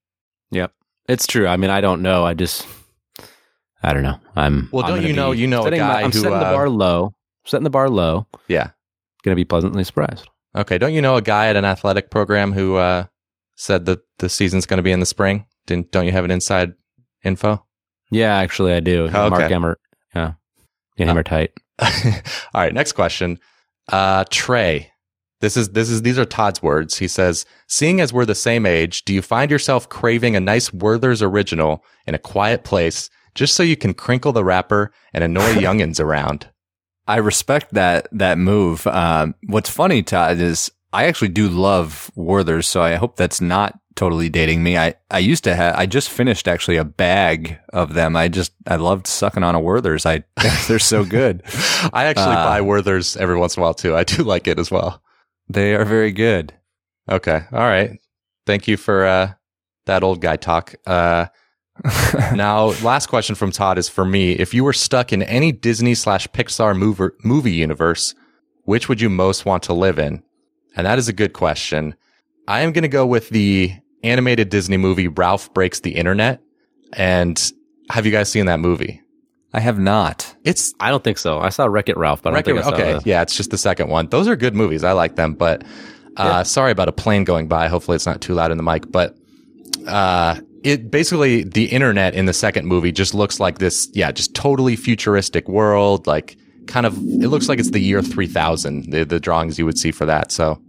Yep. 0.51 0.71
It's 1.09 1.27
true. 1.27 1.47
I 1.47 1.57
mean, 1.57 1.69
I 1.69 1.81
don't 1.81 2.01
know. 2.01 2.25
I 2.25 2.33
just, 2.33 2.65
I 3.81 3.93
don't 3.93 4.03
know. 4.03 4.19
I'm 4.35 4.69
well. 4.71 4.85
I'm 4.85 4.95
don't 4.95 5.03
you 5.03 5.13
know? 5.13 5.31
You 5.31 5.47
know 5.47 5.63
setting, 5.63 5.79
a 5.79 5.83
guy 5.83 6.01
I'm 6.01 6.11
who 6.11 6.19
setting 6.19 6.33
uh, 6.33 6.39
the 6.39 6.55
bar 6.55 6.69
low. 6.69 7.13
Setting 7.45 7.63
the 7.63 7.69
bar 7.69 7.89
low. 7.89 8.27
Yeah, 8.47 8.71
going 9.23 9.33
to 9.33 9.35
be 9.35 9.45
pleasantly 9.45 9.83
surprised. 9.83 10.27
Okay. 10.55 10.77
Don't 10.77 10.93
you 10.93 11.01
know 11.01 11.15
a 11.15 11.21
guy 11.21 11.47
at 11.47 11.55
an 11.55 11.65
athletic 11.65 12.09
program 12.09 12.51
who 12.51 12.75
uh, 12.75 13.05
said 13.57 13.85
that 13.85 13.99
the 14.19 14.29
season's 14.29 14.65
going 14.65 14.77
to 14.77 14.83
be 14.83 14.91
in 14.91 15.01
the 15.01 15.05
spring? 15.05 15.45
Didn't? 15.65 15.91
Don't 15.91 16.05
you 16.05 16.13
have 16.13 16.23
an 16.23 16.31
inside 16.31 16.73
info? 17.23 17.65
Yeah, 18.09 18.35
actually, 18.37 18.73
I 18.73 18.79
do. 18.79 19.09
Oh, 19.13 19.25
okay. 19.25 19.29
Mark 19.29 19.51
Emmert. 19.51 19.79
Yeah, 20.15 20.33
him 20.95 21.09
uh, 21.09 21.23
tight. 21.23 21.51
All 21.81 21.91
right. 22.61 22.73
Next 22.73 22.93
question. 22.93 23.39
Uh, 23.89 24.23
Trey. 24.29 24.91
This 25.41 25.55
is 25.55 25.69
this 25.69 25.89
is 25.89 26.01
these 26.01 26.17
are 26.17 26.25
Todd's 26.25 26.63
words. 26.63 26.97
He 26.97 27.07
says, 27.07 27.45
"Seeing 27.67 28.01
as 28.01 28.11
we're 28.11 28.25
the 28.25 28.33
same 28.33 28.65
age, 28.65 29.03
do 29.03 29.13
you 29.13 29.21
find 29.21 29.51
yourself 29.51 29.87
craving 29.89 30.35
a 30.35 30.39
nice 30.39 30.73
Werther's 30.73 31.21
original 31.21 31.83
in 32.07 32.15
a 32.15 32.19
quiet 32.19 32.63
place 32.63 33.09
just 33.37 33.55
so 33.55 33.63
you 33.63 33.77
can 33.77 33.93
crinkle 33.93 34.33
the 34.33 34.43
wrapper 34.43 34.91
and 35.13 35.23
annoy 35.23 35.53
youngins 35.53 35.99
around. 35.99 36.49
I 37.07 37.17
respect 37.17 37.73
that 37.73 38.09
that 38.11 38.37
move. 38.37 38.85
Um, 38.87 39.35
what's 39.45 39.69
funny, 39.69 40.03
Todd, 40.03 40.39
is 40.39 40.69
I 40.93 41.05
actually 41.05 41.29
do 41.29 41.49
love 41.49 42.11
Werther's, 42.15 42.67
so 42.67 42.81
I 42.81 42.95
hope 42.95 43.15
that's 43.15 43.41
not 43.41 43.79
totally 43.95 44.29
dating 44.29 44.63
me. 44.63 44.77
I, 44.77 44.93
I 45.11 45.19
used 45.19 45.43
to 45.45 45.55
have, 45.55 45.75
I 45.75 45.85
just 45.85 46.09
finished 46.09 46.47
actually 46.47 46.77
a 46.77 46.85
bag 46.85 47.57
of 47.73 47.93
them. 47.93 48.15
I 48.15 48.27
just, 48.29 48.53
I 48.65 48.75
loved 48.75 49.07
sucking 49.07 49.43
on 49.43 49.55
a 49.55 49.59
Werther's. 49.59 50.05
I, 50.05 50.23
they're 50.67 50.79
so 50.79 51.03
good. 51.03 51.43
I 51.91 52.05
actually 52.05 52.35
uh, 52.35 52.45
buy 52.45 52.61
Werther's 52.61 53.17
every 53.17 53.37
once 53.37 53.57
in 53.57 53.61
a 53.61 53.63
while 53.63 53.73
too. 53.73 53.95
I 53.95 54.03
do 54.03 54.23
like 54.23 54.47
it 54.47 54.59
as 54.59 54.71
well. 54.71 55.01
They 55.49 55.75
are 55.75 55.85
very 55.85 56.11
good. 56.11 56.53
Okay. 57.09 57.41
All 57.51 57.59
right. 57.59 57.99
Thank 58.45 58.67
you 58.67 58.77
for, 58.77 59.05
uh, 59.05 59.33
that 59.87 60.03
old 60.03 60.21
guy 60.21 60.35
talk. 60.35 60.75
Uh, 60.85 61.25
now, 62.33 62.65
last 62.83 63.07
question 63.07 63.35
from 63.35 63.51
Todd 63.51 63.77
is 63.77 63.89
for 63.89 64.05
me. 64.05 64.33
If 64.33 64.53
you 64.53 64.63
were 64.63 64.73
stuck 64.73 65.11
in 65.11 65.23
any 65.23 65.51
Disney 65.51 65.95
slash 65.95 66.27
Pixar 66.29 66.77
movie, 66.77 67.13
movie 67.23 67.51
universe, 67.51 68.15
which 68.63 68.89
would 68.89 69.01
you 69.01 69.09
most 69.09 69.45
want 69.45 69.63
to 69.63 69.73
live 69.73 69.97
in? 69.99 70.23
And 70.77 70.85
that 70.85 70.97
is 70.99 71.09
a 71.09 71.13
good 71.13 71.33
question. 71.33 71.95
I 72.47 72.61
am 72.61 72.71
going 72.71 72.83
to 72.83 72.87
go 72.87 73.05
with 73.05 73.29
the 73.29 73.73
animated 74.03 74.49
Disney 74.49 74.77
movie 74.77 75.07
Ralph 75.07 75.53
Breaks 75.53 75.81
the 75.81 75.91
Internet. 75.91 76.41
And 76.93 77.51
have 77.89 78.05
you 78.05 78.11
guys 78.11 78.29
seen 78.29 78.45
that 78.45 78.59
movie? 78.59 79.01
I 79.53 79.59
have 79.59 79.79
not. 79.79 80.35
It's. 80.43 80.73
I 80.79 80.89
don't 80.89 81.03
think 81.03 81.17
so. 81.17 81.39
I 81.39 81.49
saw 81.49 81.65
Wreck 81.65 81.89
It 81.89 81.97
Ralph, 81.97 82.21
but 82.21 82.33
I 82.33 82.41
don't 82.41 82.45
think 82.45 82.59
I 82.59 82.61
saw 82.61 82.73
Okay, 82.75 82.93
the... 82.93 83.01
yeah, 83.05 83.21
it's 83.21 83.35
just 83.35 83.49
the 83.49 83.57
second 83.57 83.89
one. 83.89 84.07
Those 84.07 84.27
are 84.27 84.35
good 84.35 84.55
movies. 84.55 84.83
I 84.83 84.91
like 84.91 85.15
them, 85.15 85.33
but 85.33 85.63
uh, 86.17 86.23
yeah. 86.23 86.43
sorry 86.43 86.71
about 86.71 86.89
a 86.89 86.91
plane 86.91 87.23
going 87.23 87.47
by. 87.47 87.67
Hopefully, 87.67 87.95
it's 87.95 88.05
not 88.05 88.21
too 88.21 88.33
loud 88.33 88.51
in 88.51 88.57
the 88.57 88.63
mic. 88.63 88.91
But 88.91 89.17
uh, 89.87 90.39
it 90.63 90.91
basically 90.91 91.43
the 91.43 91.65
internet 91.65 92.13
in 92.13 92.25
the 92.25 92.33
second 92.33 92.67
movie 92.67 92.91
just 92.91 93.13
looks 93.13 93.39
like 93.39 93.59
this, 93.59 93.89
yeah, 93.93 94.11
just 94.11 94.35
totally 94.35 94.75
futuristic 94.75 95.47
world. 95.47 96.05
Like 96.07 96.37
kind 96.67 96.85
of, 96.85 96.97
it 96.97 97.29
looks 97.29 97.49
like 97.49 97.57
it's 97.57 97.71
the 97.71 97.79
year 97.79 98.01
3000, 98.01 98.91
the, 98.91 99.05
the 99.05 99.19
drawings 99.19 99.57
you 99.57 99.65
would 99.65 99.77
see 99.77 99.91
for 99.91 100.05
that. 100.05 100.31
So 100.31 100.61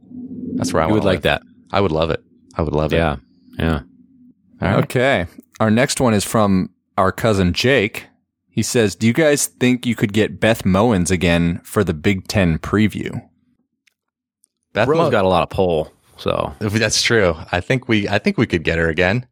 that's 0.59 0.73
where 0.73 0.83
I 0.83 0.87
would 0.87 1.05
like 1.05 1.23
that. 1.23 1.43
I 1.73 1.81
would 1.81 1.93
love 1.93 2.11
it. 2.11 2.23
I 2.55 2.63
would 2.63 2.75
love 2.75 2.93
yeah. 2.93 3.15
it. 3.15 3.21
Yeah. 3.59 3.81
Yeah. 4.61 4.77
Okay. 4.79 5.27
Our 5.61 5.71
next 5.71 6.01
one 6.01 6.15
is 6.15 6.25
from 6.25 6.71
our 6.97 7.13
cousin 7.13 7.53
Jake. 7.53 8.07
He 8.49 8.63
says, 8.63 8.97
Do 8.97 9.07
you 9.07 9.13
guys 9.13 9.47
think 9.47 9.87
you 9.87 9.95
could 9.95 10.13
get 10.13 10.41
Beth 10.41 10.65
Mowins 10.65 11.11
again 11.11 11.61
for 11.63 11.85
the 11.85 11.95
Big 11.95 12.27
Ten 12.27 12.59
preview? 12.59 13.23
Beth 14.73 14.89
Rose 14.89 14.99
Mo- 14.99 15.11
got 15.11 15.25
a 15.25 15.29
lot 15.29 15.45
of 15.45 15.51
pull, 15.51 15.93
so 16.17 16.55
that's 16.61 17.03
true. 17.03 17.37
I 17.53 17.61
think 17.61 17.89
we 17.89 18.09
I 18.09 18.19
think 18.19 18.37
we 18.37 18.47
could 18.47 18.65
get 18.65 18.79
her 18.79 18.89
again. 18.89 19.27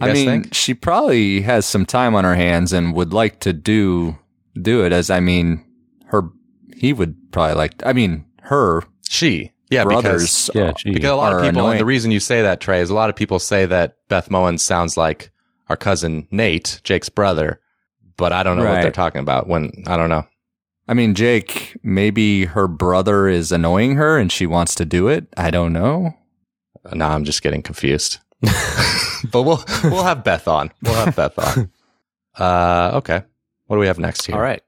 I 0.00 0.12
mean, 0.12 0.26
think? 0.26 0.54
she 0.54 0.72
probably 0.72 1.42
has 1.42 1.66
some 1.66 1.84
time 1.84 2.14
on 2.14 2.24
her 2.24 2.36
hands 2.36 2.72
and 2.72 2.94
would 2.94 3.12
like 3.12 3.40
to 3.40 3.52
do 3.52 4.18
do 4.60 4.84
it. 4.84 4.92
As 4.92 5.10
I 5.10 5.20
mean, 5.20 5.64
her 6.06 6.30
he 6.76 6.92
would 6.92 7.32
probably 7.32 7.56
like. 7.56 7.74
I 7.84 7.92
mean, 7.92 8.24
her 8.42 8.84
she 9.08 9.52
yeah 9.70 9.84
brothers 9.84 10.46
because, 10.46 10.50
yeah 10.54 10.72
she, 10.76 10.92
because 10.92 11.10
a 11.10 11.16
lot 11.16 11.32
of 11.32 11.42
people. 11.42 11.60
Annoying. 11.60 11.72
And 11.72 11.80
the 11.80 11.86
reason 11.86 12.10
you 12.10 12.20
say 12.20 12.42
that 12.42 12.60
Trey 12.60 12.80
is 12.80 12.90
a 12.90 12.94
lot 12.94 13.10
of 13.10 13.16
people 13.16 13.38
say 13.38 13.66
that 13.66 13.96
Beth 14.08 14.28
Mowins 14.28 14.60
sounds 14.60 14.96
like 14.96 15.30
our 15.68 15.76
cousin 15.76 16.26
Nate, 16.30 16.80
Jake's 16.84 17.08
brother, 17.08 17.60
but 18.16 18.32
I 18.32 18.42
don't 18.42 18.56
know 18.56 18.64
right. 18.64 18.74
what 18.74 18.82
they're 18.82 18.90
talking 18.90 19.20
about. 19.20 19.46
When 19.46 19.84
I 19.86 19.96
don't 19.96 20.10
know. 20.10 20.26
I 20.88 20.94
mean, 20.94 21.14
Jake, 21.14 21.76
maybe 21.84 22.46
her 22.46 22.66
brother 22.66 23.28
is 23.28 23.52
annoying 23.52 23.94
her 23.94 24.18
and 24.18 24.32
she 24.32 24.44
wants 24.44 24.74
to 24.74 24.84
do 24.84 25.06
it. 25.06 25.28
I 25.36 25.52
don't 25.52 25.72
know. 25.72 26.14
No, 26.92 27.06
I'm 27.06 27.24
just 27.24 27.42
getting 27.42 27.62
confused. 27.62 28.18
but 28.42 29.42
we'll 29.42 29.62
we'll 29.84 30.02
have 30.02 30.24
Beth 30.24 30.48
on. 30.48 30.72
We'll 30.82 30.94
have 30.94 31.16
Beth 31.16 31.38
on. 31.38 31.70
Uh, 32.38 32.92
okay. 32.94 33.22
What 33.66 33.76
do 33.76 33.80
we 33.80 33.86
have 33.88 33.98
next 33.98 34.24
here? 34.24 34.34
All 34.34 34.40
right. 34.40 34.62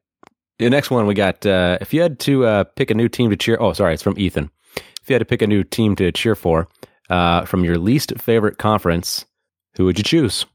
The 0.59 0.69
next 0.69 0.91
one 0.91 1.07
we 1.07 1.15
got. 1.15 1.47
Uh, 1.47 1.79
if 1.81 1.95
you 1.95 2.03
had 2.03 2.19
to 2.21 2.45
uh, 2.45 2.65
pick 2.65 2.91
a 2.91 2.95
new 2.95 3.09
team 3.09 3.31
to 3.31 3.37
cheer, 3.37 3.57
oh, 3.61 3.73
sorry, 3.73 3.95
it's 3.95 4.03
from 4.03 4.19
Ethan. 4.19 4.51
If 5.03 5.11
you 5.11 5.15
had 5.15 5.21
to 5.21 5.27
pick 5.27 5.43
a 5.43 5.47
new 5.47 5.65
team 5.65 5.97
to 5.97 6.13
cheer 6.13 6.35
for 6.35 6.69
uh, 7.11 7.45
from 7.45 7.65
your 7.65 7.79
least 7.79 8.13
favorite 8.19 8.59
conference, 8.59 9.27
who 9.77 9.85
would 9.85 9.99
you 9.99 10.05
choose? 10.05 10.47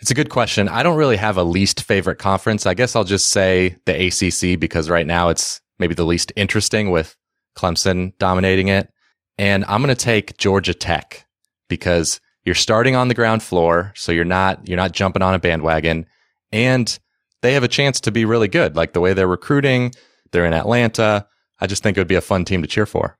It's 0.00 0.10
a 0.10 0.14
good 0.14 0.30
question. 0.30 0.68
I 0.68 0.82
don't 0.82 0.96
really 0.96 1.16
have 1.16 1.36
a 1.36 1.44
least 1.44 1.82
favorite 1.82 2.18
conference. 2.18 2.66
I 2.66 2.74
guess 2.74 2.96
I'll 2.96 3.04
just 3.04 3.28
say 3.28 3.76
the 3.84 4.06
ACC 4.06 4.58
because 4.58 4.88
right 4.88 5.06
now 5.06 5.28
it's 5.28 5.60
maybe 5.78 5.94
the 5.94 6.06
least 6.06 6.32
interesting 6.36 6.90
with 6.90 7.16
Clemson 7.56 8.16
dominating 8.18 8.68
it. 8.68 8.90
And 9.36 9.64
I'm 9.66 9.82
going 9.82 9.94
to 9.94 10.04
take 10.04 10.36
Georgia 10.38 10.74
Tech 10.74 11.26
because 11.68 12.20
you're 12.44 12.54
starting 12.54 12.96
on 12.96 13.08
the 13.08 13.14
ground 13.14 13.42
floor, 13.42 13.92
so 13.94 14.12
you're 14.12 14.24
not 14.24 14.66
you're 14.68 14.76
not 14.76 14.92
jumping 14.92 15.22
on 15.22 15.34
a 15.34 15.38
bandwagon, 15.38 16.06
and 16.52 16.98
they 17.42 17.54
have 17.54 17.62
a 17.62 17.68
chance 17.68 18.00
to 18.00 18.12
be 18.12 18.24
really 18.24 18.48
good. 18.48 18.76
Like 18.76 18.92
the 18.92 19.00
way 19.00 19.12
they're 19.12 19.26
recruiting, 19.26 19.92
they're 20.32 20.46
in 20.46 20.52
Atlanta. 20.54 21.26
I 21.60 21.66
just 21.66 21.82
think 21.82 21.96
it 21.96 22.00
would 22.00 22.08
be 22.08 22.14
a 22.14 22.22
fun 22.22 22.44
team 22.44 22.62
to 22.62 22.68
cheer 22.68 22.86
for. 22.86 23.18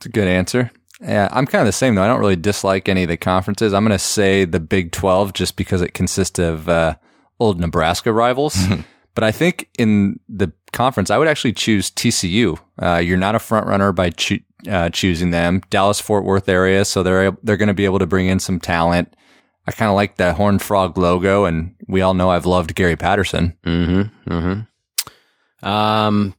It's 0.00 0.06
a 0.06 0.08
good 0.08 0.28
answer. 0.28 0.70
Yeah, 1.02 1.28
I'm 1.30 1.46
kind 1.46 1.60
of 1.60 1.66
the 1.66 1.72
same 1.72 1.94
though. 1.94 2.02
I 2.02 2.06
don't 2.06 2.20
really 2.20 2.36
dislike 2.36 2.88
any 2.88 3.02
of 3.02 3.10
the 3.10 3.18
conferences. 3.18 3.74
I'm 3.74 3.84
going 3.84 3.96
to 3.96 3.98
say 3.98 4.46
the 4.46 4.58
Big 4.58 4.92
12 4.92 5.34
just 5.34 5.56
because 5.56 5.82
it 5.82 5.92
consists 5.92 6.38
of 6.38 6.70
uh, 6.70 6.94
old 7.38 7.60
Nebraska 7.60 8.10
rivals. 8.10 8.58
but 9.14 9.24
I 9.24 9.30
think 9.30 9.68
in 9.78 10.18
the 10.26 10.52
conference, 10.72 11.10
I 11.10 11.18
would 11.18 11.28
actually 11.28 11.52
choose 11.52 11.90
TCU. 11.90 12.58
Uh, 12.82 12.96
you're 12.96 13.18
not 13.18 13.34
a 13.34 13.38
front 13.38 13.66
runner 13.66 13.92
by 13.92 14.08
cho- 14.08 14.36
uh, 14.66 14.88
choosing 14.88 15.32
them. 15.32 15.60
Dallas 15.68 16.00
Fort 16.00 16.24
Worth 16.24 16.48
area, 16.48 16.86
so 16.86 17.02
they're 17.02 17.32
they're 17.42 17.58
going 17.58 17.68
to 17.68 17.74
be 17.74 17.84
able 17.84 17.98
to 17.98 18.06
bring 18.06 18.26
in 18.26 18.40
some 18.40 18.58
talent. 18.58 19.14
I 19.66 19.72
kind 19.72 19.90
of 19.90 19.96
like 19.96 20.16
the 20.16 20.32
horned 20.32 20.62
frog 20.62 20.96
logo, 20.96 21.44
and 21.44 21.74
we 21.88 22.00
all 22.00 22.14
know 22.14 22.30
I've 22.30 22.46
loved 22.46 22.74
Gary 22.74 22.96
Patterson. 22.96 23.54
Mm-hmm. 23.66 24.32
Mm-hmm. 24.32 25.68
Um, 25.68 26.34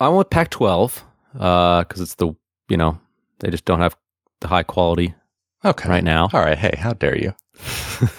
I 0.00 0.08
went 0.08 0.18
with 0.18 0.30
Pac-12 0.30 1.02
because 1.32 2.00
it's 2.00 2.16
the 2.16 2.34
you 2.68 2.76
know 2.76 2.98
they 3.40 3.50
just 3.50 3.64
don't 3.64 3.80
have 3.80 3.96
the 4.40 4.48
high 4.48 4.62
quality 4.62 5.14
Okay. 5.64 5.88
right 5.88 6.04
now. 6.04 6.28
All 6.32 6.40
right. 6.40 6.56
Hey, 6.58 6.74
how 6.78 6.92
dare 6.92 7.16
you? 7.18 7.34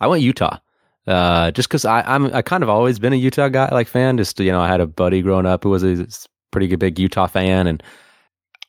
I 0.00 0.06
went 0.06 0.22
Utah. 0.22 0.58
Uh, 1.06 1.52
just 1.52 1.68
because 1.68 1.84
I'm 1.84 2.26
I 2.34 2.42
kind 2.42 2.64
of 2.64 2.68
always 2.68 2.98
been 2.98 3.12
a 3.12 3.16
Utah 3.16 3.48
guy, 3.48 3.68
like 3.70 3.86
fan. 3.86 4.16
Just 4.16 4.40
you 4.40 4.50
know, 4.50 4.60
I 4.60 4.66
had 4.66 4.80
a 4.80 4.86
buddy 4.88 5.22
growing 5.22 5.46
up 5.46 5.62
who 5.62 5.70
was 5.70 5.84
a 5.84 6.06
pretty 6.50 6.66
good, 6.66 6.80
big 6.80 6.98
Utah 6.98 7.26
fan, 7.28 7.68
and 7.68 7.80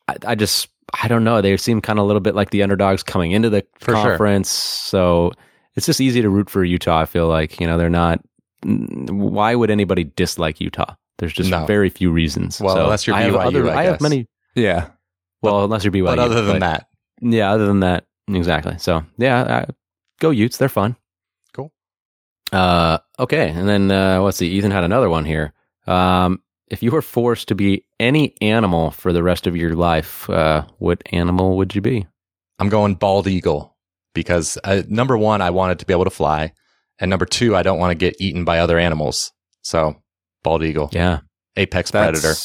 I, 0.06 0.14
I 0.24 0.34
just 0.36 0.68
I 1.02 1.08
don't 1.08 1.24
know. 1.24 1.40
They 1.42 1.56
seem 1.56 1.80
kind 1.80 1.98
of 1.98 2.04
a 2.04 2.06
little 2.06 2.20
bit 2.20 2.36
like 2.36 2.50
the 2.50 2.62
underdogs 2.62 3.02
coming 3.02 3.32
into 3.32 3.50
the 3.50 3.66
For 3.80 3.92
sure. 3.96 4.02
conference, 4.10 4.50
so 4.50 5.32
it's 5.74 5.86
just 5.86 6.00
easy 6.00 6.22
to 6.22 6.30
root 6.30 6.48
for 6.48 6.62
Utah. 6.62 7.00
I 7.00 7.04
feel 7.06 7.26
like 7.26 7.58
you 7.60 7.66
know 7.66 7.76
they're 7.76 7.90
not. 7.90 8.20
Why 8.64 9.56
would 9.56 9.70
anybody 9.70 10.04
dislike 10.04 10.60
Utah? 10.60 10.94
There's 11.18 11.32
just 11.32 11.50
No. 11.50 11.66
very 11.66 11.90
few 11.90 12.12
reasons. 12.12 12.60
Well, 12.60 12.76
So 12.76 12.84
unless 12.84 13.04
you're 13.08 13.16
I 13.16 13.22
have 13.22 13.34
other- 13.34 13.68
I 13.68 13.80
I 13.80 13.84
have 13.84 14.00
many. 14.00 14.28
Yeah. 14.58 14.88
Well, 15.42 15.64
unless 15.64 15.84
you're 15.84 15.92
BYU. 15.92 16.04
but 16.06 16.18
other 16.18 16.42
than 16.42 16.58
but- 16.58 16.66
that, 16.66 16.86
yeah, 17.20 17.52
other 17.52 17.66
than 17.66 17.80
that, 17.80 18.06
exactly. 18.28 18.76
So 18.78 19.04
yeah, 19.18 19.40
uh, 19.40 19.66
go 20.20 20.30
Utes. 20.30 20.56
They're 20.58 20.68
fun. 20.68 20.96
Cool. 21.54 21.72
Uh, 22.52 22.98
okay, 23.18 23.50
and 23.50 23.68
then 23.68 23.90
uh, 23.90 24.20
let's 24.22 24.36
see. 24.38 24.48
Ethan 24.48 24.70
had 24.70 24.84
another 24.84 25.08
one 25.08 25.24
here. 25.24 25.52
Um, 25.86 26.42
if 26.68 26.82
you 26.82 26.90
were 26.90 27.02
forced 27.02 27.48
to 27.48 27.54
be 27.54 27.84
any 27.98 28.34
animal 28.42 28.90
for 28.90 29.12
the 29.12 29.22
rest 29.22 29.46
of 29.46 29.56
your 29.56 29.74
life, 29.74 30.28
uh, 30.28 30.64
what 30.78 31.02
animal 31.12 31.56
would 31.56 31.74
you 31.74 31.80
be? 31.80 32.06
I'm 32.58 32.68
going 32.68 32.94
bald 32.96 33.26
eagle 33.26 33.76
because 34.14 34.58
uh, 34.64 34.82
number 34.88 35.16
one, 35.16 35.40
I 35.40 35.50
wanted 35.50 35.78
to 35.78 35.86
be 35.86 35.92
able 35.94 36.04
to 36.04 36.10
fly, 36.10 36.52
and 36.98 37.08
number 37.08 37.24
two, 37.26 37.54
I 37.56 37.62
don't 37.62 37.78
want 37.78 37.92
to 37.92 37.94
get 37.94 38.20
eaten 38.20 38.44
by 38.44 38.58
other 38.58 38.78
animals. 38.78 39.32
So, 39.62 40.02
bald 40.42 40.62
eagle, 40.62 40.90
Yeah, 40.92 41.20
apex 41.56 41.90
That's 41.90 42.20
predator. 42.20 42.38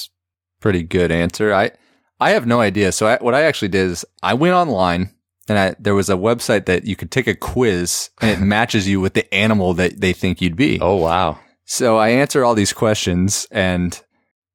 pretty 0.61 0.83
good 0.83 1.11
answer. 1.11 1.53
I 1.53 1.71
I 2.19 2.31
have 2.31 2.45
no 2.45 2.59
idea. 2.61 2.91
So 2.91 3.07
I, 3.07 3.17
what 3.17 3.33
I 3.35 3.43
actually 3.43 3.67
did 3.69 3.89
is 3.89 4.05
I 4.21 4.33
went 4.33 4.53
online 4.53 5.09
and 5.49 5.57
I, 5.59 5.75
there 5.79 5.95
was 5.95 6.09
a 6.09 6.15
website 6.15 6.65
that 6.67 6.85
you 6.85 6.95
could 6.95 7.11
take 7.11 7.27
a 7.27 7.35
quiz 7.35 8.09
and 8.21 8.31
it 8.31 8.39
matches 8.45 8.87
you 8.87 9.01
with 9.01 9.13
the 9.13 9.31
animal 9.33 9.73
that 9.75 9.99
they 9.99 10.13
think 10.13 10.41
you'd 10.41 10.55
be. 10.55 10.79
Oh 10.81 10.95
wow, 10.95 11.39
So 11.65 11.97
I 11.97 12.09
answer 12.09 12.43
all 12.45 12.55
these 12.55 12.73
questions 12.73 13.47
and 13.51 14.01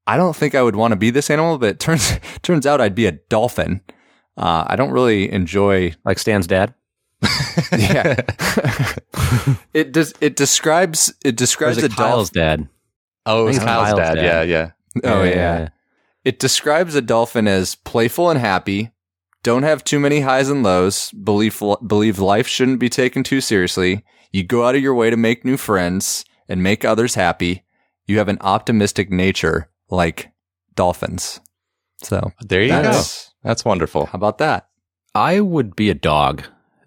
I 0.06 0.16
don't 0.16 0.34
think 0.34 0.54
I 0.54 0.62
would 0.62 0.76
want 0.76 0.92
to 0.92 0.96
be 0.96 1.10
this 1.10 1.28
animal, 1.30 1.58
but 1.58 1.68
it 1.70 1.80
turns 1.80 2.18
turns 2.42 2.66
out 2.66 2.80
I'd 2.80 2.94
be 2.94 3.06
a 3.06 3.12
dolphin. 3.12 3.82
Uh, 4.36 4.64
I 4.66 4.76
don't 4.76 4.92
really 4.92 5.30
enjoy. 5.30 5.94
like 6.04 6.18
Stan's 6.18 6.46
dad. 6.46 6.74
Yeah, 7.76 8.14
it 9.74 9.92
does. 9.92 10.14
It 10.20 10.36
describes 10.36 11.12
it 11.24 11.36
describes 11.36 11.78
is 11.78 11.84
a 11.84 11.88
Kyle's 11.88 12.30
dolphin. 12.30 12.60
dad? 12.60 12.68
oh, 13.26 13.46
it's 13.48 13.58
I 13.58 13.60
think 13.60 13.68
Kyle's 13.68 13.86
Kyle's 13.88 13.98
dad. 13.98 14.14
dad. 14.14 14.24
Yeah, 14.24 14.42
yeah. 14.42 14.70
Oh 15.04 15.22
yeah. 15.24 15.68
It 16.28 16.38
describes 16.38 16.94
a 16.94 17.00
dolphin 17.00 17.48
as 17.48 17.74
playful 17.74 18.28
and 18.28 18.38
happy, 18.38 18.90
don't 19.42 19.62
have 19.62 19.82
too 19.82 19.98
many 19.98 20.20
highs 20.20 20.50
and 20.50 20.62
lows, 20.62 21.10
believe, 21.12 21.58
believe 21.86 22.18
life 22.18 22.46
shouldn't 22.46 22.80
be 22.80 22.90
taken 22.90 23.22
too 23.22 23.40
seriously. 23.40 24.04
You 24.30 24.42
go 24.44 24.66
out 24.66 24.74
of 24.74 24.82
your 24.82 24.94
way 24.94 25.08
to 25.08 25.16
make 25.16 25.42
new 25.44 25.56
friends 25.56 26.26
and 26.46 26.62
make 26.62 26.84
others 26.84 27.14
happy. 27.14 27.64
You 28.06 28.18
have 28.18 28.28
an 28.28 28.36
optimistic 28.42 29.10
nature 29.10 29.70
like 29.88 30.30
dolphins. 30.74 31.40
So 32.02 32.32
There 32.46 32.60
you 32.62 32.68
go. 32.68 32.82
that's, 32.82 33.32
That's 33.42 33.64
wonderful. 33.64 34.04
how 34.06 34.16
about 34.16 34.36
that? 34.38 34.68
I 35.14 35.40
would 35.40 35.74
be 35.76 35.88
a 35.88 35.94
dog, 35.94 36.42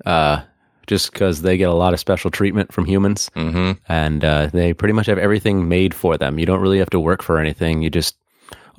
uh, 0.06 0.42
just 0.86 1.12
because 1.14 1.42
they 1.42 1.58
get 1.58 1.70
a 1.70 1.74
lot 1.74 1.94
of 1.96 2.00
special 2.00 2.30
treatment 2.30 2.72
from 2.72 2.86
humans. 2.86 3.30
hmm 3.34 3.72
and 3.88 4.24
uh, 4.24 4.48
they 4.54 4.74
pretty 4.74 4.94
much 4.94 5.08
have 5.08 5.18
everything 5.18 5.68
made 5.68 5.94
for 5.96 6.16
them. 6.18 6.38
You 6.38 6.46
don't 6.46 6.62
really 6.62 6.80
have 6.80 6.92
to 6.92 7.00
work 7.00 7.24
for 7.24 7.40
anything. 7.40 7.82
You 7.82 7.90
just, 7.90 8.16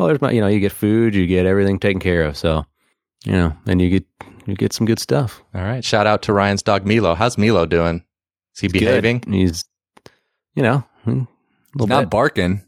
well, 0.02 0.08
there's 0.08 0.20
my, 0.20 0.30
you 0.32 0.40
know, 0.40 0.48
you 0.48 0.60
get 0.60 0.72
food, 0.72 1.14
you 1.14 1.26
get 1.26 1.46
everything 1.46 1.78
taken 1.78 2.00
care 2.00 2.24
of. 2.24 2.36
So, 2.36 2.64
you 3.24 3.32
know, 3.32 3.56
and 3.66 3.80
you 3.80 3.88
get 3.88 4.04
you 4.46 4.54
get 4.56 4.72
some 4.72 4.86
good 4.86 4.98
stuff. 4.98 5.42
All 5.54 5.62
right. 5.62 5.84
Shout 5.84 6.06
out 6.06 6.22
to 6.22 6.32
Ryan's 6.32 6.62
dog 6.62 6.84
Milo. 6.86 7.14
How's 7.14 7.38
Milo 7.38 7.64
doing? 7.66 8.04
Is 8.54 8.60
he 8.60 8.68
behaving? 8.68 9.20
Good. 9.20 9.34
He's, 9.34 9.64
you 10.54 10.62
know, 10.64 10.84
a 11.06 11.10
little 11.10 11.86
Not 11.86 12.00
bit. 12.02 12.10
barking. 12.10 12.62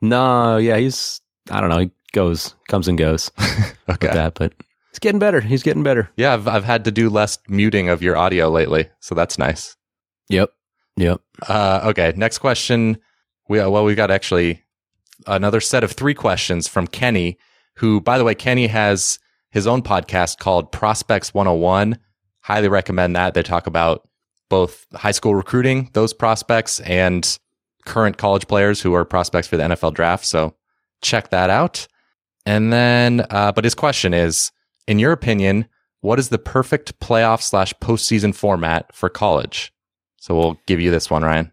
no, 0.00 0.56
yeah, 0.56 0.78
he's, 0.78 1.20
I 1.50 1.60
don't 1.60 1.68
know, 1.70 1.78
he 1.80 1.90
goes, 2.12 2.54
comes 2.68 2.88
and 2.88 2.96
goes 2.98 3.30
Okay. 3.88 4.08
that, 4.08 4.34
but 4.34 4.54
he's 4.90 4.98
getting 4.98 5.18
better. 5.18 5.40
He's 5.42 5.62
getting 5.62 5.82
better. 5.82 6.10
Yeah, 6.16 6.32
I've 6.34 6.48
I've 6.48 6.64
had 6.64 6.84
to 6.86 6.90
do 6.90 7.10
less 7.10 7.38
muting 7.48 7.88
of 7.90 8.02
your 8.02 8.16
audio 8.16 8.48
lately, 8.48 8.88
so 9.00 9.14
that's 9.14 9.38
nice. 9.38 9.76
Yep, 10.30 10.50
yep. 10.96 11.20
Uh, 11.46 11.80
okay, 11.84 12.12
next 12.16 12.38
question. 12.38 12.98
We 13.48 13.58
well, 13.58 13.84
we've 13.84 13.96
got 13.96 14.10
actually 14.10 14.62
another 15.26 15.60
set 15.60 15.84
of 15.84 15.92
three 15.92 16.14
questions 16.14 16.68
from 16.68 16.86
Kenny, 16.86 17.38
who, 17.76 18.00
by 18.00 18.18
the 18.18 18.24
way, 18.24 18.34
Kenny 18.34 18.66
has 18.66 19.18
his 19.50 19.66
own 19.66 19.82
podcast 19.82 20.38
called 20.38 20.72
Prospects 20.72 21.32
101. 21.34 21.98
Highly 22.42 22.68
recommend 22.68 23.16
that. 23.16 23.34
They 23.34 23.42
talk 23.42 23.66
about 23.66 24.08
both 24.48 24.86
high 24.94 25.10
school 25.10 25.34
recruiting, 25.34 25.90
those 25.92 26.12
prospects, 26.12 26.80
and 26.80 27.38
current 27.84 28.18
college 28.18 28.46
players 28.46 28.80
who 28.80 28.94
are 28.94 29.04
prospects 29.04 29.48
for 29.48 29.56
the 29.56 29.64
NFL 29.64 29.94
draft. 29.94 30.24
So 30.24 30.54
check 31.02 31.30
that 31.30 31.50
out. 31.50 31.86
And 32.46 32.72
then, 32.72 33.26
uh, 33.30 33.52
but 33.52 33.64
his 33.64 33.74
question 33.74 34.14
is, 34.14 34.50
in 34.86 34.98
your 34.98 35.12
opinion, 35.12 35.66
what 36.00 36.18
is 36.18 36.28
the 36.28 36.38
perfect 36.38 36.98
playoff 37.00 37.42
slash 37.42 37.74
postseason 37.74 38.34
format 38.34 38.94
for 38.94 39.08
college? 39.08 39.72
So 40.16 40.36
we'll 40.36 40.60
give 40.66 40.80
you 40.80 40.90
this 40.90 41.10
one, 41.10 41.22
Ryan. 41.22 41.52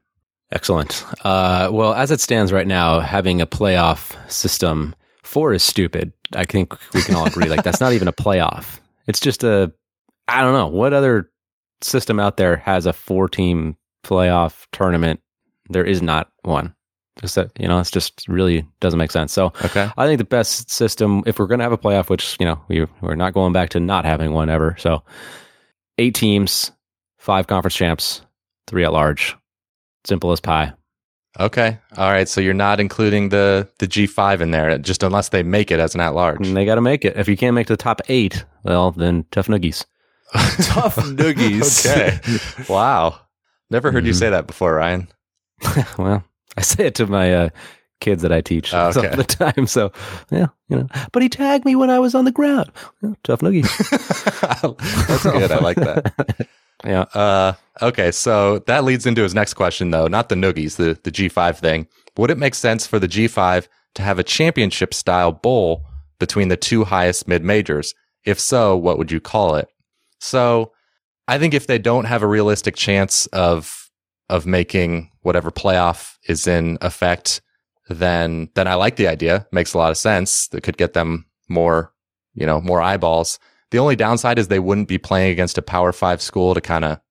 Excellent. 0.56 1.04
Uh, 1.26 1.70
well, 1.72 1.94
as 1.94 2.10
it 2.12 2.22
stands 2.22 2.52
right 2.52 2.66
now, 2.66 3.00
having 3.02 3.42
a 3.42 3.46
playoff 3.46 4.16
system 4.32 4.96
four 5.24 5.54
is 5.54 5.62
stupid. 5.64 6.14
I 6.34 6.46
think 6.46 6.74
we 6.94 7.02
can 7.04 7.14
all 7.16 7.26
agree. 7.28 7.50
like 7.50 7.64
that's 7.64 7.82
not 7.82 7.92
even 7.94 8.08
a 8.08 8.14
playoff. 8.14 8.80
It's 9.06 9.20
just 9.20 9.44
a. 9.44 9.72
I 10.28 10.42
don't 10.42 10.54
know 10.54 10.68
what 10.68 10.94
other 10.94 11.30
system 11.82 12.20
out 12.20 12.38
there 12.38 12.56
has 12.56 12.86
a 12.86 12.94
four-team 12.94 13.76
playoff 14.04 14.66
tournament. 14.72 15.20
There 15.70 15.84
is 15.84 16.02
not 16.02 16.32
one. 16.44 16.74
Just 17.20 17.36
that 17.36 17.52
you 17.60 17.68
know, 17.68 17.80
it's 17.80 17.92
just 17.92 18.26
really 18.28 18.66
doesn't 18.80 18.98
make 18.98 19.12
sense. 19.12 19.34
So 19.34 19.48
Okay. 19.64 19.90
I 19.98 20.06
think 20.08 20.18
the 20.20 20.24
best 20.26 20.70
system, 20.72 21.22
if 21.26 21.38
we're 21.38 21.48
going 21.48 21.60
to 21.60 21.64
have 21.64 21.72
a 21.72 21.78
playoff, 21.78 22.10
which 22.10 22.38
you 22.40 22.46
know 22.46 22.60
we 22.70 22.86
we're 23.02 23.16
not 23.16 23.34
going 23.34 23.52
back 23.54 23.70
to 23.72 23.80
not 23.80 24.06
having 24.06 24.32
one 24.32 24.50
ever. 24.50 24.76
So 24.80 25.04
eight 25.98 26.16
teams, 26.16 26.72
five 27.18 27.48
conference 27.48 27.76
champs, 27.76 28.22
three 28.68 28.86
at 28.86 28.94
large. 28.94 29.36
Simple 30.06 30.32
as 30.32 30.40
pie. 30.40 30.74
Okay. 31.40 31.78
All 31.98 32.10
right. 32.12 32.30
So 32.30 32.40
you're 32.40 32.54
not 32.54 32.80
including 32.80 33.30
the 33.30 33.68
the 33.80 33.88
G5 33.88 34.40
in 34.42 34.52
there, 34.52 34.78
just 34.78 35.04
unless 35.04 35.30
they 35.30 35.44
make 35.44 35.70
it 35.72 35.80
as 35.80 35.94
an 35.96 36.02
at 36.02 36.14
large. 36.16 36.46
And 36.48 36.56
they 36.56 36.64
got 36.66 36.76
to 36.76 36.82
make 36.82 37.04
it. 37.04 37.18
If 37.18 37.28
you 37.28 37.36
can't 37.36 37.56
make 37.56 37.68
the 37.68 37.76
top 37.78 38.02
eight, 38.08 38.46
well, 38.64 38.92
then 38.92 39.26
tough 39.32 39.48
noogies. 39.48 39.86
Tough 40.34 40.96
noogies. 40.98 41.86
okay. 42.66 42.66
wow. 42.74 43.20
Never 43.70 43.92
heard 43.92 44.06
you 44.06 44.12
Mhm. 44.14 44.20
say 44.20 44.30
that 44.30 44.48
before, 44.48 44.76
Ryan. 44.76 45.08
well, 45.98 46.24
I 46.58 46.62
say 46.62 46.88
it 46.88 46.96
to 46.96 47.08
my 47.08 47.34
uh, 47.34 47.50
kids 48.02 48.22
that 48.22 48.32
I 48.32 48.42
teach 48.42 48.74
Oh, 48.74 48.90
okay. 48.96 49.10
all 49.10 49.16
the 49.16 49.24
time. 49.24 49.68
So, 49.68 49.92
yeah, 50.32 50.48
you 50.70 50.78
know. 50.78 50.88
But 51.12 51.22
he 51.24 51.30
tagged 51.30 51.64
me 51.66 51.76
when 51.76 51.90
I 51.90 52.00
was 52.00 52.16
on 52.16 52.26
the 52.26 52.32
ground. 52.32 52.72
Tough 53.24 53.42
noogies. 53.42 53.70
That's 55.08 55.24
good. 55.24 55.52
I 55.52 55.60
like 55.60 55.78
that. 55.78 56.48
Yeah. 56.84 57.02
Uh, 57.14 57.54
okay, 57.82 58.12
so 58.12 58.60
that 58.60 58.84
leads 58.84 59.06
into 59.06 59.24
his 59.24 59.34
next 59.34 59.54
question, 59.54 59.92
though. 59.92 60.08
Not 60.08 60.30
the 60.30 60.36
noogies, 60.36 60.76
the 60.76 61.00
the 61.04 61.12
G5 61.12 61.58
thing. 61.58 61.88
Would 62.18 62.32
it 62.32 62.38
make 62.38 62.56
sense 62.56 62.88
for 62.88 63.00
the 63.00 63.08
G5 63.08 63.68
to 63.96 64.02
have 64.02 64.20
a 64.20 64.24
championship 64.24 64.94
style 64.94 65.32
bowl 65.32 65.84
between 66.20 66.48
the 66.48 66.58
two 66.58 66.84
highest 66.84 67.28
mid 67.28 67.44
majors? 67.44 67.94
If 68.26 68.40
so, 68.40 68.76
what 68.76 68.98
would 68.98 69.12
you 69.12 69.20
call 69.20 69.56
it? 69.56 69.68
So, 70.20 70.72
I 71.28 71.38
think 71.38 71.54
if 71.54 71.68
they 71.68 71.78
don't 71.78 72.06
have 72.06 72.24
a 72.24 72.28
realistic 72.28 72.76
chance 72.76 73.28
of 73.28 73.90
of 74.30 74.46
making 74.46 75.12
whatever 75.22 75.52
playoff 75.52 76.16
is 76.28 76.48
in 76.48 76.78
effect, 76.82 77.42
then 77.90 78.50
then 78.56 78.68
I 78.68 78.76
like 78.76 78.96
the 78.96 79.08
idea. 79.08 79.48
Makes 79.52 79.74
a 79.74 79.78
lot 79.78 79.92
of 79.92 79.98
sense. 79.98 80.48
That 80.50 80.62
could 80.62 80.78
get 80.78 80.94
them 80.94 81.26
more, 81.48 81.94
you 82.34 82.46
know, 82.46 82.62
more 82.62 82.82
eyeballs. 82.82 83.40
The 83.76 83.80
only 83.80 83.98
downside 83.98 84.40
is 84.40 84.48
they 84.48 84.58
wouldn't 84.58 84.88
be 84.88 84.98
playing 84.98 85.32
against 85.32 85.58
a 85.58 85.62
Power 85.62 85.92
Five 85.92 86.22
school 86.22 86.54
to 86.54 86.62
kind 86.62 86.86
of 86.86 87.02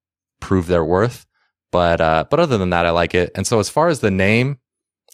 prove 0.40 0.66
their 0.66 0.82
worth. 0.82 1.26
But 1.70 2.00
uh, 2.00 2.24
but 2.30 2.40
other 2.40 2.56
than 2.56 2.70
that, 2.70 2.86
I 2.86 2.90
like 2.90 3.14
it. 3.14 3.32
And 3.34 3.46
so 3.46 3.58
as 3.60 3.68
far 3.68 3.88
as 3.88 4.00
the 4.00 4.10
name, 4.10 4.56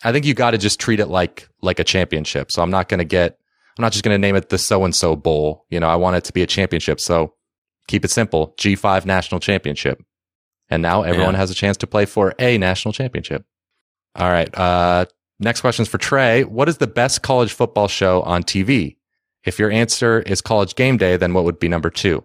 I 0.04 0.12
think 0.12 0.24
you 0.24 0.32
got 0.32 0.52
to 0.52 0.58
just 0.58 0.78
treat 0.78 1.00
it 1.00 1.08
like 1.08 1.48
like 1.60 1.80
a 1.80 1.84
championship. 1.84 2.52
So 2.52 2.62
I'm 2.62 2.70
not 2.70 2.88
going 2.88 2.98
to 2.98 3.04
get, 3.04 3.36
I'm 3.76 3.82
not 3.82 3.90
just 3.90 4.04
going 4.04 4.14
to 4.14 4.18
name 4.18 4.36
it 4.36 4.48
the 4.48 4.58
so 4.58 4.84
and 4.84 4.94
so 4.94 5.16
bowl. 5.16 5.66
You 5.70 5.80
know, 5.80 5.88
I 5.88 5.96
want 5.96 6.14
it 6.14 6.22
to 6.26 6.32
be 6.32 6.42
a 6.42 6.46
championship. 6.46 7.00
So 7.00 7.34
keep 7.88 8.04
it 8.04 8.12
simple: 8.12 8.54
G5 8.56 9.04
National 9.04 9.40
Championship. 9.40 10.00
And 10.68 10.82
now 10.84 11.02
everyone 11.02 11.34
has 11.34 11.50
a 11.50 11.54
chance 11.54 11.76
to 11.78 11.88
play 11.88 12.06
for 12.06 12.32
a 12.38 12.58
national 12.58 12.92
championship. 12.92 13.44
All 14.14 14.30
right. 14.30 14.56
Uh, 14.56 15.06
next 15.40 15.62
question 15.62 15.82
is 15.82 15.88
for 15.88 15.98
Trey. 15.98 16.44
What 16.44 16.68
is 16.68 16.76
the 16.76 16.86
best 16.86 17.22
college 17.22 17.52
football 17.52 17.88
show 17.88 18.22
on 18.22 18.44
TV? 18.44 18.98
If 19.44 19.58
your 19.58 19.70
answer 19.70 20.20
is 20.20 20.40
college 20.40 20.74
game 20.74 20.96
day, 20.96 21.16
then 21.16 21.32
what 21.34 21.44
would 21.44 21.58
be 21.58 21.68
number 21.68 21.90
two? 21.90 22.24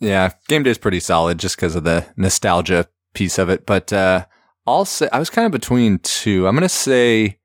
Yeah, 0.00 0.30
game 0.48 0.62
day 0.62 0.70
is 0.70 0.78
pretty 0.78 1.00
solid 1.00 1.38
just 1.38 1.56
because 1.56 1.74
of 1.74 1.84
the 1.84 2.06
nostalgia 2.16 2.86
piece 3.14 3.38
of 3.38 3.48
it. 3.48 3.64
But 3.66 3.92
uh, 3.92 4.26
I'll 4.66 4.84
say 4.84 5.08
I 5.12 5.18
was 5.18 5.30
kind 5.30 5.46
of 5.46 5.52
between 5.52 5.98
two. 6.00 6.46
I'm 6.46 6.54
going 6.54 6.62
to 6.62 6.68
say 6.68 7.38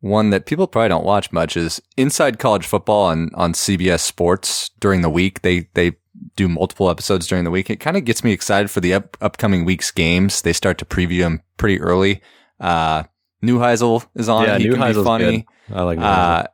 one 0.00 0.30
that 0.30 0.46
people 0.46 0.66
probably 0.66 0.88
don't 0.88 1.04
watch 1.04 1.32
much 1.32 1.56
is 1.56 1.82
Inside 1.96 2.38
College 2.38 2.66
Football 2.66 3.06
on 3.06 3.30
on 3.34 3.52
CBS 3.52 4.00
Sports 4.00 4.70
during 4.80 5.02
the 5.02 5.10
week. 5.10 5.42
They 5.42 5.68
they 5.74 5.92
do 6.34 6.48
multiple 6.48 6.90
episodes 6.90 7.26
during 7.26 7.44
the 7.44 7.50
week. 7.50 7.68
It 7.70 7.76
kind 7.80 7.96
of 7.96 8.04
gets 8.04 8.24
me 8.24 8.32
excited 8.32 8.70
for 8.70 8.80
the 8.80 8.94
up, 8.94 9.16
upcoming 9.20 9.64
week's 9.64 9.90
games. 9.90 10.42
They 10.42 10.52
start 10.52 10.78
to 10.78 10.84
preview 10.84 11.20
them 11.20 11.42
pretty 11.58 11.80
early. 11.80 12.22
Uh, 12.58 13.04
Neuheisel 13.44 14.04
is 14.16 14.28
on. 14.28 14.44
Yeah, 14.44 14.58
he 14.58 14.68
can 14.70 14.94
be 14.94 15.04
funny. 15.04 15.46
good. 15.68 15.76
I 15.76 15.82
like 15.82 15.98
Uh, 15.98 16.44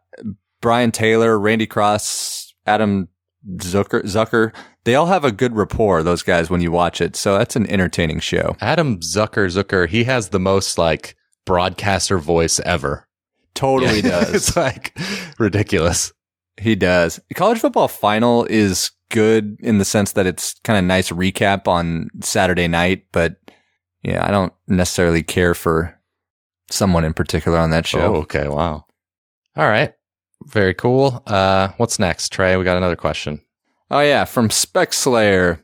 Brian 0.64 0.90
Taylor, 0.90 1.38
Randy 1.38 1.66
Cross, 1.66 2.54
Adam 2.66 3.08
Zucker, 3.56 4.02
Zucker, 4.04 4.54
they 4.84 4.94
all 4.94 5.04
have 5.06 5.22
a 5.22 5.30
good 5.30 5.54
rapport, 5.54 6.02
those 6.02 6.22
guys, 6.22 6.48
when 6.48 6.62
you 6.62 6.72
watch 6.72 7.02
it. 7.02 7.14
So 7.16 7.36
that's 7.36 7.54
an 7.54 7.68
entertaining 7.70 8.20
show. 8.20 8.56
Adam 8.62 8.98
Zucker 9.00 9.46
Zucker, 9.46 9.86
he 9.86 10.04
has 10.04 10.30
the 10.30 10.40
most 10.40 10.78
like 10.78 11.16
broadcaster 11.44 12.16
voice 12.18 12.60
ever. 12.60 13.06
Totally 13.54 13.96
Yeah. 14.00 14.20
does. 14.24 14.34
it's 14.34 14.56
like 14.56 14.96
ridiculous. 15.38 16.14
He 16.58 16.74
does. 16.74 17.20
College 17.34 17.58
football 17.58 17.88
final 17.88 18.44
is 18.46 18.90
good 19.10 19.56
in 19.60 19.76
the 19.76 19.84
sense 19.84 20.12
that 20.12 20.24
it's 20.26 20.54
kind 20.64 20.78
of 20.78 20.84
nice 20.86 21.10
recap 21.10 21.68
on 21.68 22.08
Saturday 22.22 22.68
night, 22.68 23.04
but 23.12 23.36
yeah, 24.02 24.26
I 24.26 24.30
don't 24.30 24.52
necessarily 24.66 25.22
care 25.22 25.52
for 25.54 26.00
someone 26.70 27.04
in 27.04 27.12
particular 27.12 27.58
on 27.58 27.68
that 27.70 27.84
Oh, 27.84 27.88
show. 27.88 28.14
okay. 28.22 28.48
Wow. 28.48 28.86
All 29.56 29.66
right. 29.68 29.92
Very 30.46 30.74
cool. 30.74 31.22
Uh, 31.26 31.68
what's 31.76 31.98
next, 31.98 32.32
Trey? 32.32 32.56
We 32.56 32.64
got 32.64 32.76
another 32.76 32.96
question. 32.96 33.40
Oh 33.90 34.00
yeah, 34.00 34.24
from 34.24 34.50
Spec 34.50 34.92
Slayer. 34.92 35.60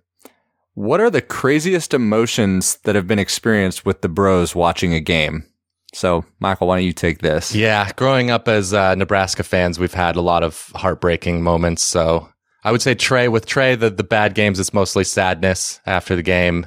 What 0.75 1.01
are 1.01 1.11
the 1.11 1.21
craziest 1.21 1.93
emotions 1.93 2.79
that 2.85 2.95
have 2.95 3.07
been 3.07 3.19
experienced 3.19 3.85
with 3.85 4.03
the 4.03 4.09
bros 4.09 4.55
watching 4.55 4.95
a 4.95 5.01
game? 5.01 5.45
So, 5.93 6.25
Michael, 6.39 6.69
why 6.69 6.77
don't 6.77 6.87
you 6.87 6.93
take 6.93 7.19
this? 7.19 7.55
Yeah, 7.55 7.91
growing 7.97 8.31
up 8.31 8.47
as 8.49 8.73
uh, 8.73 8.95
Nebraska 8.95 9.43
fans, 9.43 9.79
we've 9.79 9.93
had 9.93 10.17
a 10.17 10.21
lot 10.21 10.43
of 10.43 10.71
heartbreaking 10.77 11.43
moments. 11.43 11.83
So 11.83 12.29
I 12.63 12.73
would 12.73 12.83
say 12.83 12.95
Trey, 12.95 13.29
with 13.29 13.47
Trey, 13.47 13.75
the, 13.75 13.91
the 13.91 14.05
bad 14.05 14.35
games, 14.35 14.61
it's 14.61 14.73
mostly 14.73 15.05
sadness 15.05 15.81
after 15.87 16.15
the 16.15 16.23
game. 16.23 16.67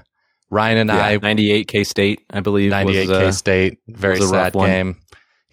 Ryan 0.49 0.77
and 0.77 0.91
I, 0.91 1.17
98 1.17 1.67
K 1.67 1.83
State, 1.83 2.21
I 2.29 2.41
believe. 2.41 2.69
98 2.69 3.07
was, 3.07 3.17
K 3.17 3.25
uh, 3.25 3.31
State, 3.31 3.79
very 3.87 4.21
sad 4.21 4.53
game. 4.53 4.97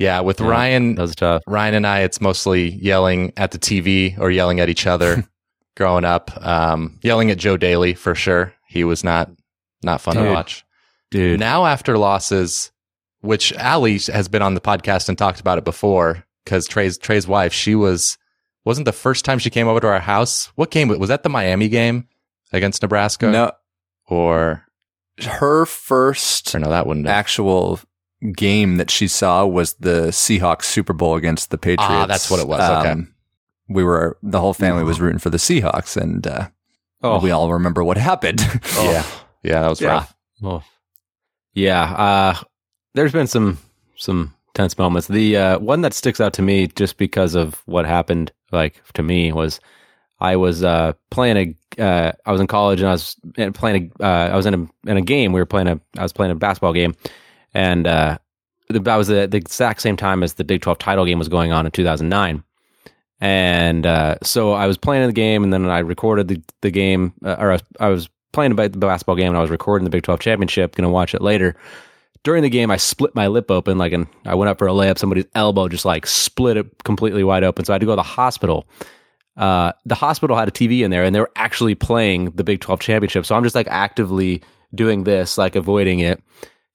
Yeah, 0.01 0.21
with 0.21 0.41
Yeah. 0.41 0.49
Ryan, 0.49 0.95
That 0.97 1.03
was 1.03 1.15
tough. 1.15 1.43
Ryan 1.47 1.75
and 1.75 1.87
I, 1.87 2.01
it's 2.01 2.21
mostly 2.21 2.71
yelling 2.71 3.33
at 3.37 3.51
the 3.53 3.59
TV 3.59 4.19
or 4.19 4.31
yelling 4.31 4.59
at 4.59 4.69
each 4.69 4.87
other 4.87 5.29
growing 5.77 6.05
up. 6.05 6.31
Um, 6.45 6.99
yelling 7.03 7.31
at 7.31 7.39
Joe 7.39 7.57
Dailey 7.57 7.97
for 7.97 8.15
sure. 8.15 8.55
He 8.67 8.83
was 8.83 9.05
not, 9.05 9.31
not 9.83 10.01
fun 10.01 10.17
to 10.17 10.33
watch. 10.33 10.65
Dude. 11.11 11.39
Now 11.39 11.67
after 11.67 11.99
losses, 11.99 12.73
which 13.21 13.53
Ali 13.59 13.99
has 14.13 14.29
been 14.29 14.43
on 14.43 14.55
the 14.55 14.61
podcast 14.61 15.09
and 15.09 15.19
talked 15.19 15.41
about 15.41 15.59
it 15.59 15.65
before, 15.65 16.25
because 16.45 16.67
Trey's 16.67 16.97
Trey's 16.97 17.29
wife, 17.29 17.53
she 17.53 17.75
was 17.75 18.17
wasn't 18.65 18.85
the 18.87 18.93
first 18.93 19.25
time 19.25 19.39
she 19.39 19.51
came 19.51 19.69
over 19.69 19.81
to 19.81 19.87
our 19.89 20.01
house. 20.01 20.47
What 20.55 20.71
game 20.71 20.89
was 20.89 21.09
that? 21.09 21.23
The 21.25 21.29
Miami 21.29 21.69
game 21.69 22.09
against 22.53 22.81
Nebraska, 22.83 23.31
No, 23.31 23.53
or 24.07 24.65
her 25.23 25.67
first 25.67 26.55
or 26.55 26.59
no, 26.61 26.71
that 26.71 26.87
wouldn't. 26.87 27.07
Have. 27.07 27.15
actual 27.17 27.81
game 28.35 28.77
that 28.77 28.91
she 28.91 29.09
saw 29.09 29.47
was 29.47 29.75
the 29.75 30.09
Seahawks 30.09 30.65
Super 30.65 30.93
Bowl 30.93 31.17
against 31.17 31.51
the 31.51 31.59
Patriots. 31.59 31.85
Um, 31.91 32.03
Ah, 32.03 32.07
that's 32.07 32.31
what 32.31 32.41
it 32.41 32.47
was. 32.49 32.61
Okay. 32.61 33.01
We 33.69 33.85
were 33.85 34.19
the 34.23 34.41
whole 34.41 34.55
family 34.55 34.83
was 34.85 35.01
rooting 35.01 35.19
for 35.21 35.31
the 35.31 35.39
Seahawks, 35.39 35.97
and 35.97 36.27
uh, 36.27 36.49
oh, 37.03 37.21
we 37.21 37.31
all 37.31 37.53
remember 37.53 37.85
what 37.85 37.97
happened. 37.97 38.41
Yeah, 38.77 39.05
yeah, 39.43 39.61
that 39.63 39.69
was 39.69 39.81
Yeah. 39.81 39.89
rough. 39.89 40.15
oh. 40.43 40.63
Yeah. 41.55 41.83
Uh, 41.93 42.35
there's 42.95 43.13
been 43.13 43.27
some, 43.27 43.59
some 43.97 44.35
tense 44.55 44.77
moments. 44.79 45.07
The 45.09 45.37
uh, 45.37 45.59
one 45.59 45.81
that 45.83 45.95
sticks 45.95 46.21
out 46.21 46.33
to 46.35 46.43
me 46.43 46.67
just 46.69 46.97
because 46.97 47.35
of 47.35 47.63
what 47.67 47.87
happened, 47.87 48.33
like 48.53 48.83
to 48.95 49.03
me, 49.03 49.33
was 49.33 49.61
I 50.21 50.37
was 50.37 50.63
uh, 50.65 50.93
playing 51.11 51.37
a. 51.79 51.83
Uh, 51.83 52.13
I 52.27 52.33
was 52.33 52.41
in 52.41 52.47
college 52.49 52.81
and 52.81 52.89
I 52.89 52.93
was 52.93 53.17
playing 53.55 53.93
a. 54.01 54.05
Uh, 54.05 54.29
I 54.33 54.37
was 54.37 54.47
in 54.47 54.55
a 54.55 54.91
in 54.91 54.97
a 54.97 55.03
game. 55.03 55.33
We 55.33 55.41
were 55.41 55.47
playing 55.47 55.69
a. 55.69 55.81
I 55.97 56.03
was 56.03 56.13
playing 56.13 56.33
a 56.33 56.35
basketball 56.35 56.73
game, 56.73 56.95
and 57.55 57.87
uh, 57.87 58.19
that 58.69 58.97
was 58.97 59.09
the, 59.09 59.27
the 59.27 59.37
exact 59.37 59.83
same 59.83 59.97
time 59.97 60.23
as 60.23 60.35
the 60.35 60.45
Big 60.45 60.63
Twelve 60.63 60.79
title 60.79 61.05
game 61.05 61.19
was 61.19 61.29
going 61.29 61.53
on 61.53 61.67
in 61.67 61.73
2009. 61.73 62.43
And 63.21 63.85
uh, 63.85 64.17
so 64.23 64.53
I 64.53 64.67
was 64.67 64.79
playing 64.79 65.07
the 65.07 65.13
game, 65.13 65.45
and 65.45 65.53
then 65.53 65.67
I 65.67 65.81
recorded 65.81 66.29
the 66.29 66.43
the 66.63 66.71
game, 66.71 67.13
uh, 67.25 67.37
or 67.39 67.51
I 67.51 67.53
was, 67.53 67.63
I 67.81 67.89
was 67.89 68.09
playing 68.33 68.55
the 68.55 68.69
basketball 68.71 69.17
game, 69.17 69.29
and 69.29 69.37
I 69.37 69.43
was 69.43 69.51
recording 69.51 69.85
the 69.85 69.91
Big 69.91 70.05
Twelve 70.05 70.21
championship. 70.21 70.75
Going 70.75 70.85
to 70.85 70.91
watch 70.91 71.15
it 71.15 71.21
later. 71.21 71.55
During 72.23 72.43
the 72.43 72.51
game, 72.51 72.71
I 72.71 72.77
split 72.77 73.15
my 73.15 73.29
lip 73.29 73.51
open, 73.51 73.79
like, 73.79 73.93
and 73.93 74.07
I 74.27 74.35
went 74.35 74.51
up 74.51 74.59
for 74.59 74.69
a 74.69 74.73
layup. 74.73 74.99
Somebody's 74.99 75.25
elbow 75.35 75.69
just 75.69 75.85
like 75.85 76.07
split 76.07 76.57
it 76.57 76.85
completely 76.85 77.25
wide 77.25 77.45
open. 77.45 77.65
So 77.65 77.73
I 77.73 77.75
had 77.75 77.81
to 77.81 77.87
go 77.87 77.93
to 77.93 77.97
the 77.97 78.03
hospital. 78.03 78.67
Uh, 79.37 79.73
the 79.87 79.95
hospital 79.95 80.37
had 80.37 80.49
a 80.49 80.51
TV 80.51 80.83
in 80.83 80.91
there, 80.91 81.05
and 81.05 81.15
they 81.15 81.21
were 81.21 81.31
actually 81.37 81.75
playing 81.75 82.27
the 82.31 82.45
Big 82.45 82.61
Twelve 82.61 82.81
championship. 82.81 83.27
So 83.27 83.35
I'm 83.35 83.43
just 83.43 83.55
like 83.55 83.69
actively 83.69 84.43
doing 84.75 85.05
this, 85.05 85.37
like 85.37 85.57
avoiding 85.57 86.01
it. 86.01 86.23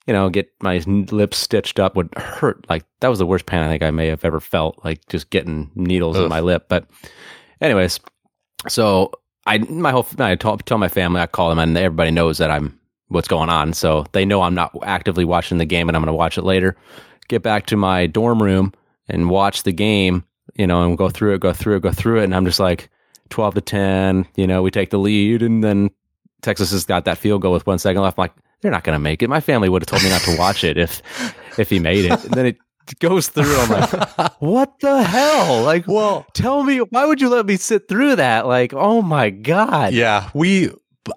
You 0.07 0.13
know, 0.13 0.29
get 0.29 0.51
my 0.61 0.77
lips 0.85 1.37
stitched 1.37 1.79
up 1.79 1.95
would 1.95 2.09
hurt. 2.15 2.65
Like 2.69 2.85
that 2.99 3.07
was 3.07 3.19
the 3.19 3.25
worst 3.25 3.45
pain 3.45 3.61
I 3.61 3.67
think 3.67 3.81
I 3.81 3.91
may 3.91 4.07
have 4.07 4.23
ever 4.23 4.39
felt. 4.39 4.79
Like 4.83 5.05
just 5.07 5.29
getting 5.31 5.71
needles 5.75 6.17
in 6.17 6.29
my 6.29 6.41
lip. 6.41 6.65
But, 6.69 6.85
anyways, 7.59 7.99
so 8.67 9.11
I 9.45 9.57
my 9.57 9.91
whole 9.91 10.05
I 10.19 10.35
tell, 10.35 10.57
tell 10.57 10.77
my 10.77 10.87
family 10.87 11.21
I 11.21 11.27
call 11.27 11.49
them 11.49 11.59
and 11.59 11.77
everybody 11.77 12.11
knows 12.11 12.37
that 12.37 12.51
I'm 12.51 12.79
what's 13.07 13.27
going 13.27 13.49
on. 13.49 13.73
So 13.73 14.05
they 14.11 14.25
know 14.25 14.41
I'm 14.41 14.55
not 14.55 14.75
actively 14.83 15.25
watching 15.25 15.57
the 15.57 15.65
game 15.65 15.87
and 15.87 15.95
I'm 15.95 16.01
going 16.01 16.13
to 16.13 16.17
watch 16.17 16.37
it 16.37 16.43
later. 16.43 16.75
Get 17.27 17.43
back 17.43 17.65
to 17.67 17.77
my 17.77 18.07
dorm 18.07 18.41
room 18.41 18.73
and 19.07 19.29
watch 19.29 19.63
the 19.63 19.71
game, 19.71 20.23
you 20.55 20.67
know, 20.67 20.83
and 20.83 20.97
go 20.97 21.09
through 21.09 21.35
it, 21.35 21.41
go 21.41 21.53
through 21.53 21.77
it, 21.77 21.81
go 21.81 21.91
through 21.91 22.21
it. 22.21 22.25
And 22.25 22.35
I'm 22.35 22.45
just 22.45 22.59
like 22.59 22.89
12 23.29 23.55
to 23.55 23.61
10, 23.61 24.27
you 24.35 24.47
know, 24.47 24.61
we 24.61 24.71
take 24.71 24.89
the 24.89 24.99
lead 24.99 25.41
and 25.41 25.63
then 25.63 25.89
Texas 26.41 26.71
has 26.71 26.85
got 26.85 27.05
that 27.05 27.17
field 27.17 27.41
goal 27.41 27.53
with 27.53 27.65
one 27.65 27.79
second 27.79 28.01
left. 28.01 28.17
I'm 28.17 28.23
like, 28.23 28.33
they're 28.61 28.71
not 28.71 28.83
going 28.83 28.95
to 28.95 28.99
make 28.99 29.21
it. 29.21 29.29
My 29.29 29.41
family 29.41 29.69
would 29.69 29.81
have 29.81 29.87
told 29.87 30.03
me 30.03 30.09
not 30.09 30.21
to 30.21 30.37
watch 30.37 30.63
it 30.63 30.77
if, 30.77 31.01
if 31.59 31.69
he 31.69 31.79
made 31.79 32.05
it. 32.05 32.23
And 32.25 32.33
then 32.33 32.45
it 32.45 32.57
goes 32.99 33.27
through. 33.27 33.55
I'm 33.57 33.69
like, 33.69 34.31
what 34.39 34.79
the 34.79 35.03
hell? 35.03 35.63
Like, 35.63 35.87
Well, 35.87 36.25
tell 36.33 36.63
me, 36.63 36.79
why 36.79 37.05
would 37.05 37.21
you 37.21 37.29
let 37.29 37.45
me 37.45 37.57
sit 37.57 37.87
through 37.87 38.15
that? 38.17 38.45
Like, 38.47 38.73
oh 38.73 39.01
my 39.01 39.29
God. 39.29 39.93
yeah, 39.93 40.29
we. 40.33 40.71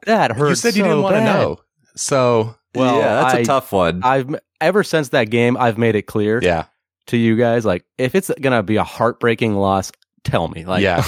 That 0.04 0.32
hurt. 0.32 0.50
You 0.50 0.54
said 0.54 0.76
you 0.76 0.82
so 0.82 0.88
didn't 0.88 1.02
want 1.02 1.16
to 1.16 1.24
know, 1.24 1.56
so 1.96 2.54
Well, 2.74 2.98
yeah, 2.98 3.22
that's 3.22 3.34
a 3.34 3.38
I- 3.38 3.44
tough 3.44 3.72
one. 3.72 4.02
I've 4.02 4.36
ever 4.60 4.84
since 4.84 5.08
that 5.10 5.30
game, 5.30 5.56
I've 5.56 5.78
made 5.78 5.94
it 5.94 6.02
clear 6.02 6.40
yeah, 6.42 6.64
to 7.06 7.16
you 7.16 7.36
guys, 7.36 7.64
like, 7.64 7.84
if 7.96 8.14
it's 8.14 8.30
gonna 8.40 8.62
be 8.62 8.76
a 8.76 8.84
heartbreaking 8.84 9.54
loss, 9.54 9.90
tell 10.24 10.48
me. 10.48 10.64
Like, 10.64 10.82
yeah. 10.82 11.04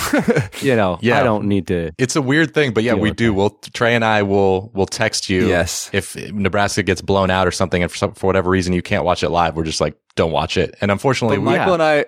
you 0.61 0.77
know, 0.77 0.99
Yeah. 1.03 1.21
I 1.21 1.23
don't 1.23 1.47
need 1.47 1.67
to. 1.69 1.93
It's 1.99 2.17
a 2.17 2.23
weird 2.23 2.55
thing, 2.55 2.73
but 2.73 2.83
yeah, 2.85 2.95
we 2.95 3.11
do. 3.11 3.29
that. 3.29 3.33
We'll 3.35 3.51
Trey 3.73 3.95
and 3.95 4.05
I 4.05 4.23
will 4.23 4.71
will 4.75 4.87
text 4.87 5.29
you. 5.31 5.47
yes. 5.49 5.91
if 5.93 6.17
Nebraska 6.33 6.83
gets 6.83 7.01
blown 7.03 7.31
out 7.31 7.47
or 7.47 7.51
something, 7.51 7.83
and 7.83 7.91
for, 7.91 7.97
some, 7.99 8.13
for 8.15 8.27
whatever 8.27 8.51
reason 8.51 8.73
you 8.73 8.83
can't 8.83 9.05
watch 9.05 9.23
it 9.23 9.29
live, 9.31 9.57
we're 9.57 9.65
just 9.65 9.81
like, 9.81 9.97
don't 10.17 10.33
watch 10.33 10.57
it. 10.57 10.75
And 10.81 10.91
unfortunately, 10.91 11.37
But 11.39 11.43
we, 11.53 11.57
Michael 11.59 11.75
and 11.75 11.83
I, 11.83 12.05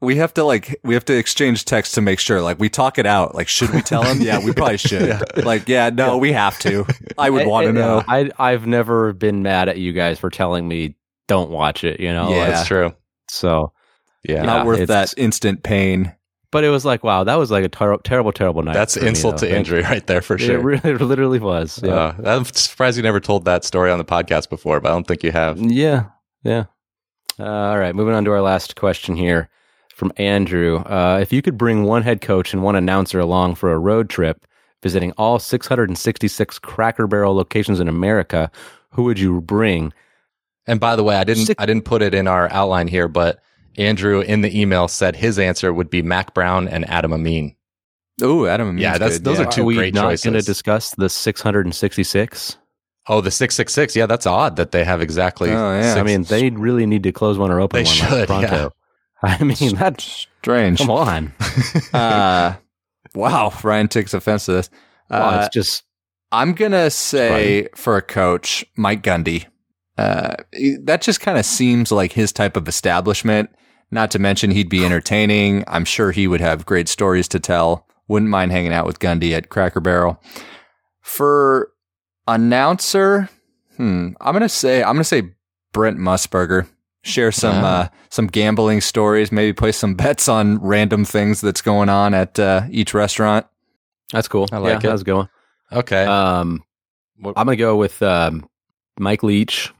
we 0.00 0.16
have 0.16 0.34
to 0.34 0.44
like, 0.44 0.78
we 0.84 0.92
have 0.94 1.04
to 1.06 1.16
exchange 1.16 1.64
texts 1.64 1.94
to 1.94 2.00
make 2.00 2.18
sure. 2.20 2.42
Like, 2.42 2.58
we 2.58 2.68
talk 2.68 2.98
it 2.98 3.06
out. 3.06 3.34
Like, 3.34 3.48
should 3.48 3.70
we 3.70 3.80
tell 3.82 4.02
him? 4.02 4.20
yeah, 4.20 4.44
we 4.44 4.52
probably 4.52 4.76
should. 4.76 5.18
Like, 5.44 5.68
yeah, 5.68 5.88
no, 5.90 6.18
we 6.18 6.32
have 6.32 6.58
to. 6.60 6.84
I 7.16 7.30
would 7.30 7.46
want 7.48 7.64
to 7.64 7.70
I- 7.70 7.72
know. 7.72 8.02
I 8.06 8.30
I've 8.38 8.66
never 8.66 9.12
been 9.14 9.42
mad 9.42 9.68
at 9.68 9.78
you 9.78 9.92
guys 9.92 10.18
for 10.18 10.28
telling 10.30 10.68
me 10.68 10.96
don't 11.28 11.50
watch 11.50 11.82
it. 11.82 11.98
You 11.98 12.12
know, 12.12 12.28
Yeah. 12.30 12.36
Like, 12.36 12.48
that's 12.50 12.68
true. 12.68 12.94
so, 13.30 13.72
Yeah, 14.22 14.34
Yeah. 14.36 14.42
Not 14.42 14.66
worth 14.66 14.86
that 14.88 15.14
instant 15.16 15.62
pain. 15.62 16.12
But 16.50 16.64
it 16.64 16.68
was 16.70 16.84
like, 16.84 17.02
wow, 17.04 17.24
that 17.24 17.36
was 17.36 17.50
like 17.50 17.64
a 17.64 17.68
ter- 17.68 17.96
terrible, 17.98 18.32
terrible 18.32 18.62
night. 18.62 18.74
that's 18.74 18.94
for 18.94 19.02
me, 19.02 19.08
insult 19.08 19.38
to 19.38 19.56
injury 19.56 19.82
right 19.82 20.06
there 20.06 20.22
for 20.22 20.34
It 20.36 20.40
sure. 20.40 20.58
really, 20.60 20.80
it 20.90 21.00
literally 21.00 21.38
was. 21.40 21.80
Yeah. 21.82 21.92
Uh, 21.92 22.14
I'm 22.24 22.44
surprised 22.44 22.96
you 22.96 23.02
never 23.02 23.20
told 23.20 23.44
that 23.44 23.64
story 23.64 23.90
on 23.90 23.98
the 23.98 24.04
podcast 24.04 24.48
before, 24.48 24.80
but 24.80 24.88
I 24.90 24.92
don't 24.92 25.06
think 25.06 25.22
you 25.22 25.32
have. 25.32 25.58
Yeah, 25.60 26.06
yeah. 26.42 26.64
Uh, 27.38 27.44
all 27.44 27.78
right, 27.78 27.94
moving 27.94 28.14
on 28.14 28.24
to 28.24 28.30
our 28.32 28.40
last 28.42 28.76
question 28.76 29.16
here 29.16 29.48
from 29.94 30.12
Andrew. 30.16 30.78
Uh, 30.78 31.18
if 31.20 31.32
you 31.32 31.42
could 31.42 31.58
bring 31.58 31.84
one 31.84 32.02
head 32.02 32.20
coach 32.20 32.52
and 32.52 32.62
one 32.62 32.76
announcer 32.76 33.18
along 33.20 33.54
for 33.56 33.72
a 33.72 33.78
road 33.78 34.08
trip, 34.08 34.46
visiting 34.82 35.12
all 35.18 35.38
666 35.38 36.58
Cracker 36.60 37.06
Barrel 37.06 37.34
locations 37.34 37.80
in 37.80 37.88
America, 37.88 38.50
who 38.90 39.02
would 39.04 39.18
you 39.18 39.40
bring? 39.40 39.92
And 40.66 40.80
by 40.80 40.96
the 40.96 41.02
way, 41.04 41.16
I 41.16 41.24
didn't 41.24 41.46
Sick. 41.46 41.60
I 41.60 41.66
didn't 41.66 41.84
put 41.84 42.02
it 42.02 42.14
in 42.14 42.26
our 42.26 42.50
outline 42.52 42.88
here, 42.88 43.08
but 43.08 43.40
Andrew 43.78 44.20
in 44.20 44.40
the 44.40 44.58
email 44.60 44.88
said 44.88 45.16
his 45.16 45.38
answer 45.38 45.72
would 45.72 45.90
be 45.90 46.02
Mack 46.02 46.34
Brown 46.34 46.68
and 46.68 46.88
Adam 46.88 47.12
Amin. 47.12 47.54
Oh, 48.22 48.46
Adam. 48.46 48.68
Amin's 48.68 48.82
Yeah, 48.82 48.92
that's- 48.98 49.18
good, 49.18 49.24
those 49.24 49.38
yeah. 49.38 49.44
are 49.46 49.50
two 49.52 49.64
we 49.64 49.74
great 49.74 49.94
not 49.94 50.04
choices. 50.10 50.24
going 50.24 50.34
to 50.34 50.42
discuss 50.42 50.90
the 50.96 51.08
666? 51.08 52.56
Oh, 53.08 53.20
the 53.20 53.30
six 53.30 53.54
six 53.54 53.72
six. 53.72 53.94
Yeah, 53.94 54.06
that's 54.06 54.26
odd 54.26 54.56
that 54.56 54.72
they 54.72 54.82
have 54.82 55.00
exactly. 55.00 55.50
Oh, 55.50 55.72
yeah. 55.78 55.94
six- 55.94 55.96
I 56.00 56.02
mean, 56.02 56.22
they 56.24 56.50
really 56.50 56.86
need 56.86 57.04
to 57.04 57.12
close 57.12 57.38
one 57.38 57.52
or 57.52 57.60
open 57.60 57.78
They 57.78 57.88
one 57.88 57.94
should, 57.94 58.28
like 58.28 58.48
pronto. 58.48 58.72
I 59.22 59.44
mean, 59.44 59.74
that's 59.76 60.26
strange. 60.40 60.78
come 60.78 60.90
on. 60.90 61.32
Uh, 61.92 62.54
wow. 63.14 63.52
Ryan 63.62 63.88
takes 63.88 64.12
offense 64.12 64.46
to 64.46 64.52
this. 64.54 64.70
Well, 65.08 65.22
Uh, 65.38 65.44
it's 65.44 65.54
just 65.54 65.84
I'm 66.32 66.52
gonna 66.52 66.90
say 66.90 67.68
for 67.76 67.96
a 67.96 68.02
coach, 68.02 68.64
Mike 68.76 69.02
Gundy. 69.02 69.46
Uh, 69.96 70.34
that 70.82 71.00
just 71.00 71.20
kind 71.20 71.38
of 71.38 71.46
seems 71.46 71.92
like 71.92 72.12
his 72.12 72.32
type 72.32 72.56
of 72.56 72.66
establishment. 72.68 73.50
Not 73.90 74.10
to 74.12 74.18
mention 74.18 74.50
he'd 74.50 74.68
be 74.68 74.84
entertaining. 74.84 75.62
I'm 75.68 75.84
sure 75.84 76.10
he 76.10 76.26
would 76.26 76.40
have 76.40 76.66
great 76.66 76.88
stories 76.88 77.28
to 77.28 77.40
tell. 77.40 77.86
Wouldn't 78.08 78.30
mind 78.30 78.52
hanging 78.52 78.72
out 78.72 78.86
with 78.86 78.98
Gundy 78.98 79.32
at 79.32 79.48
Cracker 79.48 79.80
Barrel. 79.80 80.20
For 81.02 81.70
announcer, 82.26 83.28
hmm, 83.76 84.10
I'm 84.20 84.32
gonna 84.32 84.48
say 84.48 84.82
I'm 84.82 84.94
gonna 84.94 85.04
say 85.04 85.30
Brent 85.72 85.98
Musburger. 85.98 86.66
Share 87.02 87.30
some 87.30 87.64
Ah. 87.64 87.82
uh, 87.84 87.88
some 88.10 88.26
gambling 88.26 88.80
stories. 88.80 89.30
Maybe 89.30 89.52
place 89.52 89.76
some 89.76 89.94
bets 89.94 90.28
on 90.28 90.58
random 90.58 91.04
things 91.04 91.40
that's 91.40 91.62
going 91.62 91.88
on 91.88 92.14
at 92.14 92.38
uh, 92.38 92.62
each 92.70 92.94
restaurant. 92.94 93.46
That's 94.12 94.26
cool. 94.26 94.48
I 94.50 94.58
like 94.58 94.82
yeah, 94.82 94.88
it. 94.88 94.90
How's 94.90 95.02
it 95.02 95.06
going? 95.06 95.28
Okay. 95.72 96.04
Um, 96.04 96.64
What- 97.18 97.34
I'm 97.36 97.46
gonna 97.46 97.56
go 97.56 97.76
with 97.76 98.02
um, 98.02 98.48
Mike 98.98 99.22
Leach, 99.22 99.72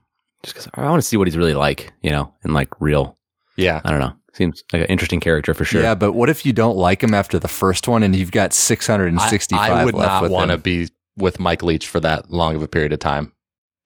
just 0.45 0.55
because 0.55 0.69
I 0.75 0.89
want 0.89 1.03
to 1.03 1.07
see 1.09 1.17
what 1.17 1.27
he's 1.27 1.37
really 1.37 1.55
like, 1.55 1.93
you 2.03 2.11
know, 2.11 2.33
in 2.45 2.53
like 2.55 2.69
real. 2.81 3.16
Yeah. 3.57 3.81
I 3.85 3.91
don't 3.91 4.01
know. 4.01 4.13
Seems 4.33 4.63
like 4.73 4.83
an 4.83 4.89
interesting 4.89 5.21
character 5.21 5.55
for 5.55 5.65
sure. 5.65 5.83
Yeah, 5.83 5.95
but 5.95 6.13
what 6.13 6.29
if 6.29 6.45
you 6.45 6.53
don't 6.53 6.77
like 6.77 7.03
him 7.03 7.15
after 7.15 7.39
the 7.39 7.49
first 7.49 7.89
one 7.89 8.03
and 8.03 8.15
you've 8.15 8.33
got 8.33 8.53
665 8.53 9.59
I, 9.59 9.81
I 9.81 9.85
would 9.85 9.95
left 9.95 10.25
not 10.25 10.31
want 10.31 10.51
to 10.51 10.59
be 10.59 10.89
with 11.17 11.41
Mike 11.41 11.63
Leach 11.63 11.89
for 11.89 12.01
that 12.01 12.31
long 12.31 12.55
of 12.55 12.63
a 12.63 12.69
period 12.69 12.93
of 12.93 12.99
time, 12.99 13.33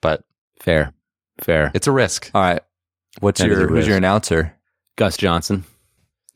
but 0.03 0.25
fair, 0.59 0.93
fair. 1.41 1.71
it's 1.73 1.87
a 1.87 1.93
risk. 1.93 2.31
All 2.35 2.43
right. 2.43 2.63
What's 3.21 3.41
That 3.41 3.51
is 3.51 3.59
your 3.59 3.69
who's 3.69 3.87
your 3.87 3.97
announcer? 3.97 4.57
Gus 4.97 5.17
Johnson, 5.17 5.65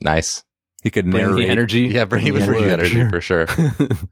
Nice. 0.01 0.45
He 0.83 0.91
could 0.91 1.11
bring 1.11 1.35
the 1.35 1.49
energy. 1.49 1.83
Yeah, 1.83 2.05
bring, 2.05 2.23
he 2.23 2.31
would 2.31 2.43
the 2.43 2.47
bring 2.47 2.65
you 2.65 2.71
energy 2.71 3.09
for 3.09 3.21
sure. 3.21 3.47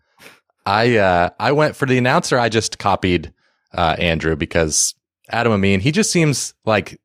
I 0.67 0.97
uh 0.97 1.31
I 1.39 1.53
went 1.53 1.77
for 1.77 1.87
the 1.87 1.99
announcer. 1.99 2.39
I 2.39 2.49
just 2.49 2.79
copied 2.79 3.33
uh 3.73 3.97
Andrew 3.99 4.37
because 4.37 4.95
Adam 5.29 5.53
Amin, 5.53 5.81
he 5.81 5.93
just 5.93 6.11
seems 6.11 6.55
like 6.65 6.99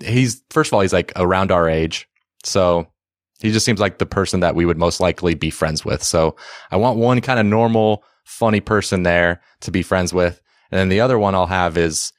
he's 0.00 0.42
first 0.50 0.70
of 0.70 0.74
all, 0.74 0.80
he's 0.80 0.92
like 0.92 1.12
around 1.16 1.50
our 1.52 1.68
age. 1.68 2.08
So 2.44 2.86
he 3.40 3.50
just 3.52 3.66
seems 3.66 3.80
like 3.80 3.98
the 3.98 4.06
person 4.06 4.40
that 4.40 4.54
we 4.54 4.64
would 4.64 4.78
most 4.78 5.00
likely 5.00 5.34
be 5.34 5.50
friends 5.50 5.84
with. 5.84 6.02
So 6.02 6.36
I 6.70 6.76
want 6.76 6.98
one 6.98 7.20
kind 7.20 7.38
of 7.40 7.46
normal, 7.46 8.04
funny 8.24 8.60
person 8.60 9.02
there 9.02 9.40
to 9.62 9.70
be 9.70 9.82
friends 9.82 10.12
with. 10.12 10.40
And 10.70 10.78
then 10.78 10.88
the 10.88 11.00
other 11.00 11.18
one 11.18 11.34
I'll 11.34 11.46
have 11.46 11.76
is 11.76 12.12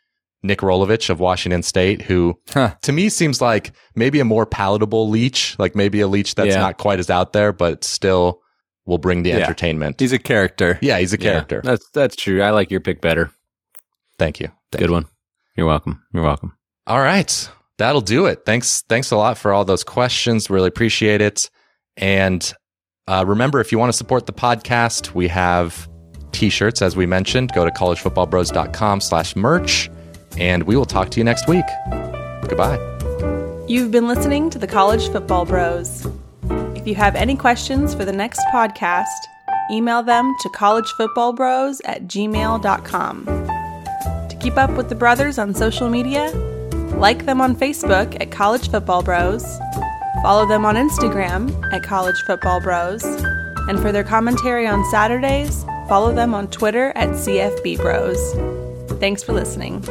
Nick 0.44 0.60
Rolovich 0.60 1.10
of 1.10 1.20
Washington 1.22 1.64
State, 1.64 2.02
who 2.02 2.38
Huh. 2.54 2.76
to 2.82 2.92
me 2.92 3.08
seems 3.10 3.40
like 3.42 3.72
maybe 3.96 4.20
a 4.20 4.26
more 4.26 4.46
palatable 4.46 5.10
Leach, 5.10 5.56
like 5.58 5.74
maybe 5.76 6.02
a 6.02 6.08
Leach 6.08 6.36
that's 6.36 6.50
Yeah. 6.50 6.60
not 6.60 6.78
quite 6.78 7.00
as 7.00 7.10
out 7.10 7.32
there, 7.34 7.54
but 7.54 7.84
still 7.86 8.42
will 8.86 8.98
bring 8.98 9.24
the 9.24 9.30
Yeah. 9.30 9.38
entertainment. 9.38 10.00
He's 10.02 10.12
a 10.12 10.20
character. 10.20 10.78
yeah, 10.82 11.00
he's 11.00 11.14
a 11.14 11.18
Yeah, 11.20 11.32
character. 11.32 11.62
that's 11.64 11.90
that's 11.94 12.18
true. 12.18 12.42
I 12.42 12.50
like 12.50 12.70
your 12.70 12.82
pick 12.82 13.00
better. 13.02 13.32
Thank 14.20 14.42
you. 14.42 14.48
Thank 14.74 14.82
Good 14.82 14.90
you. 14.90 14.94
one. 14.94 15.06
You're 15.56 15.68
welcome. 15.68 16.04
You're 16.14 16.24
welcome. 16.24 16.58
All 16.86 17.00
right. 17.00 17.50
That'll 17.78 18.02
do 18.02 18.26
it. 18.28 18.46
Thanks. 18.46 18.84
Thanks 18.88 19.12
a 19.12 19.18
lot 19.18 19.38
for 19.38 19.52
all 19.52 19.66
those 19.66 19.84
questions. 19.84 20.50
Really 20.50 20.68
appreciate 20.68 21.22
it. 21.22 21.50
And 21.98 22.54
uh, 23.08 23.24
remember, 23.28 23.60
if 23.60 23.72
you 23.72 23.80
want 23.80 23.92
to 23.92 23.98
support 23.98 24.26
the 24.26 24.34
podcast, 24.34 25.14
we 25.14 25.28
have 25.28 25.90
t-shirts, 26.32 26.82
as 26.82 26.96
we 26.96 27.06
mentioned. 27.06 27.52
Go 27.54 27.66
to 27.66 27.72
collegefootballbros.com 27.72 29.02
slash 29.02 29.36
merch, 29.36 29.90
and 30.38 30.64
we 30.64 30.76
will 30.76 30.86
talk 30.86 31.10
to 31.12 31.20
you 31.20 31.24
next 31.24 31.48
week. 31.48 31.66
Goodbye. 32.48 32.80
You've 33.68 33.92
been 33.92 34.08
listening 34.08 34.50
to 34.52 34.60
the 34.60 34.68
College 34.68 35.10
Football 35.10 35.46
Bros. 35.46 36.08
If 36.76 36.88
you 36.88 36.96
have 36.96 37.16
any 37.16 37.36
questions 37.36 37.94
for 37.96 38.04
the 38.04 38.12
next 38.12 38.42
podcast, 38.54 39.06
email 39.72 40.04
them 40.04 40.34
to 40.42 40.50
collegefootballbros 40.50 41.82
at 41.86 42.04
gmail.com. 42.04 43.26
To 43.26 44.38
keep 44.42 44.58
up 44.58 44.72
with 44.72 44.90
the 44.90 44.96
brothers 44.96 45.38
on 45.38 45.54
social 45.54 45.90
media, 45.90 46.30
like 47.04 47.26
them 47.26 47.42
on 47.42 47.54
Facebook 47.54 48.16
at 48.22 48.32
College 48.32 48.72
Football 48.72 49.04
Bros, 49.04 49.44
follow 50.22 50.48
them 50.48 50.64
on 50.64 50.76
Instagram 50.76 51.52
at 51.74 51.84
College 51.84 52.16
Football 52.22 52.62
Bros, 52.62 53.04
and 53.68 53.78
for 53.78 53.92
their 53.92 54.06
commentary 54.06 54.66
on 54.66 54.90
Saturdays, 54.90 55.66
follow 55.90 56.14
them 56.14 56.34
on 56.34 56.48
Twitter 56.48 56.94
at 56.96 57.10
CFB 57.10 57.76
Bros. 57.76 59.00
Thanks 59.02 59.22
for 59.22 59.34
listening. 59.34 59.84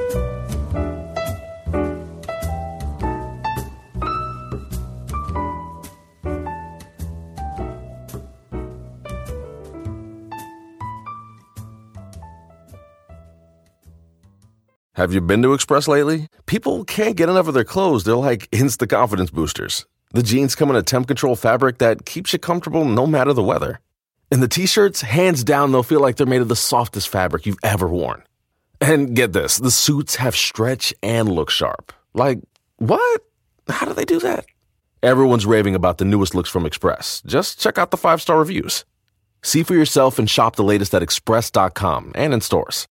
Have 15.03 15.13
you 15.13 15.21
been 15.21 15.43
to 15.43 15.53
Express 15.53 15.89
lately? 15.89 16.29
People 16.47 16.85
can't 16.85 17.17
get 17.17 17.29
enough 17.29 17.49
of 17.49 17.55
their 17.55 17.65
clothes. 17.65 18.05
They're 18.05 18.15
like 18.15 18.47
instant 18.53 18.89
confidence 18.89 19.33
boosters. 19.33 19.85
The 20.13 20.23
jeans 20.23 20.55
come 20.55 20.71
in 20.71 20.77
a 20.77 20.83
temp 20.85 21.09
control 21.09 21.35
fabric 21.35 21.79
that 21.79 22.07
keeps 22.07 22.33
you 22.33 22.39
comfortable 22.39 22.85
no 22.85 23.05
matter 23.05 23.33
the 23.33 23.43
weather. 23.43 23.81
And 24.31 24.41
the 24.41 24.47
t 24.47 24.65
shirts, 24.65 25.01
hands 25.01 25.43
down, 25.43 25.73
they'll 25.73 25.83
feel 25.83 25.99
like 25.99 26.15
they're 26.15 26.25
made 26.25 26.41
of 26.41 26.47
the 26.47 26.55
softest 26.55 27.09
fabric 27.09 27.47
you've 27.47 27.59
ever 27.65 27.89
worn. 27.89 28.23
And 28.81 29.17
get 29.17 29.33
this 29.33 29.57
the 29.57 29.73
suits 29.73 30.15
have 30.15 30.37
stretch 30.37 30.95
and 31.03 31.29
look 31.29 31.51
sharp. 31.51 31.93
Like, 32.15 32.39
what? 32.77 33.23
How 33.69 33.87
do 33.87 33.95
they 33.95 34.05
do 34.05 34.21
that? 34.21 34.47
Everyone's 35.03 35.47
raving 35.47 35.75
about 35.75 35.99
the 35.99 36.05
newest 36.05 36.37
looks 36.37 36.49
from 36.49 36.65
Express. 36.65 37.25
Just 37.27 37.59
check 37.59 37.77
out 37.77 37.91
the 37.91 37.97
five 37.97 38.23
star 38.23 38.39
reviews. 38.39 38.85
See 39.43 39.65
for 39.65 39.75
yourself 39.75 40.21
and 40.21 40.31
shop 40.31 40.55
the 40.55 40.63
latest 40.63 40.95
at 40.95 41.03
express.com 41.03 42.13
and 42.15 42.33
in 42.33 42.41
stores. 42.41 42.87